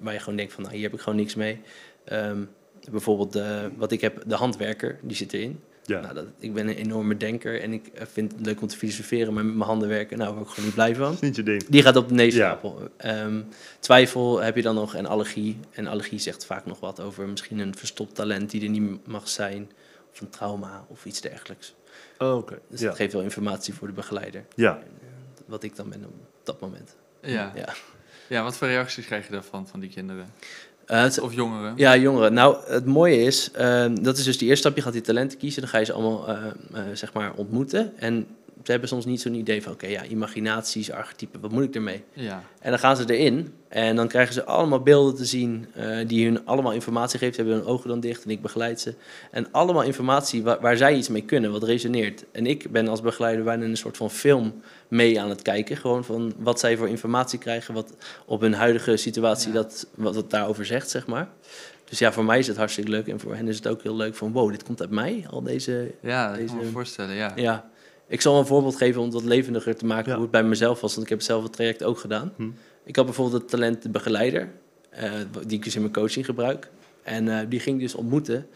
waar 0.00 0.12
je 0.12 0.18
gewoon 0.18 0.36
denkt 0.36 0.52
van, 0.52 0.62
nou, 0.62 0.74
hier 0.74 0.84
heb 0.84 0.94
ik 0.94 1.00
gewoon 1.00 1.18
niks 1.18 1.34
mee. 1.34 1.60
Ehm, 2.04 2.38
bijvoorbeeld 2.90 3.38
wat 3.76 3.92
ik 3.92 4.00
heb, 4.00 4.22
de 4.26 4.34
handwerker, 4.34 4.98
die 5.02 5.16
zit 5.16 5.32
erin. 5.32 5.60
Ja. 5.84 6.00
Nou, 6.00 6.14
dat, 6.14 6.24
ik 6.38 6.54
ben 6.54 6.68
een 6.68 6.74
enorme 6.76 7.16
denker 7.16 7.60
en 7.60 7.72
ik 7.72 7.86
eh, 7.86 8.06
vind 8.06 8.32
het 8.32 8.46
leuk 8.46 8.60
om 8.60 8.68
te 8.68 8.76
filosoferen, 8.76 9.34
maar 9.34 9.44
met 9.44 9.54
mijn 9.54 9.68
handen 9.68 9.88
werken, 9.88 10.18
nou, 10.18 10.28
daar 10.28 10.38
word 10.38 10.48
ik 10.48 10.54
gewoon 10.54 10.64
niet 10.68 10.74
blij 10.74 10.94
van. 10.94 11.04
Dat 11.04 11.14
is 11.14 11.20
niet 11.20 11.36
je 11.36 11.42
ding. 11.42 11.64
Die 11.68 11.82
gaat 11.82 11.96
op 11.96 12.08
de 12.08 12.14
nee-stapel. 12.14 12.88
Ehm, 12.96 13.42
twijfel 13.78 14.40
heb 14.42 14.56
je 14.56 14.62
dan 14.62 14.74
nog 14.74 14.94
en 14.94 15.06
allergie. 15.06 15.58
En 15.70 15.86
allergie 15.86 16.18
zegt 16.18 16.46
vaak 16.46 16.66
nog 16.66 16.80
wat 16.80 17.00
over 17.00 17.28
misschien 17.28 17.58
een 17.58 17.76
verstopt 17.76 18.14
talent 18.14 18.50
die 18.50 18.62
er 18.62 18.68
niet 18.68 19.06
mag 19.06 19.28
zijn. 19.28 19.70
Of 20.12 20.20
een 20.20 20.30
trauma 20.30 20.84
of 20.88 21.04
iets 21.04 21.20
dergelijks. 21.20 21.74
Oh, 22.18 22.36
Oké, 22.36 22.58
Dus 22.68 22.80
ja. 22.80 22.86
dat 22.86 22.96
geeft 22.96 23.12
wel 23.12 23.22
informatie 23.22 23.74
voor 23.74 23.86
de 23.86 23.92
begeleider. 23.94 24.44
ja. 24.54 24.76
En, 24.76 24.82
eh, 25.00 25.08
wat 25.46 25.62
ik 25.62 25.76
dan 25.76 25.88
ben 25.88 26.04
op 26.04 26.12
dat 26.42 26.60
moment. 26.60 26.96
ja. 27.20 27.52
Ja. 27.54 27.74
ja, 28.28 28.42
wat 28.42 28.56
voor 28.56 28.68
reacties 28.68 29.06
krijg 29.06 29.26
je 29.26 29.32
daarvan, 29.32 29.68
van 29.68 29.80
die 29.80 29.90
kinderen? 29.90 30.32
Eh, 30.86 31.02
het- 31.02 31.20
Of 31.20 31.34
jongeren? 31.34 31.72
Ja, 31.76 31.96
jongeren. 31.96 32.32
Nou, 32.32 32.56
het 32.66 32.84
mooie 32.86 33.22
is, 33.22 33.50
ehm, 33.52 33.94
dat 34.02 34.16
is 34.18 34.24
dus 34.24 34.38
die 34.38 34.48
eerste 34.48 34.62
stap. 34.66 34.76
Je 34.76 34.82
gaat 34.82 34.92
die 34.92 35.02
talenten 35.02 35.38
kiezen, 35.38 35.60
dan 35.62 35.70
ga 35.70 35.78
je 35.78 35.84
ze 35.84 35.92
allemaal 35.92 36.28
eh, 36.28 36.36
eh, 36.72 36.82
zeg 36.92 37.12
maar 37.12 37.32
ontmoeten. 37.36 37.92
En 37.96 38.26
ze 38.64 38.70
hebben 38.70 38.88
soms 38.88 39.04
niet 39.04 39.20
zo'n 39.20 39.34
idee 39.34 39.62
van, 39.62 39.72
oké, 39.72 39.86
ja, 39.86 40.04
imaginaties, 40.04 40.90
archetypen, 40.90 41.40
wat 41.40 41.50
moet 41.52 41.62
ik 41.64 41.74
ermee? 41.74 42.02
Ja, 42.12 42.42
En 42.60 42.70
dan 42.70 42.78
gaan 42.78 42.96
ze 42.96 43.14
erin 43.16 43.54
en 43.68 43.96
dan 43.96 44.08
krijgen 44.08 44.34
ze 44.34 44.44
allemaal 44.44 44.80
beelden 44.82 45.14
te 45.14 45.24
zien 45.24 45.66
eh, 45.74 45.96
die 46.06 46.24
hun 46.26 46.46
allemaal 46.46 46.72
informatie 46.72 47.18
geven. 47.18 47.34
Ze 47.34 47.40
hebben 47.40 47.58
hun 47.58 47.68
ogen 47.68 47.88
dan 47.88 48.00
dicht 48.00 48.24
en 48.24 48.30
ik 48.30 48.42
begeleid 48.42 48.80
ze. 48.80 48.94
En 49.30 49.46
allemaal 49.52 49.82
informatie 49.82 50.42
waar, 50.42 50.60
waar 50.60 50.76
zij 50.76 50.94
iets 50.96 51.08
mee 51.08 51.22
kunnen, 51.22 51.52
wat 51.52 51.62
resoneert. 51.62 52.24
En 52.32 52.46
ik 52.46 52.70
ben 52.70 52.88
als 52.88 53.00
begeleider 53.00 53.44
bijna 53.44 53.64
een 53.64 53.76
soort 53.76 53.96
van 53.96 54.10
film 54.10 54.60
mee 54.88 55.20
aan 55.20 55.28
het 55.28 55.42
kijken. 55.42 55.76
Gewoon 55.76 56.04
van 56.04 56.32
wat 56.38 56.60
zij 56.60 56.76
voor 56.76 56.88
informatie 56.88 57.38
krijgen, 57.38 57.74
wat 57.74 57.92
op 58.26 58.40
hun 58.40 58.54
huidige 58.54 58.96
situatie 58.96 59.48
Ja. 59.48 59.54
dat, 59.54 59.86
wat 59.94 60.14
het 60.14 60.30
daarover 60.30 60.66
zegt, 60.66 60.90
zeg 60.90 61.06
maar. 61.06 61.28
Dus 61.88 61.98
ja, 61.98 62.12
voor 62.12 62.24
mij 62.24 62.38
is 62.38 62.46
het 62.46 62.56
hartstikke 62.56 62.90
leuk 62.90 63.06
en 63.08 63.20
voor 63.20 63.34
hen 63.34 63.48
is 63.48 63.56
het 63.56 63.66
ook 63.68 63.82
heel 63.82 63.96
leuk 63.96 64.14
van 64.14 64.32
wow, 64.32 64.50
dit 64.50 64.62
komt 64.62 64.80
uit 64.80 64.90
mij, 64.90 65.24
al 65.30 65.42
deze 65.42 65.90
ja 66.00 66.28
dat 66.28 66.36
kan 66.36 66.46
Deze- 66.46 66.56
me 66.56 66.70
voorstellen, 66.70 67.14
ja. 67.14 67.32
ja, 67.36 67.70
ik 68.14 68.20
zal 68.20 68.38
een 68.38 68.46
voorbeeld 68.46 68.76
geven 68.76 69.00
om 69.00 69.06
het 69.06 69.14
wat 69.14 69.24
levendiger 69.24 69.76
te 69.76 69.86
maken 69.86 70.12
hoe 70.12 70.22
het 70.22 70.30
bij 70.30 70.42
mezelf 70.42 70.80
was. 70.80 70.90
Want 70.90 71.02
ik 71.02 71.08
heb 71.08 71.18
hetzelfde 71.18 71.50
traject 71.50 71.84
ook 71.84 71.98
gedaan. 71.98 72.32
Hm. 72.36 72.50
Ik 72.84 72.96
had 72.96 73.04
bijvoorbeeld 73.04 73.42
het 73.42 73.50
talent 73.50 73.82
de 73.82 73.88
begeleider, 73.88 74.48
eh, 74.90 75.12
die 75.46 75.58
ik 75.58 75.64
dus 75.64 75.74
in 75.74 75.80
mijn 75.80 75.92
coaching 75.92 76.24
gebruik. 76.24 76.70
En 77.02 77.28
eh, 77.28 77.46
die 77.48 77.60
ging 77.60 77.76
ik 77.76 77.82
dus 77.82 77.94
ontmoeten. 77.94 78.46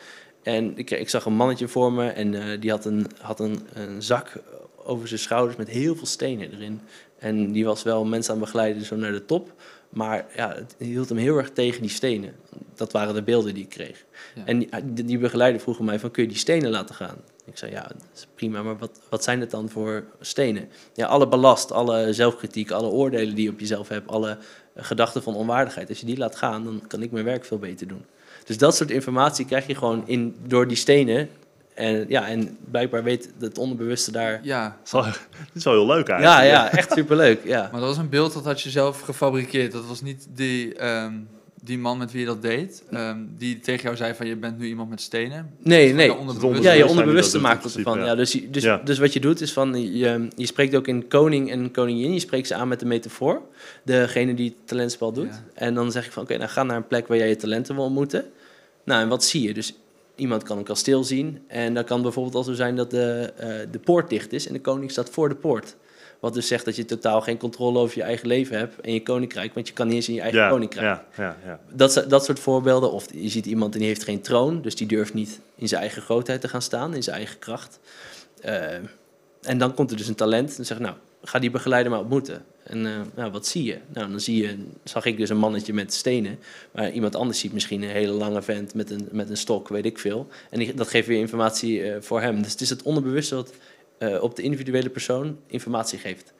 En 0.43 0.77
ik, 0.77 0.91
ik 0.91 1.09
zag 1.09 1.25
een 1.25 1.33
mannetje 1.33 1.69
voor 1.69 1.93
me 1.93 2.09
en 2.09 2.35
eh, 2.35 2.61
die 2.61 2.71
had, 2.71 2.85
een, 2.85 3.07
had 3.21 3.41
een, 3.41 3.61
een 3.73 4.03
zak 4.03 4.43
over 4.85 5.09
zijn 5.09 5.21
schouders 5.21 5.57
met 5.57 5.69
heel 5.69 5.97
veel 5.97 6.07
stenen 6.07 6.53
erin. 6.53 6.81
En 7.19 7.53
die 7.53 7.65
was 7.65 7.83
wel 7.83 8.05
mensen 8.05 8.33
aan 8.35 8.41
het 8.41 8.47
begeleiden 8.47 8.85
zo 8.85 8.97
naar 8.97 9.13
de 9.13 9.25
top. 9.25 9.53
Maar 9.89 10.27
ja, 10.37 10.55
het 10.55 10.75
hield 10.79 11.09
hem 11.09 11.19
heel 11.19 11.37
erg 11.37 11.51
tegen 11.51 11.81
die 11.81 11.91
stenen. 11.91 12.35
Dat 12.75 12.93
waren 12.93 13.15
de 13.15 13.23
beelden 13.23 13.55
die 13.55 13.63
ik 13.63 13.69
kreeg. 13.69 14.05
Ja. 14.35 14.43
En 14.45 14.59
die, 14.59 14.69
die, 14.85 15.05
die 15.05 15.19
begeleider 15.19 15.61
vroeg 15.61 15.81
mij 15.81 15.99
van, 15.99 16.11
kun 16.11 16.23
je 16.23 16.29
die 16.29 16.39
stenen 16.39 16.71
laten 16.71 16.95
gaan? 16.95 17.17
Ik 17.49 17.59
zei, 17.59 17.71
ja, 17.73 17.83
dat 17.83 18.03
is 18.15 18.27
prima, 18.35 18.63
maar 18.63 18.79
wat, 18.79 19.01
wat 19.09 19.25
zijn 19.25 19.41
het 19.41 19.51
dan 19.51 19.69
voor 19.69 20.05
stenen? 20.21 20.69
Ja, 20.95 21.07
alle 21.07 21.29
ballast, 21.29 21.73
alle 21.73 22.13
zelfkritiek, 22.13 22.71
alle 22.71 22.89
oordelen 22.89 23.35
die 23.35 23.45
je 23.45 23.51
op 23.51 23.61
jezelf 23.61 23.89
hebt, 23.89 24.09
alle 24.09 24.31
eh, 24.75 24.85
gedachten 24.85 25.23
van 25.23 25.35
onwaardigheid. 25.35 25.89
Als 25.89 26.01
je 26.01 26.07
die 26.07 26.17
laat 26.19 26.37
gaan, 26.37 26.65
dan 26.65 26.83
kan 26.87 27.03
ik 27.03 27.11
mijn 27.11 27.25
werk 27.25 27.45
veel 27.45 27.59
beter 27.59 27.89
doen. 27.89 28.05
Dus 28.45 28.59
dat 28.59 28.77
soort 28.77 28.91
informatie 28.91 29.45
krijg 29.45 29.67
je 29.67 29.75
gewoon 29.75 30.03
in, 30.07 30.37
door 30.47 30.69
die 30.69 30.77
stenen. 30.77 31.29
En, 31.75 32.05
ja, 32.09 32.29
en 32.29 32.57
blijkbaar 32.71 33.03
weet 33.03 33.31
het 33.41 33.59
onderbewuste 33.59 34.13
daar... 34.13 34.41
Ja, 34.43 34.65
Dat 34.79 34.87
is 34.87 34.93
wel- 34.93 35.03
Dit 35.03 35.55
is 35.55 35.65
wel 35.65 35.75
heel 35.75 35.87
leuk 35.87 36.07
Ja, 36.09 36.15
eigenlijk. 36.15 36.73
ja, 36.73 36.79
echt 36.79 36.93
superleuk, 36.93 37.45
ja. 37.45 37.61
maar 37.73 37.81
dat 37.81 37.89
was 37.89 37.99
een 37.99 38.09
beeld 38.09 38.33
dat 38.33 38.45
had 38.45 38.61
je 38.61 38.71
zelf 38.71 39.01
gefabriceerd. 39.01 39.73
Dat 39.73 39.87
was 39.87 40.01
niet 40.03 40.27
die, 40.35 40.75
ehm, 40.75 41.15
die 41.63 41.79
man 41.79 41.99
met 41.99 42.13
wie 42.13 42.21
je 42.21 42.27
dat 42.27 42.43
deed, 42.43 42.83
ehm, 42.91 43.19
die 43.37 43.61
tegen 43.61 43.83
jou 43.83 43.97
zei 43.97 44.15
van 44.15 44.27
je 44.27 44.37
bent 44.37 44.59
nu 44.59 44.67
iemand 44.67 44.91
met 44.91 45.01
stenen. 45.01 45.55
Nee, 45.59 45.93
nee. 45.93 46.07
je. 46.07 46.59
Ja, 46.61 46.73
je 46.73 46.87
onderbewuste 46.87 47.39
maakt 47.39 47.65
het 47.65 47.77
ervan. 47.77 47.99
Ja, 47.99 48.15
principe, 48.15 48.45
dus, 48.45 48.53
dus, 48.53 48.63
Ja. 48.63 48.81
dus 48.85 48.99
wat 48.99 49.13
je 49.13 49.21
doet 49.21 49.41
is 49.41 49.53
van, 49.53 49.93
je, 49.93 50.29
je 50.37 50.47
spreekt 50.47 50.75
ook 50.77 50.87
in 50.87 51.09
koning 51.09 51.51
en 51.51 51.71
koningin, 51.71 52.13
je 52.13 52.21
spreekt 52.21 52.47
ze 52.47 52.55
aan 52.55 52.69
met 52.69 52.81
de 52.81 52.87
metafoor, 52.87 53.43
degene 53.83 54.35
die 54.35 54.49
het 54.49 54.69
talentspel 54.69 55.13
doet. 55.13 55.29
Ja. 55.29 55.45
En 55.55 55.75
dan 55.75 55.93
zeg 55.93 56.07
ik 56.07 56.13
van, 56.13 56.23
oké, 56.23 56.37
nou 56.37 56.51
ga 56.51 56.63
naar 56.63 56.77
een 56.77 56.87
plek 56.87 57.07
waar 57.07 57.19
jij 57.19 57.29
je 57.29 57.37
talenten 57.37 57.75
wil 57.75 57.85
ontmoeten. 57.85 58.25
Nou, 58.85 59.03
en 59.03 59.09
wat 59.09 59.25
zie 59.25 59.43
je? 59.43 59.55
Dus 59.55 59.75
iemand 60.15 60.43
kan 60.43 60.59
een 60.59 60.65
kasteel 60.65 61.05
zien 61.05 61.39
en 61.47 61.75
dan 61.75 61.85
kan 61.85 62.03
bijvoorbeeld 62.03 62.35
al 62.35 62.43
zo 62.43 62.53
zijn 62.53 62.77
dat 62.77 62.91
de, 62.91 63.33
eh, 63.37 63.49
de 63.71 63.79
poort 63.79 64.11
dicht 64.11 64.33
is 64.33 64.47
en 64.47 64.53
de 64.53 64.61
koning 64.61 64.91
staat 64.91 65.11
voor 65.11 65.29
de 65.29 65.35
poort. 65.35 65.77
Wat 66.21 66.35
dus 66.35 66.47
zegt 66.47 66.65
dat 66.65 66.77
je 66.77 66.85
totaal 66.85 67.21
geen 67.21 67.37
controle 67.37 67.79
over 67.79 67.99
je 67.99 68.03
eigen 68.03 68.29
leven 68.29 68.59
hebt 68.59 68.81
en 68.81 68.93
je 68.93 69.03
koninkrijk, 69.03 69.55
want 69.55 69.69
je 69.69 69.75
kan 69.75 69.87
niet 69.87 69.97
eens 69.97 70.09
in 70.09 70.15
je 70.15 70.21
eigen 70.21 70.41
Ja, 70.41 70.49
koninkrijk 70.49 70.87
ja, 70.87 71.05
ja, 71.25 71.37
ja. 71.45 71.61
dat, 71.73 72.05
dat 72.09 72.25
soort 72.25 72.39
voorbeelden. 72.39 72.93
Of 72.93 73.07
je 73.13 73.29
ziet 73.29 73.47
iemand 73.47 73.73
en 73.73 73.79
die 73.79 73.89
heeft 73.89 74.05
geen 74.05 74.21
troon, 74.21 74.63
dus 74.63 74.75
die 74.75 74.87
durft 74.87 75.15
niet 75.15 75.41
in 75.55 75.69
zijn 75.69 75.81
eigen 75.81 76.03
grootheid 76.03 76.41
te 76.41 76.49
gaan 76.49 76.63
staan, 76.63 76.95
in 76.95 77.03
zijn 77.03 77.17
eigen 77.17 77.39
kracht. 77.39 77.79
Eh, 78.41 78.75
en 79.43 79.59
dan 79.59 79.75
komt 79.75 79.91
er 79.91 79.97
dus 79.97 80.09
een 80.09 80.15
talent 80.15 80.51
en 80.51 80.57
dan 80.57 80.65
zeg 80.65 80.77
ik, 80.77 80.83
nou, 80.83 80.97
ga 81.23 81.39
die 81.39 81.51
begeleider 81.51 81.91
maar 81.91 82.01
ontmoeten. 82.01 82.45
En 82.63 82.87
eh, 82.87 82.93
nou, 83.15 83.31
wat 83.33 83.47
zie 83.47 83.65
je? 83.65 83.79
Nou, 83.93 84.11
dan 84.11 84.21
zie 84.21 84.43
je, 84.43 84.57
zag 84.85 85.05
ik 85.05 85.17
dus 85.17 85.29
een 85.29 85.39
mannetje 85.39 85.73
met 85.73 85.95
stenen, 85.95 86.39
maar 86.73 86.91
iemand 86.91 87.17
anders 87.17 87.39
ziet 87.39 87.53
misschien 87.53 87.83
een 87.83 87.89
hele 87.89 88.13
lange 88.13 88.43
vent 88.43 88.75
met 88.75 88.91
een, 88.91 89.09
met 89.11 89.31
een 89.31 89.37
stok, 89.37 89.69
weet 89.69 89.85
ik 89.85 89.99
veel. 89.99 90.29
En 90.51 90.59
die, 90.59 90.75
dat 90.75 90.89
geeft 90.89 91.07
weer 91.07 91.19
informatie 91.19 91.83
eh, 91.83 92.01
voor 92.01 92.21
hem. 92.21 92.43
Dus 92.43 92.53
het 92.53 92.61
is 92.61 92.71
het 92.71 92.83
onderbewuste 92.83 93.35
wat 93.35 93.53
eh, 93.99 94.23
op 94.23 94.37
de 94.37 94.43
individuele 94.43 94.89
persoon 94.91 95.39
informatie 95.47 95.99
geeft. 95.99 96.33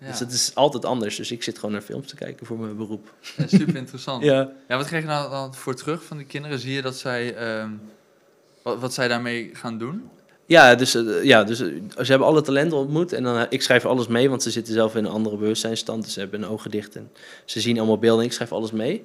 Ja, 0.00 0.06
Dus 0.10 0.18
het 0.18 0.32
is 0.32 0.50
altijd 0.54 0.84
anders. 0.84 1.16
Dus 1.16 1.30
ik 1.30 1.42
zit 1.42 1.56
gewoon 1.58 1.72
naar 1.72 1.80
films 1.82 2.06
te 2.08 2.14
kijken 2.16 2.46
voor 2.46 2.58
mijn 2.58 2.76
beroep. 2.76 3.12
Ja, 3.36 3.46
super 3.46 3.76
interessant. 3.76 4.22
Ja. 4.32 4.50
Ja, 4.68 4.76
wat 4.76 4.86
krijg 4.86 5.02
je 5.02 5.08
nou 5.08 5.30
dan 5.30 5.54
voor 5.54 5.74
terug 5.74 6.04
van 6.04 6.16
de 6.16 6.24
kinderen? 6.24 6.58
Zie 6.58 6.72
je 6.72 6.82
dat 6.82 6.96
zij, 6.96 7.34
ehm, 7.34 7.70
wat, 8.62 8.80
wat 8.80 8.94
zij 8.94 9.08
daarmee 9.08 9.50
gaan 9.52 9.78
doen? 9.78 10.08
Ja, 10.46 10.74
dus, 10.74 10.94
eh, 10.94 11.24
ja, 11.24 11.44
dus 11.44 11.60
eh, 11.60 11.66
ze 11.96 12.04
hebben 12.10 12.26
alle 12.28 12.42
talenten 12.42 12.78
ontmoet 12.78 13.12
en 13.12 13.22
dan, 13.22 13.46
ik 13.48 13.62
schrijf 13.62 13.84
alles 13.86 14.06
mee, 14.06 14.28
want 14.30 14.42
ze 14.42 14.50
zitten 14.50 14.74
zelf 14.74 14.96
in 14.96 15.04
een 15.04 15.10
andere 15.10 15.36
bewustzijnstand, 15.36 16.04
dus 16.04 16.12
ze 16.12 16.20
hebben 16.20 16.40
hun 16.40 16.50
ogen 16.50 16.70
dicht 16.70 16.96
en 16.96 17.10
ze 17.44 17.60
zien 17.60 17.78
allemaal 17.78 17.98
beelden 17.98 18.20
en 18.20 18.26
ik 18.26 18.32
schrijf 18.32 18.52
alles 18.52 18.70
mee. 18.70 19.00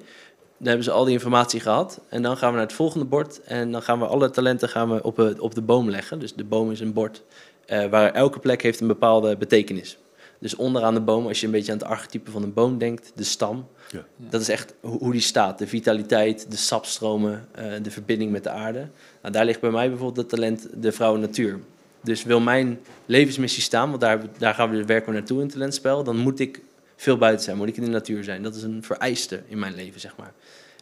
Dan 0.58 0.66
hebben 0.66 0.84
ze 0.84 0.90
al 0.90 1.04
die 1.04 1.12
informatie 1.12 1.60
gehad 1.60 2.00
en 2.08 2.22
dan 2.22 2.36
gaan 2.36 2.48
we 2.50 2.56
naar 2.56 2.66
het 2.66 2.74
volgende 2.74 3.04
bord 3.04 3.40
en 3.42 3.72
dan 3.72 3.82
gaan 3.82 3.98
we 3.98 4.06
alle 4.06 4.30
talenten 4.30 4.68
gaan 4.68 4.90
we 4.94 5.02
op, 5.02 5.16
het- 5.16 5.40
op 5.40 5.54
de 5.54 5.62
boom 5.62 5.90
leggen. 5.90 6.18
Dus 6.18 6.34
de 6.34 6.44
boom 6.44 6.70
is 6.70 6.80
een 6.80 6.92
bord 6.92 7.22
eh, 7.66 7.86
waar 7.86 8.12
elke 8.12 8.38
plek 8.38 8.62
heeft 8.62 8.80
een 8.80 8.86
bepaalde 8.86 9.36
betekenis. 9.36 9.98
Dus 10.38 10.56
onderaan 10.56 10.94
de 10.94 11.00
boom, 11.00 11.26
als 11.26 11.40
je 11.40 11.46
een 11.46 11.52
beetje 11.52 11.72
aan 11.72 11.78
het 11.78 11.86
archetype 11.86 12.30
van 12.30 12.42
een 12.42 12.52
boom 12.52 12.78
denkt, 12.78 13.12
de 13.14 13.24
stam. 13.24 13.66
Ja. 13.90 14.04
Dat 14.16 14.40
is 14.40 14.48
echt 14.48 14.74
ho- 14.80 14.98
hoe 14.98 15.12
die 15.12 15.20
staat. 15.20 15.58
De 15.58 15.66
vitaliteit, 15.66 16.50
de 16.50 16.56
sapstromen, 16.56 17.48
eh, 17.54 17.64
de 17.82 17.90
verbinding 17.90 18.30
met 18.30 18.42
de 18.44 18.50
aarde. 18.50 18.88
Nou, 19.22 19.34
daar 19.34 19.44
ligt 19.44 19.60
bij 19.60 19.70
mij 19.70 19.88
bijvoorbeeld 19.88 20.16
het 20.16 20.28
talent 20.28 20.68
de 20.82 20.92
vrouw 20.92 21.14
en 21.14 21.20
natuur. 21.20 21.58
Dus 22.02 22.24
wil 22.24 22.40
mijn 22.40 22.80
levensmissie 23.06 23.62
staan, 23.62 23.88
want 23.88 24.00
daar, 24.00 24.20
daar 24.38 24.54
gaan 24.54 24.70
we 24.70 24.84
werken 24.84 25.12
we 25.12 25.18
naartoe 25.18 25.36
in 25.36 25.42
het 25.42 25.52
talentspel, 25.52 26.04
dan 26.04 26.16
moet 26.16 26.40
ik 26.40 26.60
veel 26.96 27.18
buiten 27.18 27.44
zijn, 27.44 27.56
moet 27.56 27.68
ik 27.68 27.76
in 27.76 27.84
de 27.84 27.90
natuur 27.90 28.24
zijn. 28.24 28.42
Dat 28.42 28.54
is 28.54 28.62
een 28.62 28.82
vereiste 28.82 29.42
in 29.48 29.58
mijn 29.58 29.74
leven, 29.74 30.00
zeg 30.00 30.16
maar. 30.16 30.32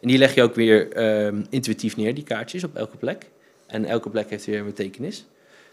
En 0.00 0.08
die 0.08 0.18
leg 0.18 0.34
je 0.34 0.42
ook 0.42 0.54
weer 0.54 0.92
ehm, 0.92 1.42
intuïtief 1.50 1.96
neer, 1.96 2.14
die 2.14 2.24
kaartjes, 2.24 2.64
op 2.64 2.76
elke 2.76 2.96
plek. 2.96 3.26
En 3.66 3.84
elke 3.84 4.10
plek 4.10 4.30
heeft 4.30 4.44
weer 4.44 4.58
een 4.58 4.64
betekenis. 4.64 5.24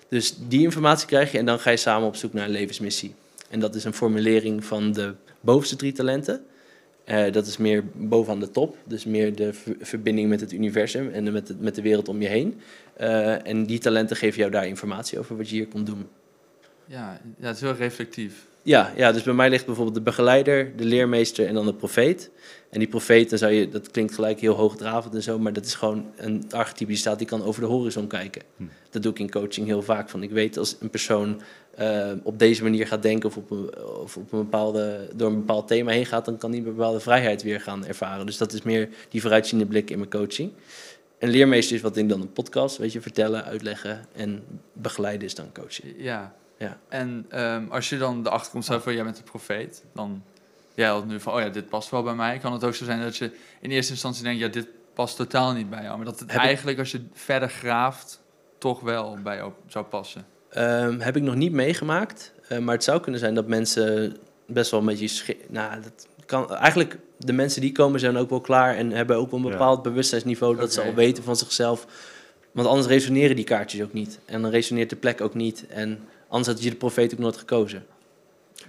Dus 0.10 0.36
die 0.48 0.62
informatie 0.62 1.08
krijg 1.08 1.32
je 1.32 1.38
en 1.38 1.46
dan 1.46 1.60
ga 1.60 1.70
je 1.70 1.78
samen 1.78 2.08
op 2.08 2.16
zoek 2.16 2.34
naar 2.34 2.46
een 2.46 2.52
levensmissie. 2.52 3.16
En 3.50 3.60
dat 3.60 3.76
is 3.76 3.84
een 3.84 3.94
formulering 3.94 4.66
van 4.66 4.92
de 4.92 5.14
bovenste 5.42 5.76
drie 5.76 5.92
talenten. 5.92 6.46
Eh, 7.04 7.32
dat 7.32 7.48
is 7.48 7.58
meer 7.58 7.84
bovenaan 7.94 8.40
de 8.40 8.52
top, 8.52 8.78
dus 8.86 9.06
meer 9.06 9.36
de 9.36 9.54
ver- 9.54 9.76
verbinding 9.80 10.30
met 10.30 10.40
het 10.40 10.52
universum 10.52 11.10
en 11.10 11.32
met, 11.34 11.48
de, 11.48 11.56
met 11.60 11.76
de 11.76 11.82
wereld 11.82 12.08
om 12.08 12.22
je 12.22 12.28
heen. 12.28 12.60
Eh, 12.94 13.48
en 13.48 13.66
die 13.66 13.80
talenten 13.80 14.16
geven 14.16 14.40
jou 14.40 14.52
daar 14.52 14.68
informatie 14.68 15.20
over 15.20 15.38
wat 15.38 15.50
je 15.50 15.56
hier 15.56 15.68
komt 15.68 15.86
doen. 15.86 16.08
Ja, 16.86 17.22
ja, 17.40 17.48
het 17.48 17.56
is 17.56 17.62
heel 17.62 17.76
reflectief. 17.76 18.46
Ja, 18.68 18.94
ja, 18.96 19.12
dus 19.12 19.24
bij 19.24 19.34
mij 19.34 19.50
ligt 19.50 19.66
bijvoorbeeld 19.66 19.96
de 19.96 20.02
begeleider, 20.02 20.78
de 20.78 20.84
leermeester 20.84 21.48
en 21.48 21.54
dan 21.54 21.66
de 21.66 21.74
profeet. 21.74 22.32
En 22.70 22.80
die 22.80 22.88
profeet, 22.88 23.30
dan 23.30 23.40
zou 23.40 23.52
je, 23.52 23.70
dat 23.70 23.92
klinkt 23.92 24.14
gelijk 24.14 24.40
heel 24.40 24.54
hoogdravend 24.54 25.16
en 25.16 25.24
zo, 25.24 25.40
maar 25.40 25.54
dat 25.54 25.66
is 25.66 25.76
gewoon 25.76 26.06
een 26.16 26.46
archetype 26.50 26.86
die 26.86 26.98
staat, 26.98 27.18
die 27.18 27.28
kan 27.28 27.44
over 27.44 27.62
de 27.62 27.68
horizon 27.68 28.08
kijken. 28.08 28.42
Hm. 28.58 28.64
Dat 28.90 29.04
doe 29.04 29.12
ik 29.12 29.20
in 29.20 29.30
coaching 29.30 29.68
heel 29.68 29.82
vaak. 29.82 30.10
Van 30.10 30.24
ik 30.24 30.32
weet 30.32 30.58
als 30.58 30.76
een 30.80 30.90
persoon 30.90 31.42
eh, 31.76 32.12
op 32.24 32.40
deze 32.40 32.64
manier 32.64 32.88
gaat 32.88 33.02
denken 33.02 33.30
of, 33.30 33.38
op 33.38 33.52
een, 33.52 33.78
of 34.02 34.18
op 34.18 34.32
een 34.32 34.40
bepaalde, 34.40 35.10
door 35.16 35.30
een 35.30 35.40
bepaald 35.40 35.68
thema 35.68 35.92
heen 35.92 36.06
gaat, 36.06 36.26
dan 36.26 36.38
kan 36.38 36.52
die 36.52 36.60
een 36.60 36.76
bepaalde 36.76 37.00
vrijheid 37.00 37.44
weer 37.44 37.62
gaan 37.62 37.86
ervaren. 37.86 38.26
Dus 38.26 38.38
dat 38.38 38.54
is 38.54 38.62
meer 38.62 38.90
die 39.10 39.22
vooruitziende 39.22 39.66
blik 39.66 39.90
in 39.90 39.98
mijn 39.98 40.10
coaching. 40.10 40.52
Een 41.20 41.30
leermeester 41.30 41.76
is 41.76 41.82
wat 41.82 41.98
ik 41.98 42.10
dan 42.10 42.22
een 42.22 42.32
podcast, 42.32 42.78
weet 42.78 42.92
je, 42.92 43.02
vertellen, 43.02 43.44
uitleggen 43.44 44.06
en 44.14 44.44
begeleiden 44.74 45.28
is 45.28 45.36
dan 45.36 45.52
coaching. 45.54 45.94
Ja. 45.98 46.36
Ja. 46.58 46.78
En 46.90 47.26
ehm, 47.30 47.64
als 47.70 47.90
je 47.90 47.98
dan 47.98 48.26
erachter 48.28 48.52
komt, 48.52 48.64
stel 48.64 48.82
voor 48.82 48.94
jij 48.94 49.04
bent 49.04 49.18
een 49.18 49.24
profeet, 49.24 49.84
dan 49.94 50.24
jij 50.74 50.88
had 50.88 51.06
nu 51.06 51.20
van, 51.20 51.34
oh 51.34 51.40
ja, 51.40 51.50
dit 51.50 51.70
past 51.70 51.90
wel 51.90 52.04
bij 52.04 52.14
mij. 52.16 52.38
Kan 52.38 52.54
het 52.54 52.64
ook 52.64 52.76
zo 52.76 52.86
zijn 52.86 53.02
dat 53.02 53.18
je 53.18 53.32
in 53.62 53.72
eerste 53.72 53.92
instantie 53.92 54.24
denkt, 54.24 54.40
ja, 54.40 54.48
dit 54.48 54.68
past 54.94 55.16
totaal 55.16 55.54
niet 55.54 55.70
bij 55.70 55.84
jou. 55.84 55.96
Maar 55.98 56.06
dat 56.06 56.20
het 56.20 56.32
Heb 56.32 56.40
ik- 56.42 56.46
eigenlijk, 56.48 56.80
als 56.80 56.92
je 56.92 57.02
verder 57.14 57.50
graaft, 57.50 58.22
toch 58.58 58.80
wel 58.80 59.18
bij 59.24 59.36
jou 59.36 59.52
zou 59.68 59.86
passen. 59.86 60.26
Ehm, 60.50 61.00
heb 61.00 61.16
ik 61.16 61.24
nog 61.24 61.36
niet 61.36 61.52
meegemaakt. 61.52 62.34
eh, 62.48 62.58
maar 62.58 62.74
het 62.76 62.84
zou 62.84 63.00
kunnen 63.02 63.20
zijn 63.20 63.34
dat 63.36 63.48
mensen 63.48 64.18
best 64.46 64.72
wel 64.72 64.80
een 64.80 64.86
beetje... 64.86 65.36
Nou, 65.50 65.82
dat 65.82 66.08
kan, 66.26 66.56
eigenlijk, 66.56 66.98
de 67.18 67.34
mensen 67.34 67.62
die 67.62 67.72
komen 67.72 68.00
zijn 68.00 68.18
ook 68.18 68.30
wel 68.30 68.42
klaar... 68.42 68.76
en 68.76 68.92
hebben 68.92 69.18
ook 69.18 69.32
wel 69.32 69.40
een 69.40 69.46
Ja. 69.46 69.52
bepaald 69.52 69.82
bewustzijnsniveau... 69.82 70.56
dat 70.56 70.74
ze 70.74 70.82
al 70.82 70.94
weten 70.94 71.24
van 71.24 71.36
zichzelf. 71.36 71.88
Want 72.52 72.68
anders 72.68 72.88
resoneren 72.88 73.36
die 73.36 73.46
kaartjes 73.46 73.82
ook 73.82 73.94
niet. 73.94 74.20
En 74.26 74.42
dan 74.42 74.52
resoneert 74.52 74.90
de 74.90 74.96
plek 74.96 75.22
ook 75.22 75.34
niet. 75.34 75.68
En 75.68 76.00
anders 76.28 76.48
had 76.48 76.64
je 76.64 76.70
de 76.70 76.76
profeet 76.76 77.14
ook 77.14 77.20
nooit 77.20 77.38
gekozen. 77.38 77.86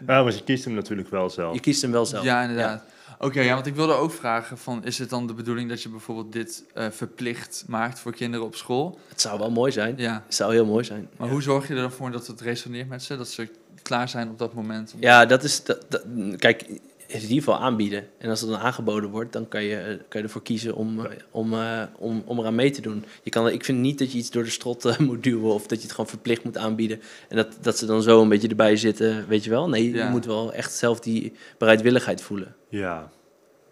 Ja, 0.06 0.22
maar 0.22 0.32
je 0.34 0.44
kiest 0.44 0.64
hem 0.64 0.74
natuurlijk 0.74 1.08
wel 1.10 1.30
zelf. 1.30 1.54
Je 1.54 1.60
kiest 1.60 1.82
hem 1.82 1.90
wel 1.90 2.06
zelf. 2.06 2.24
Ja, 2.24 2.42
inderdaad. 2.42 2.84
Oké, 3.20 3.40
ja, 3.40 3.54
want 3.54 3.66
ik 3.66 3.74
wilde 3.74 3.92
ook 3.92 4.12
vragen 4.12 4.58
van, 4.58 4.84
is 4.84 4.98
het 4.98 5.10
dan 5.10 5.26
de 5.26 5.34
bedoeling 5.34 5.68
dat 5.68 5.82
je 5.82 5.88
bijvoorbeeld 5.88 6.32
dit 6.32 6.64
eh, 6.74 6.86
verplicht 6.90 7.64
maakt 7.66 7.98
voor 7.98 8.12
kinderen 8.12 8.46
op 8.46 8.54
school? 8.56 8.98
Het 9.08 9.20
zou 9.20 9.38
wel 9.38 9.50
mooi 9.50 9.72
zijn. 9.72 9.94
Ja. 9.96 10.22
Het 10.26 10.34
zou 10.34 10.52
heel 10.52 10.66
mooi 10.66 10.84
zijn. 10.84 11.08
Maar 11.16 11.26
Ja. 11.26 11.32
hoe 11.32 11.42
zorg 11.42 11.68
je 11.68 11.74
er 11.74 11.80
dan 11.80 11.90
voor 11.92 12.10
dat 12.10 12.26
het 12.26 12.40
resoneert 12.40 12.88
met 12.88 13.02
ze? 13.02 13.16
Dat 13.16 13.28
ze 13.28 13.48
klaar 13.82 14.08
zijn 14.08 14.28
op 14.28 14.38
dat 14.38 14.54
moment? 14.54 14.92
om- 14.94 15.00
Ja, 15.00 15.26
dat 15.26 15.44
is. 15.44 15.64
Dat, 15.64 15.84
dat- 15.88 16.04
kijk, 16.36 16.64
in 17.08 17.20
ieder 17.20 17.36
geval 17.38 17.58
aanbieden. 17.58 18.08
En 18.18 18.30
als 18.30 18.40
het 18.40 18.50
dan 18.50 18.58
aangeboden 18.58 19.10
wordt, 19.10 19.32
dan 19.32 19.48
kan 19.48 19.62
je, 19.62 19.76
eh, 19.76 19.86
kan 20.08 20.20
je 20.20 20.26
ervoor 20.26 20.42
kiezen 20.42 20.74
om, 20.74 21.04
eh, 21.04 21.10
om, 21.30 21.52
eh, 21.54 21.82
om, 21.96 22.22
om 22.26 22.38
eraan 22.38 22.54
mee 22.54 22.70
te 22.70 22.80
doen. 22.80 23.04
Je 23.22 23.30
kan, 23.30 23.48
ik 23.48 23.64
vind 23.64 23.78
niet 23.78 23.98
dat 23.98 24.12
je 24.12 24.18
iets 24.18 24.30
door 24.30 24.44
de 24.44 24.50
strot 24.50 24.98
moet 24.98 25.22
duwen 25.22 25.52
of 25.54 25.66
dat 25.66 25.78
je 25.78 25.82
het 25.84 25.92
gewoon 25.94 26.10
verplicht 26.10 26.44
moet 26.44 26.56
aanbieden. 26.56 27.00
En 27.28 27.36
dat, 27.36 27.56
dat 27.60 27.78
ze 27.78 27.86
dan 27.86 28.02
zo 28.02 28.22
een 28.22 28.28
beetje 28.28 28.48
erbij 28.48 28.76
zitten, 28.76 29.28
weet 29.28 29.44
je 29.44 29.50
wel. 29.50 29.68
Nee, 29.68 29.92
Ja. 29.92 30.04
je 30.04 30.10
moet 30.10 30.24
wel 30.26 30.52
echt 30.52 30.72
zelf 30.72 31.00
die 31.00 31.32
bereidwilligheid 31.58 32.20
voelen. 32.22 32.54
Ja. 32.68 33.10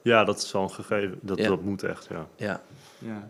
ja, 0.03 0.25
dat 0.25 0.43
is 0.43 0.53
wel 0.53 0.63
een 0.63 0.71
gegeven. 0.71 1.19
Dat, 1.23 1.39
Ja. 1.39 1.49
dat 1.49 1.63
moet 1.63 1.83
echt, 1.83 2.07
ja. 2.11 2.29
Ja. 2.37 2.63
Ja. 2.99 3.29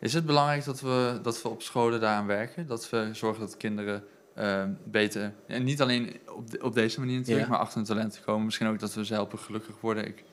Is 0.00 0.12
het 0.14 0.26
belangrijk 0.26 0.64
dat 0.64 0.80
we, 0.80 1.18
dat 1.22 1.42
we 1.42 1.48
op 1.48 1.62
scholen 1.62 2.00
daaraan 2.00 2.26
werken? 2.26 2.66
Dat 2.66 2.90
we 2.90 3.08
zorgen 3.12 3.40
dat 3.40 3.56
kinderen 3.56 4.04
eh, 4.38 4.64
beter... 4.84 5.32
En 5.46 5.64
niet 5.64 5.80
alleen 5.82 6.16
op, 6.36 6.50
de- 6.50 6.62
op 6.62 6.74
deze 6.74 7.00
manier 7.00 7.16
natuurlijk, 7.18 7.46
Ja. 7.46 7.50
maar 7.52 7.60
achter 7.60 7.76
hun 7.76 7.86
talenten 7.86 8.22
komen. 8.24 8.44
Misschien 8.44 8.66
ook 8.68 8.78
dat 8.78 8.94
we 8.94 9.04
ze 9.04 9.12
helpen 9.12 9.38
gelukkig 9.38 9.74
worden. 9.80 10.06
Ik 10.06 10.24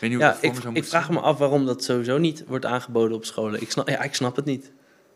weet 0.00 0.10
niet 0.10 0.12
hoe 0.20 0.28
Ja, 0.28 0.36
ik 0.40 0.54
ik, 0.56 0.64
ik 0.76 0.84
vraag 0.84 1.10
me 1.10 1.20
af 1.20 1.38
waarom 1.38 1.66
dat 1.66 1.84
sowieso 1.84 2.18
niet 2.18 2.44
wordt 2.46 2.64
aangeboden 2.64 3.16
op 3.16 3.24
scholen. 3.24 3.60
Ik 3.60 3.70
snap, 3.70 3.88
ja, 3.88 4.02
ik 4.02 4.14
snap 4.14 4.36
het 4.36 4.44
niet. 4.44 4.72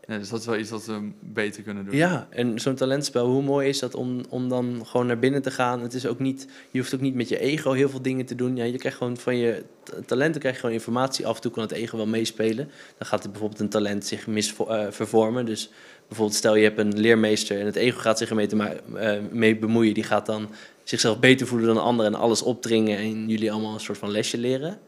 Ja, 0.07 0.19
dus 0.19 0.29
dat 0.29 0.41
is 0.41 0.47
wel 0.47 0.57
iets 0.57 0.71
wat 0.71 0.87
we 0.87 1.11
beter 1.21 1.63
kunnen 1.63 1.85
doen. 1.85 1.97
Ja, 1.97 2.27
en 2.31 2.61
zo'n 2.61 2.75
talentspel, 2.75 3.27
hoe 3.27 3.43
mooi 3.43 3.69
is 3.69 3.79
dat 3.79 3.95
om, 3.95 4.21
om 4.29 4.49
dan 4.49 4.87
gewoon 4.87 5.07
naar 5.07 5.19
binnen 5.19 5.43
te 5.43 5.51
gaan? 5.51 5.81
Het 5.81 5.95
is 5.95 6.07
ook 6.07 6.19
niet, 6.19 6.47
je 6.71 6.79
hoeft 6.79 6.95
ook 6.95 7.01
niet 7.01 7.15
met 7.15 7.29
je 7.29 7.39
ego 7.39 7.73
heel 7.73 7.89
veel 7.89 8.03
dingen 8.03 8.27
te 8.27 8.35
doen. 8.35 8.57
Ja, 8.57 8.65
je 8.65 8.79
krijgt 8.79 8.99
gewoon 8.99 9.17
van 9.17 9.37
je 9.37 9.65
talenten 10.07 10.41
krijg 10.41 10.55
je 10.55 10.61
gewoon 10.61 10.77
informatie. 10.77 11.27
Af 11.27 11.37
en 11.37 11.43
toe 11.43 11.51
kan 11.51 11.63
het 11.63 11.73
ego 11.73 11.97
wel 11.97 12.07
meespelen. 12.07 12.71
Dan 12.99 13.07
gaat 13.07 13.31
bijvoorbeeld 13.31 13.61
een 13.61 13.69
talent 13.69 14.07
zich 14.07 14.27
misvervormen. 14.27 15.47
Dus 15.47 15.71
bijvoorbeeld 16.09 16.39
stel 16.39 16.55
je 16.55 16.65
hebt 16.65 16.79
een 16.79 17.01
leermeester 17.01 17.61
en 17.61 17.67
het 17.67 17.77
ego 17.77 17.99
gaat 17.99 18.19
zich 18.19 18.29
ermee 18.29 18.47
te 18.47 18.81
eh, 18.95 19.19
mee 19.31 19.57
bemoeien. 19.57 19.95
Die 19.95 20.05
gaat 20.05 20.27
dan 20.27 20.49
zichzelf 20.83 21.19
beter 21.19 21.47
voelen 21.47 21.75
dan 21.75 21.83
anderen 21.83 22.15
en 22.15 22.21
alles 22.21 22.43
opdringen 22.43 22.99
en 22.99 23.29
jullie 23.29 23.53
allemaal 23.53 23.75
een 23.75 23.81
soort 23.81 23.99
van 23.99 24.11
lesje 24.11 24.39
leren. 24.39 24.79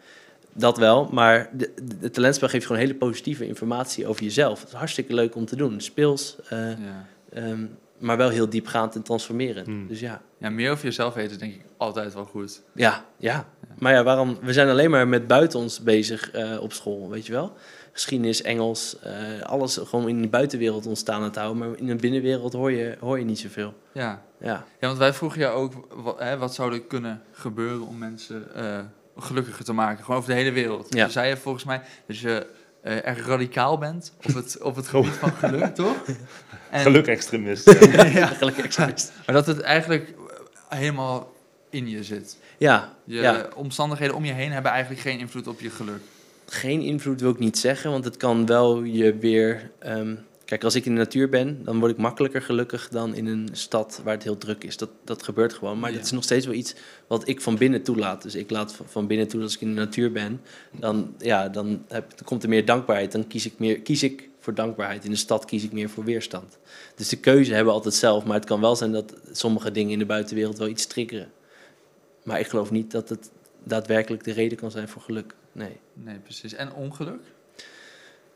Dat 0.58 0.78
wel, 0.78 1.08
maar 1.12 1.50
de, 1.52 1.72
de, 1.82 1.98
de 1.98 2.10
talentspel 2.10 2.48
geeft 2.48 2.62
je 2.62 2.66
gewoon 2.68 2.82
hele 2.82 2.98
positieve 2.98 3.46
informatie 3.46 4.06
over 4.06 4.22
jezelf. 4.22 4.60
Het 4.60 4.68
is 4.68 4.74
hartstikke 4.74 5.14
leuk 5.14 5.34
om 5.34 5.44
te 5.46 5.56
doen. 5.56 5.80
Speels, 5.80 6.36
eh, 6.48 6.70
Ja. 6.70 7.06
Ehm, 7.32 7.64
maar 7.98 8.16
wel 8.16 8.28
heel 8.28 8.48
diepgaand 8.48 8.94
en 8.94 9.02
transformerend. 9.02 9.66
Hmm. 9.66 9.86
Dus 9.88 10.00
ja. 10.00 10.22
ja, 10.38 10.50
meer 10.50 10.70
over 10.70 10.84
jezelf 10.84 11.14
weten 11.14 11.30
is 11.30 11.38
denk 11.38 11.54
ik 11.54 11.60
altijd 11.76 12.14
wel 12.14 12.24
goed. 12.24 12.62
ja, 12.74 13.04
ja. 13.16 13.48
Maar 13.78 13.92
ja, 13.92 14.02
waarom? 14.02 14.38
We 14.42 14.52
zijn 14.52 14.68
alleen 14.68 14.90
maar 14.90 15.08
met 15.08 15.26
buiten 15.26 15.58
ons 15.58 15.82
bezig 15.82 16.30
eh, 16.30 16.60
op 16.60 16.72
school, 16.72 17.08
weet 17.10 17.26
je 17.26 17.32
wel? 17.32 17.52
Geschiedenis, 17.92 18.42
Engels, 18.42 18.98
eh, 19.00 19.40
alles 19.42 19.76
gewoon 19.76 20.08
in 20.08 20.22
de 20.22 20.28
buitenwereld 20.28 20.86
ontstaan 20.86 21.16
aan 21.16 21.22
het 21.22 21.36
houden. 21.36 21.58
Maar 21.58 21.78
in 21.78 21.86
de 21.86 21.96
binnenwereld 21.96 22.52
hoor 22.52 22.70
je, 22.72 22.96
hoor 23.00 23.18
je 23.18 23.24
niet 23.24 23.38
zoveel. 23.38 23.74
Ja. 23.92 24.22
Ja, 24.40 24.64
ja, 24.80 24.86
want 24.86 24.98
wij 24.98 25.12
vroegen 25.12 25.40
jou 25.40 25.54
ook, 25.54 25.72
wat, 26.02 26.18
hè, 26.18 26.38
wat 26.38 26.54
zou 26.54 26.72
er 26.72 26.82
kunnen 26.82 27.22
gebeuren 27.32 27.86
om 27.86 27.98
mensen 27.98 28.54
eh, 28.54 28.78
gelukkiger 29.18 29.64
te 29.64 29.72
maken? 29.72 30.04
Gewoon 30.04 30.20
over 30.20 30.30
de 30.30 30.36
hele 30.36 30.50
wereld. 30.52 30.86
Ja. 30.94 31.08
Zei 31.08 31.28
je 31.28 31.36
volgens 31.36 31.64
mij 31.64 31.80
dat 32.06 32.18
je 32.18 32.46
eh, 32.82 33.06
erg 33.06 33.26
radicaal 33.26 33.78
bent 33.78 34.12
op 34.26 34.34
het, 34.34 34.62
op 34.62 34.76
het 34.76 34.88
gebied 34.88 35.12
van 35.12 35.32
geluk, 35.32 35.74
toch? 35.74 35.96
En- 36.70 36.80
Geluk-extremist. 36.82 37.70
ja. 38.12 38.40
exact. 38.40 39.12
Maar 39.26 39.34
dat 39.34 39.46
het 39.46 39.60
eigenlijk 39.60 40.14
helemaal 40.68 41.32
in 41.70 41.88
je 41.88 42.04
zit. 42.04 42.38
Ja, 42.58 42.92
Je 43.04 43.14
ja, 43.20 43.48
omstandigheden 43.54 44.14
om 44.16 44.24
je 44.24 44.32
heen 44.32 44.52
hebben 44.52 44.70
eigenlijk 44.70 45.00
geen 45.02 45.18
invloed 45.18 45.46
op 45.46 45.60
je 45.60 45.70
geluk. 45.70 46.00
geen 46.46 46.80
invloed 46.80 47.20
wil 47.20 47.30
ik 47.30 47.38
niet 47.38 47.58
zeggen, 47.58 47.90
want 47.90 48.04
het 48.04 48.16
kan 48.16 48.46
wel 48.46 48.82
je 48.82 49.16
weer... 49.16 49.70
ehm, 49.78 50.14
kijk, 50.46 50.64
als 50.64 50.74
ik 50.74 50.84
in 50.84 50.92
de 50.94 50.98
natuur 50.98 51.28
ben, 51.28 51.64
dan 51.64 51.78
word 51.78 51.90
ik 51.92 51.96
makkelijker 51.98 52.42
gelukkig 52.42 52.88
dan 52.88 53.14
in 53.14 53.26
een 53.26 53.48
stad 53.52 54.00
waar 54.04 54.14
het 54.14 54.22
heel 54.22 54.38
druk 54.38 54.64
is. 54.64 54.76
Dat, 54.76 54.90
dat 55.04 55.22
gebeurt 55.22 55.52
gewoon, 55.54 55.78
maar 55.78 55.90
Ja. 55.90 55.96
dat 55.96 56.04
is 56.04 56.10
nog 56.12 56.22
steeds 56.22 56.46
wel 56.46 56.54
iets 56.54 56.74
wat 57.06 57.28
ik 57.28 57.40
van 57.40 57.56
binnen 57.56 57.82
toelaat. 57.82 58.22
Dus 58.22 58.34
ik 58.34 58.50
laat 58.50 58.76
van- 58.86 59.06
binnen 59.06 59.28
toe, 59.28 59.42
als 59.42 59.54
ik 59.54 59.60
in 59.60 59.68
de 59.68 59.80
natuur 59.80 60.12
ben, 60.12 60.40
dan, 60.78 61.14
ja, 61.18 61.48
dan, 61.48 61.84
heb, 61.88 62.08
dan 62.16 62.24
komt 62.24 62.42
er 62.42 62.48
meer 62.48 62.64
dankbaarheid. 62.64 63.12
Dan 63.12 63.26
kies 63.26 63.46
ik, 63.46 63.58
meer, 63.58 63.80
kies 63.80 64.02
ik 64.02 64.28
voor 64.40 64.54
dankbaarheid. 64.54 65.04
In 65.04 65.10
de 65.10 65.16
stad 65.16 65.44
kies 65.44 65.64
ik 65.64 65.72
meer 65.72 65.88
voor 65.90 66.04
weerstand. 66.04 66.58
Dus 66.94 67.08
de 67.08 67.16
keuze 67.20 67.50
hebben 67.50 67.68
we 67.72 67.78
altijd 67.78 67.94
zelf, 67.94 68.24
maar 68.24 68.36
het 68.36 68.44
kan 68.44 68.60
wel 68.60 68.76
zijn 68.76 68.92
dat 68.92 69.14
sommige 69.32 69.70
dingen 69.70 69.92
in 69.92 69.98
de 69.98 70.06
buitenwereld 70.06 70.58
wel 70.58 70.68
iets 70.68 70.86
triggeren. 70.86 71.28
Maar 72.24 72.40
ik 72.40 72.46
geloof 72.46 72.70
niet 72.70 72.90
dat 72.90 73.08
het 73.08 73.30
daadwerkelijk 73.64 74.24
de 74.24 74.32
reden 74.32 74.58
kan 74.58 74.70
zijn 74.70 74.88
voor 74.88 75.02
geluk. 75.02 75.34
Nee. 75.52 75.76
Nee, 75.92 76.18
precies. 76.18 76.54
En 76.54 76.72
ongeluk? 76.72 77.20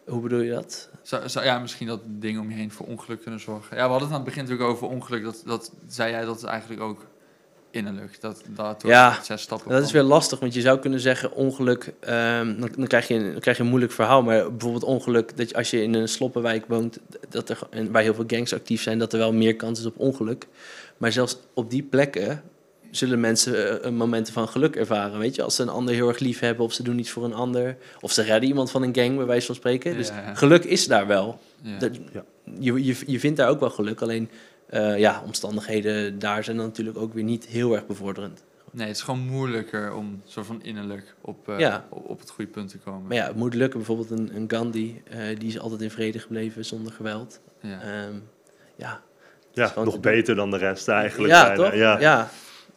Hoe 0.07 0.21
bedoel 0.21 0.41
je 0.41 0.51
dat? 0.51 0.89
Zou, 1.03 1.29
zou, 1.29 1.45
ja, 1.45 1.59
misschien 1.59 1.87
dat 1.87 2.01
dingen 2.05 2.41
om 2.41 2.51
je 2.51 2.57
heen 2.57 2.71
voor 2.71 2.87
ongeluk 2.87 3.23
kunnen 3.23 3.41
zorgen. 3.41 3.77
Ja, 3.77 3.85
we 3.85 3.91
hadden 3.91 4.09
het 4.09 4.17
aan 4.17 4.25
het 4.25 4.35
begin 4.35 4.43
natuurlijk 4.43 4.71
over 4.71 4.89
ongeluk. 4.89 5.25
Dat, 5.25 5.43
dat 5.47 5.73
zei 5.89 6.11
jij 6.11 6.25
dat 6.25 6.37
is 6.37 6.43
eigenlijk 6.43 6.83
ook 6.83 7.07
innerlijk. 7.71 8.21
Dat, 8.21 8.43
dat 8.47 8.83
Ja, 8.87 9.23
zes 9.23 9.43
stappen 9.43 9.71
Dat 9.71 9.83
is 9.83 9.93
weer 9.93 10.03
lastig, 10.03 10.41
want 10.41 10.55
je 10.55 10.61
zou 10.61 10.79
kunnen 10.79 11.01
zeggen 11.01 11.33
ongeluk, 11.33 11.93
ehm, 12.01 12.61
dan, 12.61 12.71
dan, 12.77 12.87
krijg 12.87 13.09
je 13.09 13.15
een, 13.15 13.33
dan 13.33 13.41
krijg 13.41 13.57
je 13.57 13.63
een 13.63 13.69
moeilijk 13.69 13.93
verhaal. 13.93 14.23
Maar 14.23 14.51
bijvoorbeeld 14.51 14.85
ongeluk, 14.85 15.37
dat 15.37 15.51
je, 15.51 15.57
als 15.57 15.71
je 15.71 15.83
in 15.83 15.95
een 15.95 16.09
sloppenwijk 16.09 16.65
woont, 16.69 16.99
dat 17.29 17.49
er, 17.49 17.59
en 17.71 17.93
waar 17.93 18.03
heel 18.03 18.15
veel 18.15 18.25
gangs 18.27 18.55
actief 18.55 18.83
zijn, 18.83 18.99
dat 18.99 19.13
er 19.13 19.19
wel 19.19 19.33
meer 19.33 19.57
kans 19.57 19.79
is 19.79 19.87
op 19.87 19.99
ongeluk. 19.99 20.47
Maar 20.97 21.13
zelfs 21.13 21.39
op 21.55 21.71
die 21.71 21.83
plekken 21.83 22.43
zullen 22.91 23.21
mensen 23.21 23.83
eh, 23.83 23.91
momenten 23.91 24.33
van 24.33 24.49
geluk 24.49 24.77
ervaren. 24.77 25.19
Weet 25.19 25.35
je, 25.35 25.43
als 25.43 25.55
ze 25.57 25.63
een 25.63 25.69
ander 25.69 25.95
heel 25.95 26.09
erg 26.09 26.19
lief 26.19 26.39
hebben, 26.39 26.65
of 26.65 26.73
ze 26.73 26.83
doen 26.83 26.99
iets 26.99 27.11
voor 27.11 27.25
een 27.25 27.35
ander, 27.35 27.77
of 28.01 28.13
ze 28.13 28.23
redden 28.23 28.49
iemand 28.49 28.71
van 28.71 28.83
een 28.83 28.95
gang, 28.95 29.17
bij 29.17 29.27
wijze 29.27 29.47
van 29.47 29.55
spreken. 29.55 29.97
Dus 29.97 30.09
Ja, 30.09 30.35
geluk 30.35 30.65
is 30.65 30.87
daar 30.87 31.07
wel. 31.07 31.41
Ja. 31.63 31.79
Dat, 31.79 31.99
je, 32.59 32.85
je, 32.85 32.97
je 33.07 33.21
vindt 33.21 33.37
daar 33.37 33.49
ook 33.49 33.61
wel 33.61 33.71
geluk, 33.71 34.01
alleen 34.03 34.29
Eh, 34.71 34.99
ja, 34.99 35.23
omstandigheden 35.27 36.19
daar 36.19 36.45
zijn 36.45 36.57
dan 36.57 36.67
natuurlijk 36.67 36.99
ook 36.99 37.15
weer 37.15 37.25
niet 37.25 37.47
heel 37.47 37.75
erg 37.75 37.87
bevorderend. 37.87 38.43
Nee, 38.73 38.87
het 38.87 38.97
is 38.97 39.03
gewoon 39.03 39.21
moeilijker 39.21 39.95
om 39.95 40.23
soort 40.27 40.47
van 40.47 40.63
innerlijk 40.63 41.15
op, 41.21 41.49
eh, 41.49 41.59
Ja. 41.59 41.87
op, 41.89 42.09
op 42.09 42.21
het 42.21 42.31
goede 42.31 42.51
punt 42.51 42.69
te 42.69 42.79
komen. 42.79 43.07
Maar 43.07 43.17
ja, 43.17 43.27
het 43.27 43.37
moet 43.37 43.55
lukken. 43.55 43.79
Bijvoorbeeld 43.79 44.11
een, 44.11 44.31
een 44.37 44.45
Gandhi, 44.51 45.03
eh, 45.11 45.19
die 45.39 45.49
is 45.49 45.59
altijd 45.59 45.81
in 45.81 45.91
vrede 45.91 46.19
gebleven 46.19 46.65
zonder 46.65 46.93
geweld. 46.93 47.41
Ja. 47.61 47.81
Ehm, 47.81 48.15
ja, 48.77 49.01
Ja, 49.53 49.73
nog 49.85 50.01
beter 50.01 50.35
dan 50.35 50.51
de 50.51 50.57
rest 50.57 50.89
eigenlijk. 50.89 51.33
ja, 51.33 51.47
bijna. 51.47 51.65
toch? 51.65 51.75
Ja. 51.75 52.01
Ja. 52.01 52.31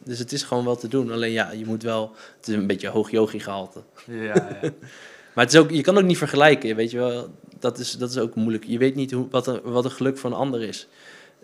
Dus 0.04 0.18
het 0.18 0.32
is 0.32 0.42
gewoon 0.42 0.64
wel 0.64 0.76
te 0.76 0.88
doen. 0.88 1.12
Alleen 1.12 1.32
ja, 1.32 1.50
je 1.52 1.66
moet 1.66 1.82
wel... 1.82 2.12
Het 2.36 2.48
is 2.48 2.54
een 2.54 2.66
beetje 2.66 2.88
hoog 2.88 3.10
yogi 3.10 3.40
gehalte. 3.40 3.80
ja, 4.06 4.22
ja. 4.24 4.58
Maar 5.34 5.44
het 5.44 5.54
is 5.54 5.60
ook, 5.60 5.70
je 5.70 5.80
kan 5.82 5.98
ook 5.98 6.04
niet 6.04 6.18
vergelijken, 6.18 6.76
weet 6.76 6.90
je 6.90 6.98
wel. 6.98 7.28
Dat 7.58 7.78
is, 7.78 7.92
dat 7.92 8.10
is 8.10 8.18
ook 8.18 8.34
moeilijk. 8.34 8.64
Je 8.66 8.78
weet 8.78 8.94
niet 8.94 9.10
hoe, 9.12 9.26
wat, 9.30 9.60
wat 9.64 9.84
een 9.84 9.90
geluk 9.90 10.18
voor 10.18 10.30
een 10.30 10.36
ander 10.36 10.62
is. 10.62 10.88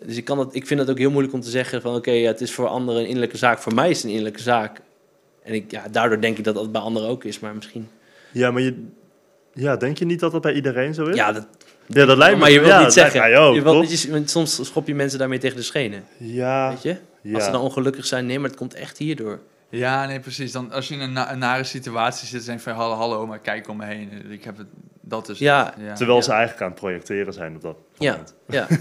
Dus 0.04 0.16
ik, 0.16 0.24
kan 0.24 0.38
het, 0.38 0.54
ik 0.54 0.66
vind 0.66 0.80
het 0.80 0.90
ook 0.90 0.98
heel 0.98 1.10
moeilijk 1.10 1.34
om 1.34 1.40
te 1.40 1.50
zeggen 1.50 1.82
van... 1.82 1.94
oké, 1.94 2.10
ja, 2.10 2.26
het 2.26 2.40
is 2.40 2.52
voor 2.52 2.66
anderen 2.66 3.00
een 3.00 3.06
innerlijke 3.06 3.36
zaak. 3.36 3.58
Voor 3.58 3.74
mij 3.74 3.90
is 3.90 3.96
het 3.96 4.04
een 4.04 4.10
innerlijke 4.10 4.42
zaak. 4.42 4.80
En 5.42 5.54
ik, 5.54 5.70
ja, 5.70 5.88
daardoor 5.90 6.20
denk 6.20 6.38
ik 6.38 6.44
dat 6.44 6.54
dat 6.54 6.72
bij 6.72 6.80
anderen 6.80 7.08
ook 7.08 7.24
is. 7.24 7.38
Maar 7.40 7.54
misschien... 7.54 7.88
Ja, 8.32 8.50
maar 8.50 8.62
je, 8.62 8.86
ja, 9.54 9.76
denk 9.76 9.98
je 9.98 10.04
niet 10.04 10.20
dat 10.20 10.32
dat 10.32 10.40
bij 10.42 10.52
iedereen 10.54 10.94
zo 10.94 11.04
is? 11.06 11.16
Ja, 11.16 11.32
dat, 11.32 11.46
ja 11.86 12.04
dat 12.06 12.16
lijkt 12.16 12.34
me. 12.34 12.40
maar 12.40 12.50
je 12.50 12.58
wilt 12.58 12.70
ja, 12.70 12.76
niet 12.76 12.84
dat 12.84 12.94
zeggen. 12.94 13.38
ook, 13.38 13.54
je 13.54 13.62
wilt, 13.62 14.02
je- 14.02 14.22
soms 14.24 14.66
schop 14.66 14.86
je 14.86 14.94
mensen 14.94 15.18
daarmee 15.18 15.38
tegen 15.38 15.56
de 15.56 15.62
schenen. 15.62 16.04
Ja, 16.16 16.68
Weet 16.70 16.82
je? 16.82 16.96
Ja. 17.22 17.34
Als 17.34 17.44
ze 17.44 17.50
dan 17.50 17.60
ongelukkig 17.60 18.06
zijn, 18.06 18.26
nee, 18.26 18.38
maar 18.38 18.48
het 18.48 18.58
komt 18.58 18.74
echt 18.74 18.98
hierdoor. 18.98 19.40
Ja, 19.70 20.06
nee, 20.06 20.20
precies. 20.20 20.52
Dan, 20.52 20.72
als 20.72 20.88
je 20.88 20.94
in 20.94 21.00
een, 21.00 21.12
na- 21.12 21.32
een 21.32 21.38
nare 21.38 21.64
situatie 21.64 22.26
zit, 22.28 22.44
je 22.44 22.58
van 22.58 22.72
hallo, 22.74 22.94
hallo, 22.94 23.26
maar 23.26 23.38
kijk 23.38 23.68
om 23.68 23.76
me 23.76 23.84
heen. 23.84 24.30
Ik 24.30 24.44
heb 24.44 24.56
het, 24.56 24.66
dat 25.00 25.28
is 25.28 25.38
Ja. 25.38 25.74
ja. 25.78 25.94
Terwijl 25.94 26.18
Ja. 26.18 26.24
ze 26.24 26.30
eigenlijk 26.32 26.62
aan 26.62 26.70
het 26.70 26.78
projecteren 26.80 27.32
zijn 27.32 27.54
op 27.54 27.62
dat 27.62 27.76
moment. 27.98 28.34
ja. 28.46 28.66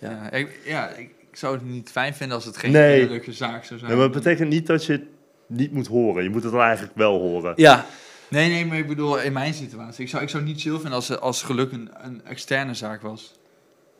Ja. 0.00 0.10
Ja. 0.10 0.30
ik, 0.30 0.60
ja, 0.64 0.88
ik, 0.88 1.10
zou 1.32 1.54
het 1.54 1.64
niet 1.64 1.90
fijn 1.90 2.14
vinden 2.14 2.36
als 2.36 2.44
het 2.44 2.56
geen 2.56 2.72
Nee. 2.72 2.94
innerlijke 2.94 3.32
zaak 3.32 3.64
zou 3.64 3.78
zijn. 3.78 3.90
Ja, 3.90 3.96
maar 3.96 4.06
het 4.06 4.14
betekent 4.14 4.48
niet 4.48 4.66
dat 4.66 4.84
je 4.84 4.92
het 4.92 5.02
niet 5.46 5.72
moet 5.72 5.86
horen. 5.86 6.22
Je 6.22 6.30
moet 6.30 6.42
het 6.42 6.52
dan 6.52 6.60
eigenlijk 6.60 6.96
wel 6.96 7.18
horen. 7.18 7.52
ja, 7.56 7.86
Nee, 8.28 8.48
nee, 8.50 8.66
maar 8.66 8.78
ik 8.78 8.86
bedoel, 8.86 9.20
in 9.20 9.32
mijn 9.32 9.54
situatie. 9.54 10.04
Ik 10.04 10.10
zou, 10.10 10.22
ik 10.22 10.28
zou 10.28 10.42
het 10.42 10.52
niet 10.52 10.60
chill 10.62 10.72
vinden 10.74 10.92
als, 10.92 11.20
als 11.20 11.42
geluk 11.42 11.72
een, 11.72 11.90
een 12.02 12.20
externe 12.24 12.74
zaak 12.74 13.02
was. 13.02 13.34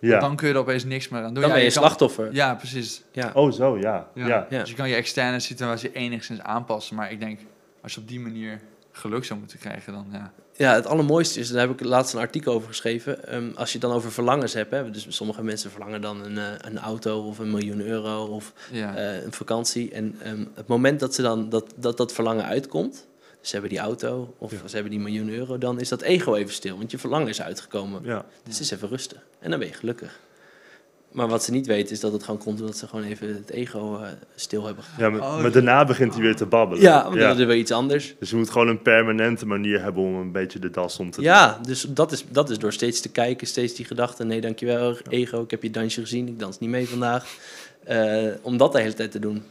Ja. 0.00 0.18
Dan 0.20 0.36
kun 0.36 0.48
je 0.48 0.54
er 0.54 0.60
opeens 0.60 0.84
niks 0.84 1.08
meer 1.08 1.20
aan 1.22 1.26
doen. 1.26 1.42
dan 1.42 1.42
Ja, 1.50 1.56
ben 1.56 1.64
je 1.64 1.72
kan- 1.72 1.82
slachtoffer. 1.82 2.28
Ja, 2.34 2.54
precies. 2.54 3.02
Ja. 3.12 3.30
Oh, 3.34 3.52
zo, 3.52 3.78
ja. 3.78 4.08
Ja. 4.14 4.26
ja. 4.26 4.46
Ja. 4.50 4.60
Dus 4.60 4.68
je 4.70 4.74
kan 4.76 4.88
je 4.88 4.94
externe 4.94 5.40
situatie 5.40 5.92
enigszins 5.92 6.40
aanpassen. 6.40 6.96
Maar 6.96 7.12
ik 7.12 7.20
denk, 7.20 7.40
als 7.82 7.94
je 7.94 8.00
op 8.00 8.08
die 8.08 8.20
manier 8.20 8.60
geluk 8.92 9.24
zou 9.24 9.38
moeten 9.38 9.58
krijgen, 9.58 9.92
dan 9.92 10.06
ja. 10.12 10.32
Ja, 10.58 10.74
het 10.74 10.86
allermooiste 10.86 11.40
is, 11.40 11.48
daar 11.50 11.60
heb 11.68 11.80
ik 11.80 11.86
laatst 11.86 12.14
een 12.14 12.20
artikel 12.20 12.52
over 12.54 12.68
geschreven. 12.68 13.28
ehm, 13.28 13.50
als 13.54 13.72
je 13.72 13.78
het 13.78 13.86
dan 13.88 13.96
over 13.96 14.12
verlangens 14.12 14.52
hebt, 14.52 14.70
hè, 14.70 14.90
dus 14.90 15.06
sommige 15.08 15.42
mensen 15.42 15.70
verlangen 15.70 16.00
dan 16.00 16.24
een, 16.24 16.38
eh, 16.38 16.44
een 16.58 16.78
auto 16.78 17.22
of 17.26 17.38
een 17.38 17.50
miljoen 17.50 17.80
euro 17.80 18.24
of 18.24 18.52
ja. 18.72 18.96
eh, 18.96 19.22
een 19.24 19.32
vakantie. 19.32 19.90
En 19.92 20.16
ehm, 20.22 20.44
het 20.54 20.66
moment 20.66 21.00
dat 21.00 21.14
ze 21.14 21.22
dan 21.22 21.48
dat, 21.48 21.74
dat, 21.76 21.96
dat 21.96 22.12
verlangen 22.12 22.44
uitkomt, 22.44 23.06
ze 23.46 23.52
hebben 23.52 23.70
die 23.70 23.78
auto 23.78 24.34
of 24.38 24.50
Ja. 24.52 24.56
ze 24.68 24.74
hebben 24.74 24.92
die 24.92 25.00
miljoen 25.00 25.28
euro, 25.28 25.58
dan 25.58 25.80
is 25.80 25.88
dat 25.88 26.02
ego 26.02 26.34
even 26.34 26.54
stil, 26.54 26.76
want 26.78 26.90
je 26.90 26.98
verlangen 26.98 27.28
is 27.28 27.42
uitgekomen. 27.42 28.00
Ja. 28.04 28.24
Dus 28.44 28.54
het 28.54 28.64
is 28.64 28.70
even 28.70 28.88
rustig 28.88 29.18
en 29.38 29.50
dan 29.50 29.58
ben 29.58 29.68
je 29.68 29.74
gelukkig. 29.74 30.18
Maar 31.12 31.28
wat 31.28 31.44
ze 31.44 31.50
niet 31.50 31.66
weten 31.66 31.92
is 31.92 32.00
dat 32.00 32.12
het 32.12 32.22
gewoon 32.22 32.40
komt 32.40 32.60
omdat 32.60 32.76
ze 32.76 32.86
gewoon 32.86 33.04
even 33.04 33.28
het 33.34 33.50
ego 33.50 34.00
eh, 34.02 34.08
stil 34.34 34.64
hebben. 34.64 34.84
Ja, 34.98 35.10
maar, 35.10 35.20
Oh, 35.20 35.40
maar 35.42 35.52
daarna 35.52 35.84
begint 35.84 36.12
hij 36.12 36.22
weer 36.22 36.36
te 36.36 36.46
babbelen. 36.46 36.82
Ja, 36.82 37.02
want 37.04 37.18
dan 37.18 37.30
is 37.34 37.38
er 37.40 37.46
weer 37.46 37.56
iets 37.56 37.70
anders. 37.70 38.14
Dus 38.18 38.30
je 38.30 38.36
moet 38.36 38.50
gewoon 38.50 38.68
een 38.68 38.82
permanente 38.82 39.46
manier 39.46 39.82
hebben 39.82 40.02
om 40.02 40.14
een 40.14 40.32
beetje 40.32 40.58
de 40.58 40.70
das 40.70 40.98
om 40.98 41.10
te 41.10 41.20
Ja, 41.22 41.58
dus 41.62 41.86
dat 41.88 42.12
is, 42.12 42.24
dat 42.28 42.50
is 42.50 42.58
door 42.58 42.72
steeds 42.72 43.00
te 43.00 43.08
kijken, 43.08 43.46
steeds 43.46 43.74
die 43.74 43.84
gedachte. 43.86 44.24
Nee, 44.24 44.40
dankjewel, 44.40 44.96
ego, 45.08 45.42
ik 45.42 45.50
heb 45.50 45.62
je 45.62 45.70
dansje 45.70 46.00
gezien, 46.00 46.28
ik 46.28 46.38
dans 46.38 46.58
niet 46.58 46.70
mee 46.70 46.88
vandaag. 46.88 47.34
Eh, 47.84 48.24
om 48.42 48.56
dat 48.56 48.72
de 48.72 48.80
hele 48.80 48.94
tijd 48.94 49.10
te 49.10 49.18
doen. 49.18 49.42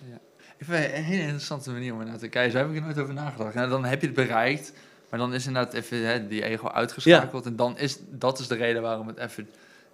Ik 0.57 0.65
vind 0.65 0.83
het 0.85 0.93
een 0.95 1.03
hele 1.03 1.21
interessante 1.21 1.71
manier 1.71 1.93
om 1.93 2.03
naar 2.05 2.17
te 2.17 2.27
kijken. 2.27 2.51
Zo 2.51 2.57
heb 2.57 2.69
ik 2.69 2.75
er 2.75 2.81
nooit 2.81 2.99
over 2.99 3.13
nagedacht. 3.13 3.53
Dan 3.69 3.85
heb 3.85 4.01
je 4.01 4.07
het 4.07 4.15
bereikt, 4.15 4.73
maar 5.09 5.19
dan 5.19 5.33
is 5.33 5.47
inderdaad 5.47 5.73
even 5.73 6.05
hè, 6.07 6.27
die 6.27 6.43
ego 6.43 6.67
uitgeschakeld. 6.69 7.45
En 7.45 7.55
dan 7.55 7.77
is 7.77 7.97
dat 8.09 8.39
is 8.39 8.47
de 8.47 8.55
reden 8.55 8.81
waarom 8.81 9.07
het 9.07 9.17
even, 9.17 9.49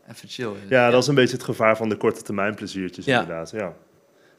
even 0.10 0.28
chill 0.30 0.52
is. 0.64 0.70
Ja, 0.70 0.90
dat 0.90 1.02
is 1.02 1.08
een 1.08 1.16
beetje 1.16 1.36
het 1.36 1.46
gevaar 1.46 1.78
van 1.78 1.90
de 1.90 1.96
korte 1.98 2.22
termijn 2.22 2.56
pleziertjes 2.56 3.06
Ja. 3.06 3.22
inderdaad. 3.22 3.52
Ja. 3.52 3.74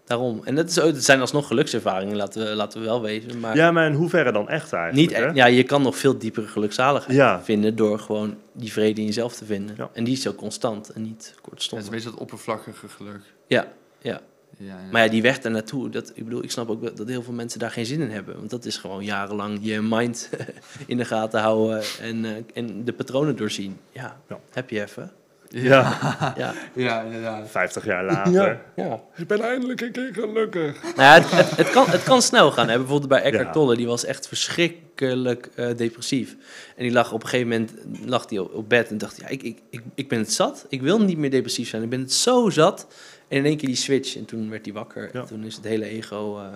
Daarom. 0.05 0.41
En 0.45 0.55
dat, 0.55 0.69
is 0.69 0.75
dat 0.75 0.97
zijn 1.05 1.21
alsnog 1.21 1.47
gelukservaringen, 1.47 2.17
laten 2.17 2.45
we, 2.49 2.55
laten 2.55 2.81
we 2.81 2.87
wel 2.87 3.03
wezen. 3.03 3.41
Maar 3.41 3.57
ja, 3.57 3.71
maar 3.71 3.87
in 3.87 3.95
hoeverre 3.95 4.33
dan 4.33 4.49
echt 4.49 4.73
eigenlijk? 4.73 5.11
niet, 5.11 5.19
hè? 5.19 5.25
ja, 5.27 5.47
je 5.47 5.63
kan 5.63 5.83
nog 5.83 5.97
veel 5.97 6.19
diepere 6.19 6.47
gelukzaligheid 6.47 7.17
Ja. 7.17 7.43
vinden 7.43 7.77
door 7.77 7.99
gewoon 7.99 8.37
die 8.53 8.73
vrede 8.73 9.01
in 9.01 9.07
jezelf 9.07 9.35
te 9.35 9.45
vinden. 9.45 9.75
Ja. 9.79 9.91
En 9.93 10.05
die 10.05 10.13
is 10.13 10.23
zo 10.23 10.33
constant 10.35 10.89
en 10.89 11.03
niet 11.03 11.25
Het 11.27 11.35
is 11.35 11.41
kortstondig. 11.41 11.87
een 11.89 11.93
beetje 11.95 12.11
dat 12.11 12.19
oppervlakkige 12.21 12.89
geluk. 12.89 13.21
Ja, 13.47 13.67
ja. 13.99 14.21
Ja, 14.67 14.69
ja. 14.69 14.91
Maar 14.91 15.05
ja, 15.05 15.11
die 15.11 15.23
weg 15.23 15.39
daar 15.41 15.53
naartoe, 15.53 15.89
dat, 15.91 16.13
ik 16.15 16.25
bedoel, 16.25 16.43
ik 16.43 16.51
snap 16.51 16.71
ook 16.71 16.97
dat 16.97 17.09
heel 17.09 17.23
veel 17.23 17.33
mensen 17.33 17.59
daar 17.59 17.71
geen 17.71 17.87
zin 17.87 18.01
in 18.01 18.11
hebben. 18.11 18.37
Want 18.37 18.51
dat 18.51 18.65
is 18.65 18.77
gewoon 18.77 19.05
jarenlang 19.05 19.59
je 19.63 19.81
mind 19.83 20.31
in 20.87 20.97
de 20.97 21.05
gaten 21.05 21.41
houden 21.41 21.83
en, 22.01 22.25
eh, 22.25 22.31
en 22.55 22.85
de 22.85 22.93
patronen 22.93 23.37
doorzien. 23.37 23.77
Ja, 23.93 24.17
Ja. 24.29 24.39
heb 24.53 24.71
je 24.71 24.83
even. 24.83 25.11
Ja, 25.49 25.99
Ja, 26.37 26.55
ja, 26.75 27.03
inderdaad. 27.03 27.51
50 27.51 27.85
jaar 27.85 28.05
later. 28.05 28.61
ja. 28.77 29.01
Ik 29.17 29.27
ben 29.27 29.41
eindelijk 29.41 29.81
een 29.81 29.93
keer 29.93 30.11
gelukkig. 30.13 30.83
Nou 30.83 30.95
ja, 30.97 31.15
het, 31.15 31.31
het, 31.31 31.57
het 31.57 31.71
kan, 31.71 31.87
het 31.89 32.03
kan 32.03 32.23
snel 32.23 32.51
gaan. 32.53 32.69
Hè. 32.69 32.77
Bijvoorbeeld 32.77 33.09
bij 33.09 33.23
Eckhart 33.23 33.47
Ja. 33.47 33.53
Tolle, 33.53 33.77
die 33.77 33.87
was 33.87 34.05
echt 34.05 34.29
verschrikkelijk 34.29 35.49
eh, 35.55 35.77
depressief. 35.77 36.37
En 36.77 36.83
die 36.83 36.93
lag 36.93 37.13
op 37.13 37.23
een 37.23 37.29
gegeven 37.29 37.49
moment 37.51 37.73
lag 38.07 38.27
die 38.27 38.43
op, 38.43 38.55
op 38.55 38.69
bed 38.69 38.91
en 38.91 38.99
dacht, 38.99 39.17
ja, 39.21 39.29
ik, 39.29 39.43
ik, 39.43 39.59
ik, 39.71 39.83
ik 39.95 40.09
ben 40.09 40.19
het 40.19 40.33
zat. 40.33 40.67
Ik 40.69 40.83
wil 40.83 41.01
niet 41.01 41.19
meer 41.19 41.31
depressief 41.31 41.69
zijn. 41.69 41.83
Ik 41.83 41.91
ben 41.91 42.01
het 42.01 42.13
zo 42.13 42.51
zat. 42.51 42.87
En 43.33 43.39
in 43.39 43.45
één 43.45 43.57
keer 43.57 43.69
die 43.69 43.77
switch. 43.77 44.17
En 44.17 44.25
toen 44.25 44.51
werd 44.51 44.65
hij 44.65 44.75
wakker. 44.75 45.11
Ja. 45.13 45.21
En 45.21 45.27
toen 45.27 45.45
is 45.45 45.57
het 45.57 45.65
hele 45.65 45.85
ego 45.85 46.39
eh, 46.39 46.55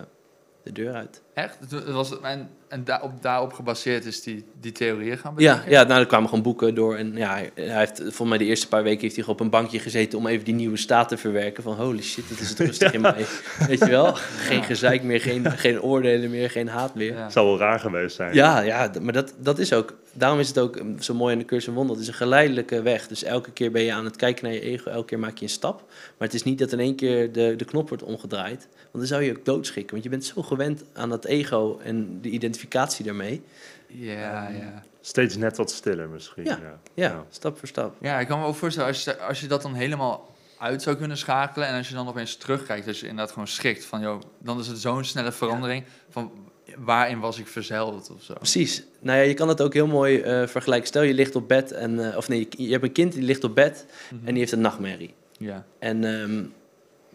de 0.62 0.72
deur 0.72 0.94
uit. 0.94 1.22
Echt? 1.34 1.58
Het 1.60 1.90
was, 1.90 2.20
en 2.20 2.50
en 2.68 2.84
daarop, 2.84 3.22
daarop 3.22 3.52
gebaseerd 3.52 4.04
is 4.04 4.22
die, 4.22 4.44
die 4.60 4.72
theorieën 4.72 5.18
gaan 5.18 5.34
Ja, 5.36 5.52
bedenken? 5.52 5.72
ja, 5.78 5.82
nou, 5.84 6.00
er 6.00 6.06
kwamen 6.06 6.28
gewoon 6.28 6.44
boeken 6.44 6.74
door. 6.74 6.96
En 6.96 7.16
ja, 7.16 7.34
hij 7.34 7.50
heeft, 7.54 7.98
volgens 7.98 8.28
mij 8.28 8.38
de 8.38 8.44
eerste 8.44 8.68
paar 8.68 8.82
weken 8.82 9.00
heeft 9.00 9.14
hij 9.14 9.24
gewoon 9.24 9.38
op 9.38 9.44
een 9.44 9.50
bankje 9.60 9.78
gezeten 9.78 10.18
om 10.18 10.26
even 10.26 10.44
die 10.44 10.54
nieuwe 10.54 10.76
staat 10.76 11.08
te 11.08 11.16
verwerken. 11.16 11.62
Van 11.62 11.74
holy 11.74 12.02
shit, 12.02 12.28
dat 12.28 12.40
is 12.40 12.48
het 12.48 12.58
rustig 12.58 12.92
in 12.96 13.00
mij. 13.00 13.26
Weet 13.68 13.78
je 13.78 13.90
wel? 13.90 14.12
Geen 14.14 14.62
gezeik 14.62 15.02
meer, 15.02 15.20
geen, 15.20 15.50
geen 15.50 15.82
oordelen 15.82 16.30
meer, 16.30 16.50
geen 16.50 16.68
haat 16.68 16.94
meer. 16.94 17.12
Ja. 17.12 17.30
Zou 17.30 17.46
wel 17.46 17.58
raar 17.58 17.80
geweest 17.80 18.16
zijn. 18.16 18.34
Ja, 18.34 18.60
ja, 18.60 18.90
maar 19.02 19.12
dat, 19.12 19.34
dat 19.38 19.58
is 19.58 19.72
ook. 19.72 19.94
Daarom 20.12 20.38
is 20.38 20.48
het 20.48 20.58
ook 20.58 20.76
um, 20.76 21.00
zo 21.00 21.14
mooi 21.14 21.32
aan 21.32 21.38
de 21.38 21.44
cursus 21.44 21.68
en 21.68 21.74
wonder. 21.74 21.94
Het 21.94 22.02
is 22.04 22.08
een 22.10 22.14
geleidelijke 22.14 22.82
weg. 22.82 23.06
Dus 23.08 23.22
elke 23.22 23.50
keer 23.50 23.70
ben 23.70 23.82
je 23.82 23.92
aan 23.92 24.04
het 24.04 24.16
kijken 24.16 24.44
naar 24.44 24.52
je 24.54 24.60
ego, 24.60 24.90
elke 24.90 25.06
keer 25.06 25.18
maak 25.18 25.36
je 25.38 25.44
een 25.44 25.50
stap. 25.50 25.82
Maar 25.88 26.28
het 26.28 26.34
is 26.34 26.42
niet 26.42 26.58
dat 26.58 26.72
in 26.72 26.80
één 26.80 26.94
keer 26.96 27.32
de, 27.32 27.54
de 27.56 27.64
knop 27.64 27.88
wordt 27.88 28.02
omgedraaid. 28.04 28.68
Want 28.72 28.92
dan 28.92 29.06
zou 29.06 29.22
je 29.22 29.30
ook 29.38 29.44
doodschikken. 29.44 29.92
Want 29.92 30.02
je 30.04 30.10
bent 30.10 30.24
zo 30.24 30.42
gewend 30.42 30.84
aan 30.92 31.08
dat 31.08 31.24
ego 31.24 31.80
en 31.84 32.18
de 32.22 32.30
identificatie 32.56 33.04
daarmee. 33.04 33.42
Ja, 33.86 34.48
ja. 34.48 34.82
Steeds 35.00 35.36
net 35.36 35.56
wat 35.56 35.70
stiller 35.70 36.08
misschien. 36.08 36.44
Ja. 36.44 36.58
Ja. 36.62 36.78
Ja, 36.94 37.24
stap 37.30 37.58
voor 37.58 37.68
stap. 37.68 37.96
Ja, 38.00 38.20
ik 38.20 38.26
kan 38.26 38.40
me 38.40 38.46
ook 38.46 38.54
voorstellen, 38.54 38.88
als 38.88 39.04
je, 39.04 39.18
als 39.18 39.40
je 39.40 39.46
dat 39.46 39.62
dan 39.62 39.74
helemaal 39.74 40.34
uit 40.58 40.82
zou 40.82 40.96
kunnen 40.96 41.16
schakelen... 41.16 41.68
en 41.68 41.76
als 41.76 41.88
je 41.88 41.94
dan 41.94 42.08
opeens 42.08 42.36
terugkijkt, 42.36 42.86
dat 42.86 42.98
je 42.98 43.06
inderdaad 43.06 43.32
gewoon 43.32 43.48
schrikt 43.48 43.84
van... 43.84 44.00
joh, 44.00 44.20
dan 44.38 44.58
is 44.58 44.66
het 44.66 44.78
zo'n 44.78 45.04
snelle 45.04 45.32
verandering 45.32 45.84
van 46.10 46.30
waarin 46.76 47.18
was 47.18 47.38
ik 47.38 47.46
verzeild 47.46 48.10
of 48.10 48.22
zo. 48.22 48.34
Precies. 48.34 48.84
Nou 49.00 49.18
ja, 49.18 49.24
je 49.24 49.34
kan 49.34 49.48
het 49.48 49.62
ook 49.62 49.72
heel 49.72 49.86
mooi 49.86 50.20
eh, 50.20 50.46
vergelijken. 50.46 50.88
Stel 50.88 51.02
je 51.02 51.14
ligt 51.14 51.36
op 51.36 51.48
bed 51.48 51.72
en... 51.72 52.10
eh, 52.10 52.16
of 52.16 52.28
nee, 52.28 52.46
je, 52.50 52.62
je 52.62 52.72
hebt 52.72 52.84
een 52.84 52.92
kind 52.92 53.12
die 53.12 53.22
ligt 53.22 53.44
op 53.44 53.54
bed 53.54 53.86
en 54.10 54.24
die 54.24 54.38
heeft 54.38 54.52
een 54.52 54.60
nachtmerrie. 54.60 55.14
Ja. 55.38 55.66
En 55.78 56.04
ehm, 56.04 56.44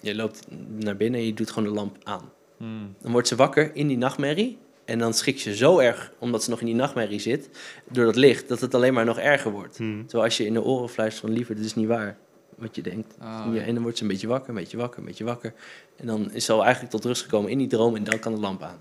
je 0.02 0.16
loopt 0.16 0.48
naar 0.68 0.98
binnen 0.98 1.20
en 1.20 1.26
je 1.26 1.34
doet 1.34 1.52
gewoon 1.52 1.70
de 1.70 1.76
lamp 1.76 1.98
aan. 2.04 2.32
Hmm. 2.58 2.96
Dan 3.02 3.12
wordt 3.12 3.28
ze 3.28 3.36
wakker 3.36 3.76
in 3.76 3.88
die 3.88 3.98
nachtmerrie. 3.98 4.58
En 4.86 5.00
dan 5.00 5.14
schrikt 5.14 5.40
ze 5.40 5.56
zo 5.56 5.80
erg, 5.80 6.12
omdat 6.20 6.44
ze 6.44 6.50
nog 6.50 6.60
in 6.60 6.66
die 6.66 6.76
nachtmerrie 6.76 7.20
zit, 7.20 7.50
door 7.90 8.06
dat 8.06 8.16
licht, 8.16 8.48
dat 8.48 8.62
het 8.62 8.76
alleen 8.76 8.94
maar 8.94 9.06
nog 9.06 9.20
erger 9.20 9.52
wordt. 9.52 9.78
Hm. 9.78 10.02
Terwijl 10.02 10.24
als 10.24 10.38
je 10.38 10.46
in 10.46 10.54
de 10.54 10.64
oren 10.64 10.90
fluistert 10.90 11.26
van 11.26 11.36
liever, 11.36 11.56
dit 11.56 11.66
is 11.66 11.76
niet 11.76 11.88
waar, 11.88 12.18
wat 12.58 12.76
je 12.76 12.82
denkt. 12.82 13.16
Oh, 13.22 13.46
Ja, 13.54 13.62
en 13.62 13.74
dan 13.74 13.84
wordt 13.84 13.98
ze 13.98 14.04
een 14.04 14.10
beetje 14.10 14.28
wakker, 14.28 14.50
een 14.50 14.56
beetje 14.56 14.78
wakker, 14.78 15.00
een 15.00 15.06
beetje 15.06 15.24
wakker. 15.24 15.54
En 15.96 16.08
dan 16.08 16.32
is 16.32 16.46
ze 16.46 16.52
al 16.52 16.64
eigenlijk 16.64 16.92
tot 16.94 17.06
rust 17.06 17.22
gekomen 17.22 17.52
in 17.52 17.58
die 17.58 17.68
droom 17.68 17.96
en 17.96 18.04
dan 18.04 18.20
kan 18.20 18.34
de 18.36 18.40
lamp 18.40 18.62
aan. 18.62 18.80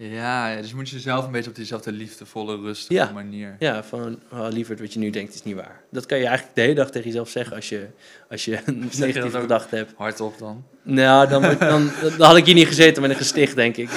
Ja, 0.00 0.56
dus 0.60 0.74
moet 0.74 0.88
je 0.88 0.96
jezelf 0.96 1.24
een 1.26 1.32
beetje 1.32 1.50
op 1.50 1.56
diezelfde 1.56 1.92
liefdevolle, 1.92 2.56
rustige 2.60 2.92
Ja. 2.94 3.10
manier. 3.12 3.56
Ja, 3.58 3.84
van 3.84 4.18
oh, 4.32 4.46
liever 4.50 4.76
wat 4.76 4.92
je 4.92 4.98
nu 4.98 5.10
denkt 5.10 5.34
is 5.34 5.42
niet 5.42 5.54
waar. 5.54 5.80
Dat 5.90 6.06
kan 6.06 6.18
je 6.18 6.26
eigenlijk 6.26 6.54
de 6.56 6.62
hele 6.62 6.74
dag 6.74 6.90
tegen 6.90 7.06
jezelf 7.06 7.28
zeggen 7.28 7.56
als 7.56 7.68
je, 7.68 7.86
als 8.30 8.44
je 8.44 8.58
een 8.64 8.90
negatieve 8.98 9.40
gedachte 9.40 9.76
hebt. 9.76 9.92
Hardop 9.96 10.38
dan. 10.38 10.64
Nou, 10.82 11.28
dan, 11.28 11.42
wordt- 11.42 11.60
dan, 11.60 11.90
dan 12.18 12.26
had 12.26 12.36
ik 12.36 12.44
hier 12.46 12.54
niet 12.54 12.66
gezeten 12.66 13.02
met 13.02 13.10
een 13.10 13.16
gesticht, 13.16 13.54
denk 13.54 13.76
ik. 13.76 13.90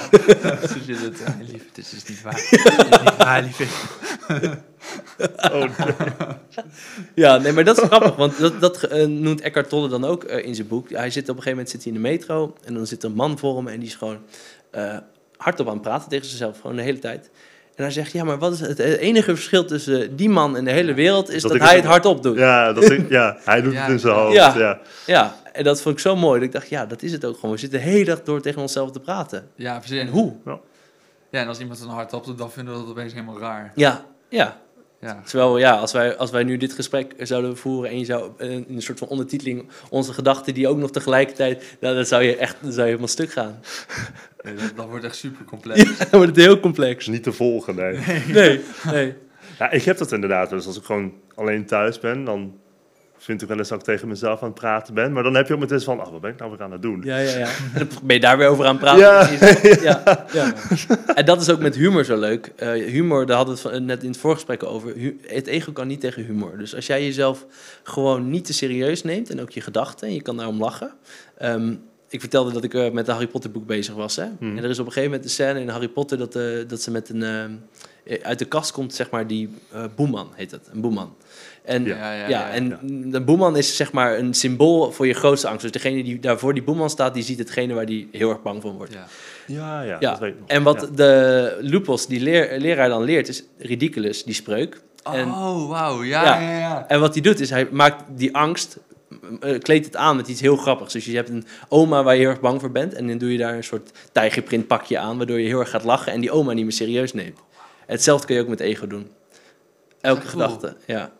Zo 0.70 0.78
zit 0.84 1.00
het. 1.00 1.18
Ja, 1.26 1.36
lief, 1.52 1.62
dit 1.72 1.92
is 1.92 2.04
niet 2.08 2.22
waar. 2.22 2.38
Is 2.38 2.50
niet 3.02 3.16
waar. 3.16 3.44
Oh, 5.52 5.78
nee. 5.78 5.94
Ja, 7.14 7.36
nee, 7.36 7.52
maar 7.52 7.64
dat 7.64 7.78
is 7.78 7.84
grappig, 7.86 8.16
want 8.16 8.38
dat, 8.38 8.60
dat 8.60 8.82
eh, 8.82 9.06
noemt 9.06 9.40
Eckhart 9.40 9.68
Tolle 9.68 9.88
dan 9.88 10.04
ook 10.04 10.24
eh, 10.24 10.46
in 10.46 10.54
zijn 10.54 10.68
boek. 10.68 10.90
Hij 10.90 11.10
zit 11.10 11.22
op 11.22 11.36
een 11.36 11.42
gegeven 11.42 11.50
moment 11.50 11.70
zit 11.70 11.84
hij 11.84 11.92
in 11.92 12.02
de 12.02 12.08
metro 12.08 12.54
en 12.64 12.74
dan 12.74 12.86
zit 12.86 13.02
er 13.02 13.08
een 13.08 13.14
man 13.14 13.38
voor 13.38 13.56
hem 13.56 13.68
en 13.68 13.78
die 13.80 13.88
is 13.88 13.94
gewoon 13.94 14.18
eh, 14.70 14.96
hardop 15.44 15.66
aan 15.66 15.72
het 15.72 15.82
praten 15.82 16.08
tegen 16.08 16.26
zichzelf, 16.26 16.60
gewoon 16.60 16.76
de 16.76 16.82
hele 16.82 16.98
tijd. 16.98 17.30
En 17.74 17.82
hij 17.82 17.92
zegt, 17.92 18.12
ja, 18.12 18.24
maar 18.24 18.38
wat 18.38 18.52
is 18.52 18.60
het, 18.60 18.68
het 18.78 18.78
enige 18.96 19.34
verschil 19.34 19.64
tussen 19.64 20.16
die 20.16 20.28
man 20.28 20.56
en 20.56 20.64
de 20.64 20.70
hele 20.70 20.94
wereld 20.94 21.30
is 21.30 21.42
Dat 21.42 21.50
hij 21.58 21.60
het- 21.60 21.76
het 21.76 21.84
hardop 21.84 22.22
doet. 22.22 22.36
Ja. 22.38 22.66
Ja, 22.66 22.72
dat 22.72 22.90
ik, 22.90 23.08
ja, 23.08 23.36
hij 23.44 23.60
doet 23.62 23.72
Ja. 23.74 23.80
het 23.80 23.90
in 23.90 23.98
zijn 23.98 24.14
hoofd. 24.14 24.34
Ja. 24.34 24.78
Ja. 25.06 25.34
En 25.52 25.64
dat 25.64 25.82
vond 25.82 25.94
ik 25.94 26.00
zo 26.00 26.16
mooi. 26.16 26.38
Dat 26.38 26.48
ik 26.48 26.52
dacht, 26.54 26.68
ja, 26.68 26.86
dat 26.86 27.02
is 27.02 27.12
het 27.12 27.24
ook 27.24 27.34
gewoon. 27.34 27.50
We 27.50 27.56
zitten 27.60 27.78
de 27.78 27.84
hele 27.84 28.04
dag 28.04 28.22
door 28.22 28.40
tegen 28.40 28.60
onszelf 28.60 28.90
te 28.90 29.00
praten. 29.00 29.48
Ja, 29.56 29.78
precies. 29.78 29.98
En 30.00 30.08
hoe? 30.08 30.32
ja, 31.30 31.40
en 31.40 31.48
als 31.48 31.58
iemand 31.60 31.78
dan 31.80 31.88
hardop 31.88 32.24
doet, 32.24 32.38
dan 32.38 32.50
vinden 32.50 32.74
we 32.74 32.80
dat 32.80 32.88
opeens 32.88 33.12
helemaal 33.12 33.38
raar. 33.38 33.72
Ja, 33.74 34.04
ja. 34.28 34.60
Ja. 35.04 35.22
Terwijl, 35.24 35.58
ja, 35.58 35.72
als 35.76 35.92
wij, 35.92 36.16
als 36.16 36.30
wij 36.30 36.44
nu 36.44 36.56
dit 36.56 36.72
gesprek 36.72 37.14
zouden 37.18 37.56
voeren 37.56 37.90
en 37.90 37.98
je 37.98 38.04
zou 38.04 38.30
eh, 38.38 38.50
in 38.50 38.64
een 38.68 38.82
soort 38.82 38.98
van 38.98 39.08
ondertiteling 39.08 39.68
onze 39.90 40.12
gedachten 40.12 40.54
die 40.54 40.68
ook 40.68 40.78
nog 40.78 40.90
tegelijkertijd, 40.90 41.76
nou, 41.80 41.94
dan 41.94 42.04
zou 42.04 42.22
je 42.22 42.36
echt, 42.36 42.56
dan 42.60 42.70
zou 42.72 42.82
je 42.82 42.86
helemaal 42.86 43.08
stuk 43.08 43.32
gaan. 43.32 43.60
Nee, 44.42 44.54
dat, 44.54 44.72
dat 44.76 44.88
wordt 44.88 45.04
echt 45.04 45.16
super 45.16 45.44
complex. 45.44 45.82
Ja, 45.82 45.96
dan 45.98 46.08
wordt 46.10 46.36
het 46.36 46.44
heel 46.44 46.60
complex. 46.60 47.06
niet 47.06 47.22
te 47.22 47.32
volgen, 47.32 47.74
nee. 47.74 47.98
Nee, 48.32 48.60
nee. 48.92 49.14
Ja, 49.58 49.70
ik 49.70 49.82
heb 49.82 49.98
dat 49.98 50.12
inderdaad. 50.12 50.50
Dus 50.50 50.66
als 50.66 50.76
ik 50.76 50.84
gewoon 50.84 51.12
alleen 51.34 51.66
thuis 51.66 51.98
ben, 51.98 52.24
dan 52.24 52.58
vind 53.24 53.42
ik 53.42 53.48
wel 53.48 53.58
eens 53.58 53.68
dat 53.68 53.78
ik 53.78 53.84
tegen 53.84 54.08
mezelf 54.08 54.42
aan 54.42 54.48
het 54.48 54.58
praten 54.58 54.94
ben. 54.94 55.12
Maar 55.12 55.22
dan 55.22 55.34
heb 55.34 55.48
je 55.48 55.54
ook 55.54 55.60
meteen 55.60 55.80
van, 55.80 56.00
oh, 56.00 56.10
wat 56.10 56.20
ben 56.20 56.30
ik 56.30 56.38
nou 56.38 56.50
weer 56.50 56.62
aan 56.62 56.72
het 56.72 56.82
doen? 56.82 57.02
Ja, 57.04 57.18
ja, 57.18 57.38
ja. 57.38 57.48
En 57.74 57.88
dan 57.88 57.88
ben 58.02 58.16
je 58.16 58.22
daar 58.22 58.38
weer 58.38 58.48
over 58.48 58.64
aan 58.64 58.76
het 58.76 58.80
praten. 58.80 59.02
Ja. 59.02 59.28
ja, 60.04 60.26
ja. 60.32 60.54
En 61.14 61.24
dat 61.24 61.40
is 61.40 61.50
ook 61.50 61.58
met 61.58 61.74
humor 61.74 62.04
zo 62.04 62.18
leuk. 62.18 62.52
Eh, 62.56 62.70
humor, 62.70 63.26
daar 63.26 63.36
hadden 63.36 63.62
we 63.62 63.68
het 63.68 63.82
net 63.82 64.02
in 64.02 64.08
het 64.08 64.18
voorgesprek 64.18 64.62
over. 64.62 64.94
Het 65.26 65.46
ego 65.46 65.72
kan 65.72 65.86
niet 65.86 66.00
tegen 66.00 66.24
humor. 66.24 66.58
Dus 66.58 66.74
als 66.74 66.86
jij 66.86 67.04
jezelf 67.04 67.46
gewoon 67.82 68.30
niet 68.30 68.44
te 68.44 68.52
serieus 68.52 69.02
neemt 69.02 69.30
en 69.30 69.40
ook 69.40 69.50
je 69.50 69.60
gedachten, 69.60 70.08
en 70.08 70.14
je 70.14 70.22
kan 70.22 70.36
daarom 70.36 70.58
lachen. 70.58 70.92
Ehm, 71.38 71.74
ik 72.08 72.20
vertelde 72.20 72.52
dat 72.52 72.64
ik 72.64 72.74
eh, 72.74 72.90
met 72.90 73.06
een 73.06 73.12
Harry 73.12 73.28
Potter 73.28 73.50
boek 73.50 73.66
bezig 73.66 73.94
was. 73.94 74.16
Hè? 74.16 74.26
Hmm. 74.38 74.56
En 74.56 74.64
er 74.64 74.70
is 74.70 74.78
op 74.78 74.86
een 74.86 74.92
gegeven 74.92 75.10
moment 75.10 75.24
een 75.24 75.34
scène 75.34 75.60
in 75.60 75.68
Harry 75.68 75.88
Potter 75.88 76.18
dat, 76.18 76.36
eh, 76.36 76.42
dat 76.66 76.82
ze 76.82 76.90
met 76.90 77.08
een... 77.08 77.24
uit 78.22 78.38
de 78.38 78.44
kast 78.44 78.72
komt, 78.72 78.94
zeg 78.94 79.10
maar, 79.10 79.26
die 79.26 79.48
boeman 79.96 80.30
heet 80.34 80.50
het. 80.50 80.68
Een 80.72 80.80
boeman. 80.80 81.14
En 81.64 81.84
Ja. 81.84 81.96
Ja, 81.96 82.12
ja, 82.12 82.20
ja, 82.20 82.28
ja. 82.28 82.50
en 82.50 82.68
ja. 82.68 82.78
de 83.10 83.20
boeman 83.20 83.56
is 83.56 83.76
zeg 83.76 83.92
maar 83.92 84.18
een 84.18 84.34
symbool 84.34 84.92
voor 84.92 85.06
je 85.06 85.12
grootste 85.14 85.48
angst. 85.48 85.62
Dus 85.62 85.70
degene 85.70 86.02
die 86.02 86.20
daar 86.20 86.38
voor 86.38 86.54
die 86.54 86.62
boeman 86.62 86.90
staat, 86.90 87.14
die 87.14 87.22
ziet 87.22 87.38
hetgene 87.38 87.74
waar 87.74 87.86
die 87.86 88.08
heel 88.12 88.30
erg 88.30 88.42
bang 88.42 88.62
van 88.62 88.76
wordt. 88.76 88.92
Ja. 88.92 89.06
Ja, 89.46 89.82
ja, 89.82 89.96
Ja, 90.00 90.10
dat 90.10 90.18
weet 90.18 90.32
ik 90.32 90.38
nog. 90.40 90.48
En 90.48 90.62
wat 90.62 90.80
Ja. 90.80 90.86
de 90.96 91.56
lupus, 91.60 92.06
die 92.06 92.20
leer- 92.20 92.58
leraar 92.58 92.88
dan 92.88 93.02
leert, 93.02 93.28
is 93.28 93.42
ridiculous, 93.58 94.24
die 94.24 94.34
spreuk. 94.34 94.80
En, 95.12 95.28
Oh, 95.30 95.68
wauw. 95.68 96.02
Ja, 96.02 96.24
Ja. 96.24 96.40
ja, 96.40 96.58
ja. 96.58 96.84
en 96.88 97.00
wat 97.00 97.12
hij 97.14 97.22
doet, 97.22 97.40
is 97.40 97.50
hij 97.50 97.68
maakt 97.70 98.04
die 98.18 98.34
angst, 98.36 98.78
eh, 99.40 99.58
kleedt 99.58 99.84
het 99.86 99.96
aan 99.96 100.16
met 100.16 100.28
iets 100.28 100.40
heel 100.40 100.56
grappigs. 100.56 100.92
Dus 100.92 101.04
je 101.04 101.16
hebt 101.16 101.28
een 101.28 101.46
oma 101.68 102.02
waar 102.02 102.14
je 102.14 102.20
heel 102.20 102.30
erg 102.30 102.40
bang 102.40 102.60
voor 102.60 102.70
bent. 102.70 102.94
En 102.94 103.06
dan 103.08 103.18
doe 103.18 103.32
je 103.32 103.38
daar 103.38 103.54
een 103.54 103.64
soort 103.64 103.90
tijgerprint 104.12 104.66
pakje 104.66 104.98
aan, 104.98 105.16
waardoor 105.16 105.40
je 105.40 105.46
heel 105.46 105.60
erg 105.60 105.70
gaat 105.70 105.84
lachen 105.84 106.12
en 106.12 106.20
die 106.20 106.30
oma 106.30 106.52
niet 106.52 106.64
meer 106.64 106.72
serieus 106.72 107.12
neemt. 107.12 107.38
Hetzelfde 107.86 108.26
kun 108.26 108.34
je 108.36 108.40
ook 108.42 108.48
met 108.48 108.60
ego 108.60 108.86
doen. 108.86 109.06
Elke 110.00 110.20
cool. 110.20 110.30
gedachte, 110.30 110.76
ja. 110.86 111.10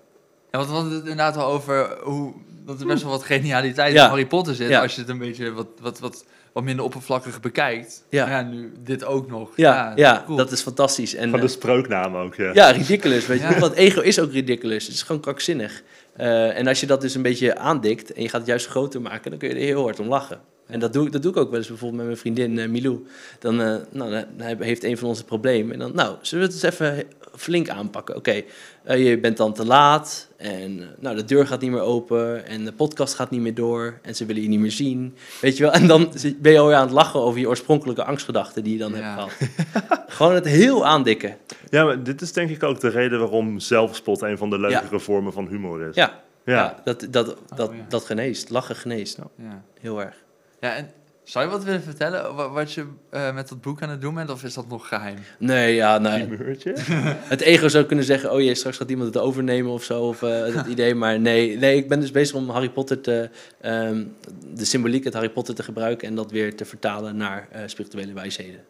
Ja, 0.54 0.60
want 0.60 0.70
we 0.72 0.76
hadden 0.76 0.92
het 0.92 1.02
inderdaad 1.02 1.36
al 1.36 1.46
over 1.52 1.96
hoe, 2.02 2.32
dat 2.66 2.80
er 2.80 2.86
best 2.86 3.02
wel 3.02 3.10
wat 3.12 3.22
genialiteit 3.22 3.92
Ja. 3.94 4.02
in 4.02 4.08
Harry 4.08 4.26
Potter 4.26 4.54
zit. 4.54 4.68
Ja. 4.68 4.82
Als 4.82 4.94
je 4.94 5.00
het 5.00 5.10
een 5.10 5.18
beetje 5.18 5.52
wat, 5.52 5.66
wat, 5.80 5.98
wat, 5.98 6.24
wat 6.52 6.64
minder 6.64 6.84
oppervlakkig 6.84 7.40
bekijkt. 7.40 8.04
Ja. 8.10 8.42
Nu 8.42 8.72
dit 8.84 9.04
ook 9.04 9.30
nog. 9.30 9.50
Ja, 9.56 9.92
ja, 9.96 10.22
cool. 10.26 10.36
dat 10.36 10.52
is 10.52 10.60
fantastisch. 10.62 11.14
En, 11.14 11.30
Van 11.30 11.40
de 11.40 11.46
eh, 11.46 11.52
sprooknaam 11.52 12.16
ook, 12.16 12.34
ja. 12.34 12.50
Ja, 12.52 12.70
ridiculous. 12.70 13.26
Weet 13.26 13.40
je? 13.40 13.58
Want 13.60 13.72
ego 13.74 14.00
is 14.00 14.18
ook 14.20 14.32
ridiculous. 14.32 14.84
Het 14.86 14.94
is 14.94 15.02
gewoon 15.02 15.20
krankzinnig. 15.20 15.82
Eh, 16.16 16.58
en 16.58 16.66
als 16.66 16.80
je 16.80 16.86
dat 16.86 17.00
dus 17.00 17.14
een 17.14 17.22
beetje 17.22 17.56
aandikt 17.58 18.12
en 18.12 18.22
je 18.22 18.28
gaat 18.28 18.40
het 18.40 18.48
juist 18.48 18.66
groter 18.66 19.00
maken, 19.02 19.30
dan 19.30 19.38
kun 19.38 19.48
je 19.48 19.54
er 19.54 19.60
heel 19.60 19.82
hard 19.82 20.00
om 20.00 20.08
lachen. 20.08 20.40
En 20.66 20.80
dat 20.80 20.92
doe, 20.92 21.06
ik- 21.06 21.12
dat 21.12 21.22
doe 21.22 21.30
ik 21.30 21.36
ook 21.38 21.48
wel 21.50 21.58
eens 21.58 21.68
bijvoorbeeld 21.68 21.98
met 21.98 22.06
mijn 22.10 22.18
vriendin 22.20 22.58
eh, 22.58 22.68
Milou. 22.68 23.06
Dan, 23.38 23.60
eh, 23.60 23.66
nou, 23.90 24.10
dan 24.10 24.24
hij 24.36 24.56
heeft 24.58 24.84
een 24.84 24.98
van 24.98 25.08
onze 25.08 25.24
problemen. 25.24 25.72
En 25.72 25.78
dan, 25.78 25.92
nou, 25.94 26.16
zullen 26.22 26.48
we 26.48 26.54
het 26.54 26.64
eens 26.64 26.72
even 26.74 27.04
flink 27.36 27.68
aanpakken? 27.68 28.16
Oké, 28.16 28.42
eh, 28.84 29.08
je 29.08 29.18
bent 29.18 29.36
dan 29.36 29.52
te 29.52 29.64
laat 29.66 30.28
en 30.36 30.80
eh, 30.80 30.86
nou, 30.98 31.16
de 31.16 31.24
deur 31.24 31.46
gaat 31.46 31.60
niet 31.60 31.70
meer 31.70 31.80
open 31.80 32.46
en 32.46 32.64
de 32.64 32.72
podcast 32.72 33.14
gaat 33.14 33.30
niet 33.30 33.40
meer 33.40 33.54
door 33.54 33.98
en 34.02 34.14
ze 34.14 34.24
willen 34.26 34.42
je 34.42 34.48
niet 34.48 34.60
meer 34.60 34.70
zien. 34.72 35.14
Weet 35.40 35.56
je 35.56 35.62
wel? 35.62 35.72
En 35.80 35.86
dan 35.86 36.12
ben 36.38 36.52
je 36.52 36.58
alweer 36.58 36.76
aan 36.76 36.82
het 36.86 36.92
lachen 36.92 37.20
over 37.20 37.40
je 37.40 37.48
oorspronkelijke 37.48 38.04
angstgedachten 38.04 38.64
die 38.64 38.72
je 38.72 38.78
dan 38.78 38.94
Ja. 38.94 38.96
hebt 39.00 39.32
gehad. 39.32 40.04
Gewoon 40.08 40.34
het 40.34 40.44
heel 40.46 40.86
aandikken. 40.86 41.36
Ja, 41.70 41.84
maar 41.84 42.02
dit 42.02 42.20
is 42.20 42.32
denk 42.32 42.50
ik 42.50 42.62
ook 42.62 42.80
de 42.80 42.88
reden 42.88 43.18
waarom 43.18 43.58
zelfspot 43.60 44.22
een 44.22 44.38
van 44.38 44.50
de 44.50 44.58
leukere 44.58 45.00
vormen 45.00 45.32
van 45.32 45.46
humor 45.48 45.88
is. 45.88 45.94
Ja, 45.94 46.22
Ja. 46.44 46.54
Ja, 46.54 46.80
dat, 46.84 47.06
dat, 47.10 47.36
dat, 47.56 47.70
ja. 47.76 47.84
dat 47.88 48.04
geneest. 48.04 48.50
Lachen 48.50 48.76
geneest. 48.76 49.18
Ja. 49.36 49.62
Heel 49.80 50.00
erg. 50.02 50.14
ja, 50.60 50.74
en 50.74 50.90
zou 51.24 51.44
je 51.44 51.50
wat 51.50 51.64
willen 51.64 51.82
vertellen 51.82 52.34
wa- 52.34 52.50
wat 52.50 52.72
je 52.72 52.84
eh, 53.10 53.34
met 53.34 53.48
dat 53.48 53.60
boek 53.60 53.82
aan 53.82 53.88
het 53.90 54.00
doen 54.00 54.14
bent? 54.14 54.30
Of 54.30 54.44
is 54.44 54.54
dat 54.54 54.68
nog 54.68 54.88
geheim? 54.88 55.18
Nee, 55.38 55.74
ja, 55.74 55.98
nee. 55.98 56.26
Humeurtje? 56.26 56.74
Het 57.34 57.40
ego 57.40 57.68
zou 57.68 57.84
kunnen 57.84 58.04
zeggen, 58.04 58.32
oh 58.32 58.40
jee, 58.40 58.54
straks 58.54 58.76
gaat 58.76 58.90
iemand 58.90 59.14
het 59.14 59.22
overnemen 59.22 59.72
of 59.72 59.84
zo, 59.84 60.02
of 60.02 60.22
eh 60.22 60.54
dat 60.54 60.66
idee. 60.76 60.94
Maar 60.94 61.20
nee, 61.20 61.56
nee, 61.58 61.76
ik 61.76 61.88
ben 61.88 62.00
dus 62.00 62.10
bezig 62.10 62.36
om 62.36 62.48
Harry 62.50 62.70
Potter 62.70 63.00
te, 63.00 63.30
ehm, 63.60 64.04
de 64.54 64.64
symboliek 64.64 65.04
uit 65.04 65.14
Harry 65.14 65.30
Potter 65.30 65.54
te 65.54 65.62
gebruiken 65.62 66.08
en 66.08 66.14
dat 66.14 66.30
weer 66.30 66.56
te 66.56 66.64
vertalen 66.64 67.16
naar 67.16 67.48
eh, 67.52 67.62
spirituele 67.66 68.12
wijsheden. 68.12 68.60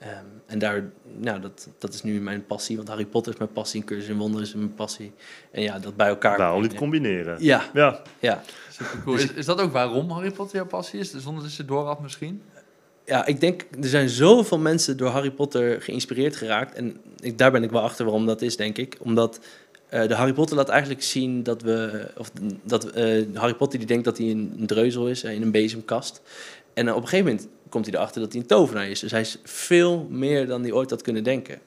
Ehm, 0.00 0.24
en 0.46 0.58
daar, 0.58 0.90
nou, 1.18 1.40
dat, 1.40 1.68
dat 1.78 1.94
is 1.94 2.02
nu 2.02 2.20
mijn 2.20 2.46
passie, 2.46 2.76
want 2.76 2.88
Harry 2.88 3.06
Potter 3.06 3.32
is 3.32 3.38
mijn 3.38 3.52
passie, 3.52 3.80
en 3.80 3.86
Cursus 3.86 4.08
in 4.08 4.16
Wonderen 4.16 4.46
is 4.46 4.54
mijn 4.54 4.74
passie. 4.74 5.12
En 5.50 5.62
ja, 5.62 5.78
dat 5.78 5.96
bij 5.96 6.08
elkaar. 6.08 6.38
Waarom 6.38 6.62
niet 6.62 6.74
combineren? 6.74 7.36
Ja, 7.40 7.64
Ja, 7.74 8.02
ja. 8.18 8.42
Cool. 9.04 9.16
Is, 9.16 9.32
is 9.32 9.44
dat 9.44 9.60
ook 9.60 9.72
waarom 9.72 10.10
Harry 10.10 10.30
Potter 10.30 10.56
jouw 10.56 10.66
passie 10.66 11.00
is? 11.00 11.14
Zonder 11.14 11.42
dat 11.42 11.52
je 11.52 11.58
het 11.58 11.68
door 11.68 11.86
had 11.86 12.00
misschien? 12.00 12.42
Ja, 13.04 13.26
ik 13.26 13.40
denk, 13.40 13.66
er 13.80 13.88
zijn 13.88 14.08
zoveel 14.08 14.58
mensen 14.58 14.96
door 14.96 15.08
Harry 15.08 15.30
Potter 15.30 15.82
geïnspireerd 15.82 16.36
geraakt. 16.36 16.74
En 16.74 16.96
ik, 17.16 17.38
daar 17.38 17.50
ben 17.50 17.62
ik 17.62 17.70
wel 17.70 17.82
achter 17.82 18.04
waarom 18.04 18.26
dat 18.26 18.42
is, 18.42 18.56
denk 18.56 18.78
ik. 18.78 18.96
Omdat 19.00 19.40
eh, 19.88 20.08
de 20.08 20.14
Harry 20.14 20.32
Potter 20.32 20.56
laat 20.56 20.68
eigenlijk 20.68 21.02
zien 21.02 21.42
dat 21.42 21.62
we... 21.62 22.06
Of 22.16 22.30
dat 22.62 22.84
eh, 22.90 23.22
Harry 23.34 23.54
Potter 23.54 23.78
die 23.78 23.88
denkt 23.88 24.04
dat 24.04 24.18
hij 24.18 24.30
een, 24.30 24.54
een 24.58 24.66
dreuzel 24.66 25.08
is 25.08 25.22
eh, 25.22 25.34
in 25.34 25.42
een 25.42 25.50
bezemkast. 25.50 26.22
En 26.74 26.90
op 26.90 27.02
een 27.02 27.08
gegeven 27.08 27.30
moment 27.30 27.48
komt 27.70 27.86
hij 27.86 27.94
erachter 27.94 28.20
dat 28.20 28.32
hij 28.32 28.40
een 28.40 28.46
tovenaar 28.46 28.88
is. 28.88 29.00
Dus 29.00 29.10
hij 29.10 29.20
is 29.20 29.38
veel 29.44 30.06
meer 30.10 30.46
dan 30.46 30.62
hij 30.62 30.72
ooit 30.72 30.90
had 30.90 31.02
kunnen 31.02 31.24
denken. 31.24 31.60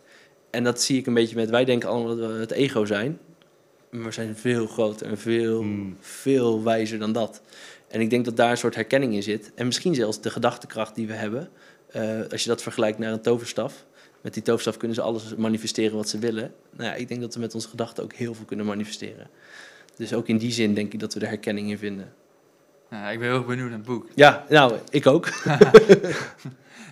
En 0.49 0.63
dat 0.63 0.81
zie 0.81 0.97
ik 0.97 1.05
een 1.05 1.13
beetje 1.13 1.35
met... 1.35 1.49
Wij 1.49 1.65
denken 1.65 1.89
allemaal 1.89 2.15
dat 2.15 2.31
we 2.31 2.37
het 2.37 2.51
ego 2.51 2.85
zijn. 2.85 3.19
Maar 3.89 4.03
we 4.03 4.11
zijn 4.11 4.35
veel 4.35 4.67
groter 4.67 5.07
en 5.07 5.17
veel, 5.17 5.59
Hmm. 5.59 5.97
veel 5.99 6.63
wijzer 6.63 6.99
dan 6.99 7.11
dat. 7.11 7.41
En 7.87 8.01
ik 8.01 8.09
denk 8.09 8.25
dat 8.25 8.37
daar 8.37 8.51
een 8.51 8.57
soort 8.57 8.75
herkenning 8.75 9.13
in 9.13 9.23
zit. 9.23 9.51
En 9.55 9.65
misschien 9.65 9.95
zelfs 9.95 10.21
de 10.21 10.29
gedachtekracht 10.29 10.95
die 10.95 11.07
we 11.07 11.13
hebben. 11.13 11.49
Eh, 11.87 12.19
als 12.31 12.43
je 12.43 12.49
dat 12.49 12.61
vergelijkt 12.61 12.97
naar 12.97 13.11
een 13.11 13.21
toverstaf. 13.21 13.85
Met 14.21 14.33
die 14.33 14.43
toverstaf 14.43 14.77
kunnen 14.77 14.95
ze 14.95 15.03
alles 15.03 15.35
manifesteren 15.35 15.95
wat 15.95 16.09
ze 16.09 16.19
willen. 16.19 16.53
Nou 16.71 16.89
ja, 16.89 16.95
ik 16.95 17.07
denk 17.07 17.21
dat 17.21 17.33
we 17.33 17.39
met 17.39 17.55
onze 17.55 17.69
gedachten 17.69 18.03
ook 18.03 18.13
heel 18.13 18.33
veel 18.33 18.45
kunnen 18.45 18.65
manifesteren. 18.65 19.29
Dus 19.95 20.13
ook 20.13 20.27
in 20.27 20.37
die 20.37 20.51
zin 20.51 20.73
denk 20.73 20.93
ik 20.93 20.99
dat 20.99 21.13
we 21.13 21.19
er 21.19 21.27
herkenning 21.27 21.69
in 21.69 21.77
vinden. 21.77 22.13
Ja, 22.93 23.09
ik 23.09 23.19
ben 23.19 23.27
heel 23.27 23.37
erg 23.37 23.45
benieuwd 23.45 23.69
naar 23.69 23.77
het 23.77 23.87
boek. 23.87 24.07
Ja, 24.15 24.45
nou, 24.49 24.73
ik 24.89 25.07
ook. 25.07 25.29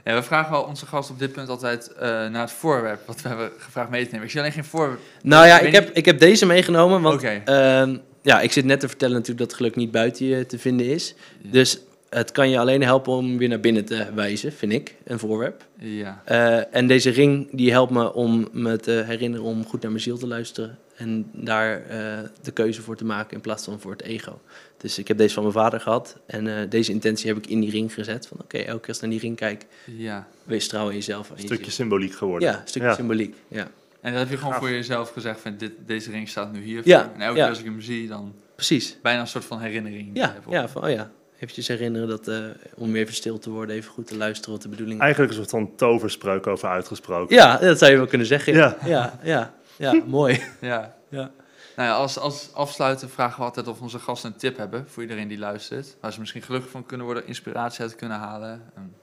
Ja, 0.03 0.15
we 0.15 0.23
vragen 0.23 0.51
wel 0.51 0.63
onze 0.63 0.85
gast 0.85 1.09
op 1.09 1.19
dit 1.19 1.31
punt 1.31 1.49
altijd 1.49 1.91
eh, 1.91 1.99
naar 2.09 2.41
het 2.41 2.51
voorwerp 2.51 3.07
wat 3.07 3.21
we 3.21 3.27
hebben 3.27 3.51
gevraagd 3.57 3.89
mee 3.89 4.03
te 4.03 4.09
nemen. 4.11 4.25
Ik 4.25 4.31
zie 4.31 4.39
alleen 4.39 4.51
geen 4.51 4.63
voorwerp. 4.63 4.99
Nou 5.23 5.47
ja, 5.47 5.59
Ik 5.59 5.73
heb, 5.73 5.89
ik 5.93 6.05
heb 6.05 6.19
deze 6.19 6.45
meegenomen. 6.45 7.01
Want 7.01 7.23
ehm, 7.23 7.97
ja, 8.21 8.41
ik 8.41 8.51
zit 8.51 8.65
net 8.65 8.79
te 8.79 8.87
vertellen 8.87 9.13
natuurlijk 9.15 9.49
dat 9.49 9.57
geluk 9.57 9.75
niet 9.75 9.91
buiten 9.91 10.25
je 10.25 10.45
te 10.45 10.59
vinden 10.59 10.85
is. 10.85 11.15
Ja. 11.41 11.51
Dus 11.51 11.79
het 12.09 12.31
kan 12.31 12.49
je 12.49 12.59
alleen 12.59 12.83
helpen 12.83 13.13
om 13.13 13.37
weer 13.37 13.49
naar 13.49 13.59
binnen 13.59 13.85
te 13.85 14.07
wijzen, 14.13 14.53
vind 14.53 14.71
ik, 14.71 14.95
een 15.03 15.19
voorwerp. 15.19 15.65
Ja. 15.79 16.21
Eh, 16.25 16.75
en 16.75 16.87
deze 16.87 17.09
ring 17.09 17.47
die 17.51 17.71
helpt 17.71 17.91
me 17.91 18.13
om 18.13 18.47
me 18.51 18.77
te 18.77 19.03
herinneren 19.07 19.45
om 19.45 19.65
goed 19.65 19.81
naar 19.81 19.91
mijn 19.91 20.03
ziel 20.03 20.17
te 20.17 20.27
luisteren. 20.27 20.77
En 21.01 21.29
daar 21.33 21.81
eh, 21.85 22.19
de 22.41 22.51
keuze 22.51 22.81
voor 22.81 22.95
te 22.95 23.05
maken 23.05 23.35
in 23.35 23.41
plaats 23.41 23.63
van 23.63 23.79
voor 23.79 23.91
het 23.91 24.01
ego. 24.01 24.39
Dus 24.77 24.97
ik 24.97 25.07
heb 25.07 25.17
deze 25.17 25.33
van 25.33 25.43
mijn 25.43 25.55
vader 25.55 25.79
gehad. 25.79 26.17
En 26.25 26.47
eh, 26.57 26.69
deze 26.69 26.91
intentie 26.91 27.27
heb 27.27 27.37
ik 27.37 27.47
in 27.47 27.59
die 27.59 27.69
ring 27.71 27.93
gezet. 27.93 28.27
Van 28.27 28.37
oké, 28.41 28.57
elke 28.57 28.79
keer 28.79 28.87
als 28.87 28.97
ik 28.97 29.01
naar 29.03 29.11
die 29.11 29.19
ring 29.19 29.35
kijk, 29.35 29.65
ja. 29.85 30.27
wees 30.43 30.67
trouw 30.67 30.87
in 30.89 30.95
jezelf. 30.95 31.27
en 31.29 31.35
een 31.35 31.41
je 31.41 31.47
stukje 31.47 31.71
symboliek 31.71 32.13
geworden. 32.15 32.49
Ja, 32.49 32.55
een 32.61 32.67
stukje 32.67 32.87
Ja. 32.87 32.93
symboliek. 32.95 33.35
Ja, 33.47 33.67
En 34.01 34.11
dat 34.11 34.21
heb 34.21 34.29
je 34.29 34.37
gewoon 34.37 34.51
Gaaf. 34.53 34.61
voor 34.61 34.71
jezelf 34.71 35.11
gezegd 35.11 35.39
van 35.39 35.57
dit, 35.57 35.71
deze 35.85 36.11
ring 36.11 36.29
staat 36.29 36.51
nu 36.51 36.63
hier. 36.63 36.81
Ja. 36.83 37.11
En 37.15 37.21
elke 37.21 37.37
ja. 37.37 37.41
keer 37.43 37.49
als 37.49 37.59
ik 37.59 37.65
hem 37.65 37.81
zie, 37.81 38.07
dan 38.07 38.33
precies. 38.55 38.97
bijna 39.01 39.19
een 39.19 39.27
soort 39.27 39.45
van 39.45 39.59
herinnering. 39.59 40.09
Ja, 40.13 40.35
ja, 40.49 40.67
van, 40.69 40.83
oh 40.83 40.89
ja. 40.89 41.11
Eventjes 41.35 41.67
herinneren 41.67 42.07
dat 42.07 42.27
eh, 42.27 42.37
om 42.75 42.91
weer 42.91 43.05
verstil 43.05 43.39
te 43.39 43.49
worden, 43.49 43.75
even 43.75 43.91
goed 43.91 44.07
te 44.07 44.17
luisteren 44.17 44.51
wat 44.53 44.61
de 44.61 44.69
bedoeling 44.69 44.97
is. 44.97 45.03
Eigenlijk 45.03 45.33
een 45.33 45.37
soort 45.37 45.49
van 45.49 45.75
toverspreuk 45.75 46.47
over 46.47 46.69
uitgesproken. 46.69 47.35
Ja, 47.35 47.57
dat 47.57 47.77
zou 47.77 47.91
je 47.91 47.97
wel 47.97 48.07
kunnen 48.07 48.27
zeggen. 48.27 48.53
Ja. 48.53 48.77
ja, 48.85 49.19
ja, 49.23 49.53
ja, 49.81 50.03
mooi. 50.19 50.41
Ja. 50.61 50.95
Ja. 51.09 51.31
Nou 51.75 51.89
ja, 51.89 51.95
als, 51.95 52.17
als 52.17 52.49
afsluiten 52.53 53.09
vragen 53.09 53.37
we 53.39 53.43
altijd 53.43 53.67
of 53.67 53.81
onze 53.81 53.99
gasten 53.99 54.31
een 54.31 54.37
tip 54.37 54.57
hebben 54.57 54.85
voor 54.87 55.01
iedereen 55.01 55.27
die 55.27 55.37
luistert. 55.37 55.95
Waar 56.01 56.13
ze 56.13 56.19
misschien 56.19 56.41
gelukkig 56.41 56.71
van 56.71 56.85
kunnen 56.85 57.05
worden, 57.05 57.27
inspiratie 57.27 57.81
uit 57.81 57.95
kunnen 57.95 58.17
halen. 58.17 58.61
En 58.75 58.95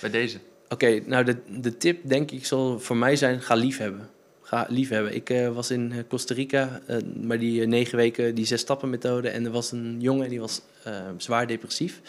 bij 0.00 0.10
deze. 0.10 0.38
Oké, 0.68 1.00
nou 1.06 1.24
de, 1.24 1.36
de 1.60 1.76
tip 1.76 2.08
denk 2.08 2.30
ik 2.30 2.46
zal 2.46 2.80
voor 2.80 2.96
mij 2.96 3.16
zijn, 3.16 3.40
ga 3.40 3.54
liefhebben. 3.54 4.08
Ga 4.42 4.66
liefhebben. 4.68 5.14
Ik 5.14 5.30
eh, 5.30 5.48
was 5.48 5.70
in 5.70 5.92
eh, 5.92 5.98
Costa 6.08 6.34
Rica, 6.34 6.80
eh, 6.86 6.96
maar 7.22 7.38
die 7.38 7.66
negen 7.66 7.96
weken, 7.96 8.34
die 8.34 8.46
zes 8.46 8.60
stappen 8.60 8.90
methode. 8.90 9.28
En 9.28 9.44
er 9.44 9.50
was 9.50 9.72
een 9.72 9.96
jongen, 10.00 10.28
die 10.28 10.40
was 10.40 10.62
zwaar 11.16 11.46
depressief. 11.46 12.00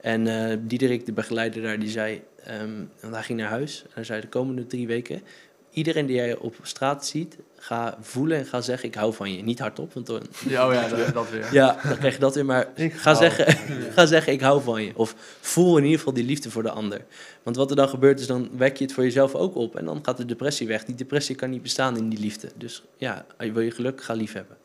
En 0.00 0.24
Diederik, 0.66 1.06
de 1.06 1.12
begeleider 1.12 1.62
daar, 1.62 1.78
die 1.78 1.88
zei, 1.88 2.22
ehm, 2.44 2.84
want 3.00 3.14
hij 3.14 3.22
ging 3.22 3.38
naar 3.38 3.48
huis. 3.48 3.82
En 3.82 3.90
hij 3.94 4.04
zei, 4.04 4.20
de 4.20 4.28
komende 4.28 4.66
drie 4.66 4.86
weken 4.86 5.22
iedereen 5.70 6.06
die 6.06 6.16
jij 6.16 6.36
op 6.36 6.54
straat 6.62 7.06
ziet, 7.06 7.36
ga 7.58 7.96
voelen 8.00 8.38
en 8.38 8.46
ga 8.46 8.60
zeggen: 8.60 8.88
Ik 8.88 8.94
hou 8.94 9.14
van 9.14 9.32
je. 9.36 9.42
Niet 9.42 9.58
hardop, 9.58 9.94
want 9.94 10.06
dan, 10.06 10.22
Ja, 10.48 10.66
oh 10.68 10.74
ja, 10.74 10.88
dat, 10.88 11.14
dat 11.14 11.30
weer. 11.30 11.48
ja, 11.52 11.76
dan 11.82 11.96
krijg 11.98 12.14
je 12.14 12.20
dat 12.20 12.34
weer. 12.34 12.44
Maar 12.44 12.68
Ik 12.74 12.92
ga 12.94 13.14
zeggen, 13.14 13.56
ga 13.96 14.06
zeggen: 14.06 14.32
Ik 14.32 14.40
hou 14.40 14.62
van 14.62 14.82
je. 14.82 14.92
Of 14.94 15.14
voel 15.40 15.76
in 15.76 15.82
ieder 15.82 15.98
geval 15.98 16.14
die 16.14 16.24
liefde 16.24 16.50
voor 16.50 16.62
de 16.62 16.70
ander. 16.70 17.04
Want 17.42 17.56
wat 17.56 17.70
er 17.70 17.76
dan 17.76 17.88
gebeurt, 17.88 18.20
is 18.20 18.26
dan 18.26 18.48
wek 18.56 18.76
je 18.76 18.84
het 18.84 18.92
voor 18.92 19.04
jezelf 19.04 19.34
ook 19.34 19.54
op. 19.54 19.76
En 19.76 19.84
dan 19.84 19.98
gaat 20.02 20.16
de 20.16 20.24
depressie 20.24 20.66
weg. 20.66 20.84
Die 20.84 20.94
depressie 20.94 21.34
kan 21.34 21.50
niet 21.50 21.62
bestaan 21.62 21.96
in 21.96 22.08
die 22.08 22.18
liefde. 22.18 22.50
Dus 22.56 22.82
ja, 22.96 23.24
wil 23.38 23.60
je 23.60 23.70
geluk, 23.70 24.02
ga 24.02 24.14
lief 24.14 24.32
hebben. 24.32 24.56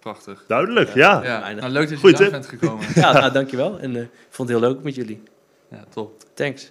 Prachtig. 0.00 0.44
Duidelijk, 0.46 0.94
ja. 0.94 1.24
Ja, 1.24 1.52
nou, 1.52 1.70
leuk 1.72 1.88
dat 1.90 2.00
je 2.00 2.12
daar 2.12 2.30
bent 2.30 2.46
gekomen. 2.46 2.86
Ja, 2.94 3.12
nou, 3.12 3.32
dankjewel. 3.32 3.78
En 3.78 3.96
eh, 3.96 4.02
ik 4.02 4.08
vond 4.28 4.48
het 4.48 4.58
heel 4.58 4.68
leuk 4.68 4.82
met 4.82 4.94
jullie. 4.94 5.22
Ja, 5.70 5.84
top. 5.94 6.22
Thanks. 6.34 6.70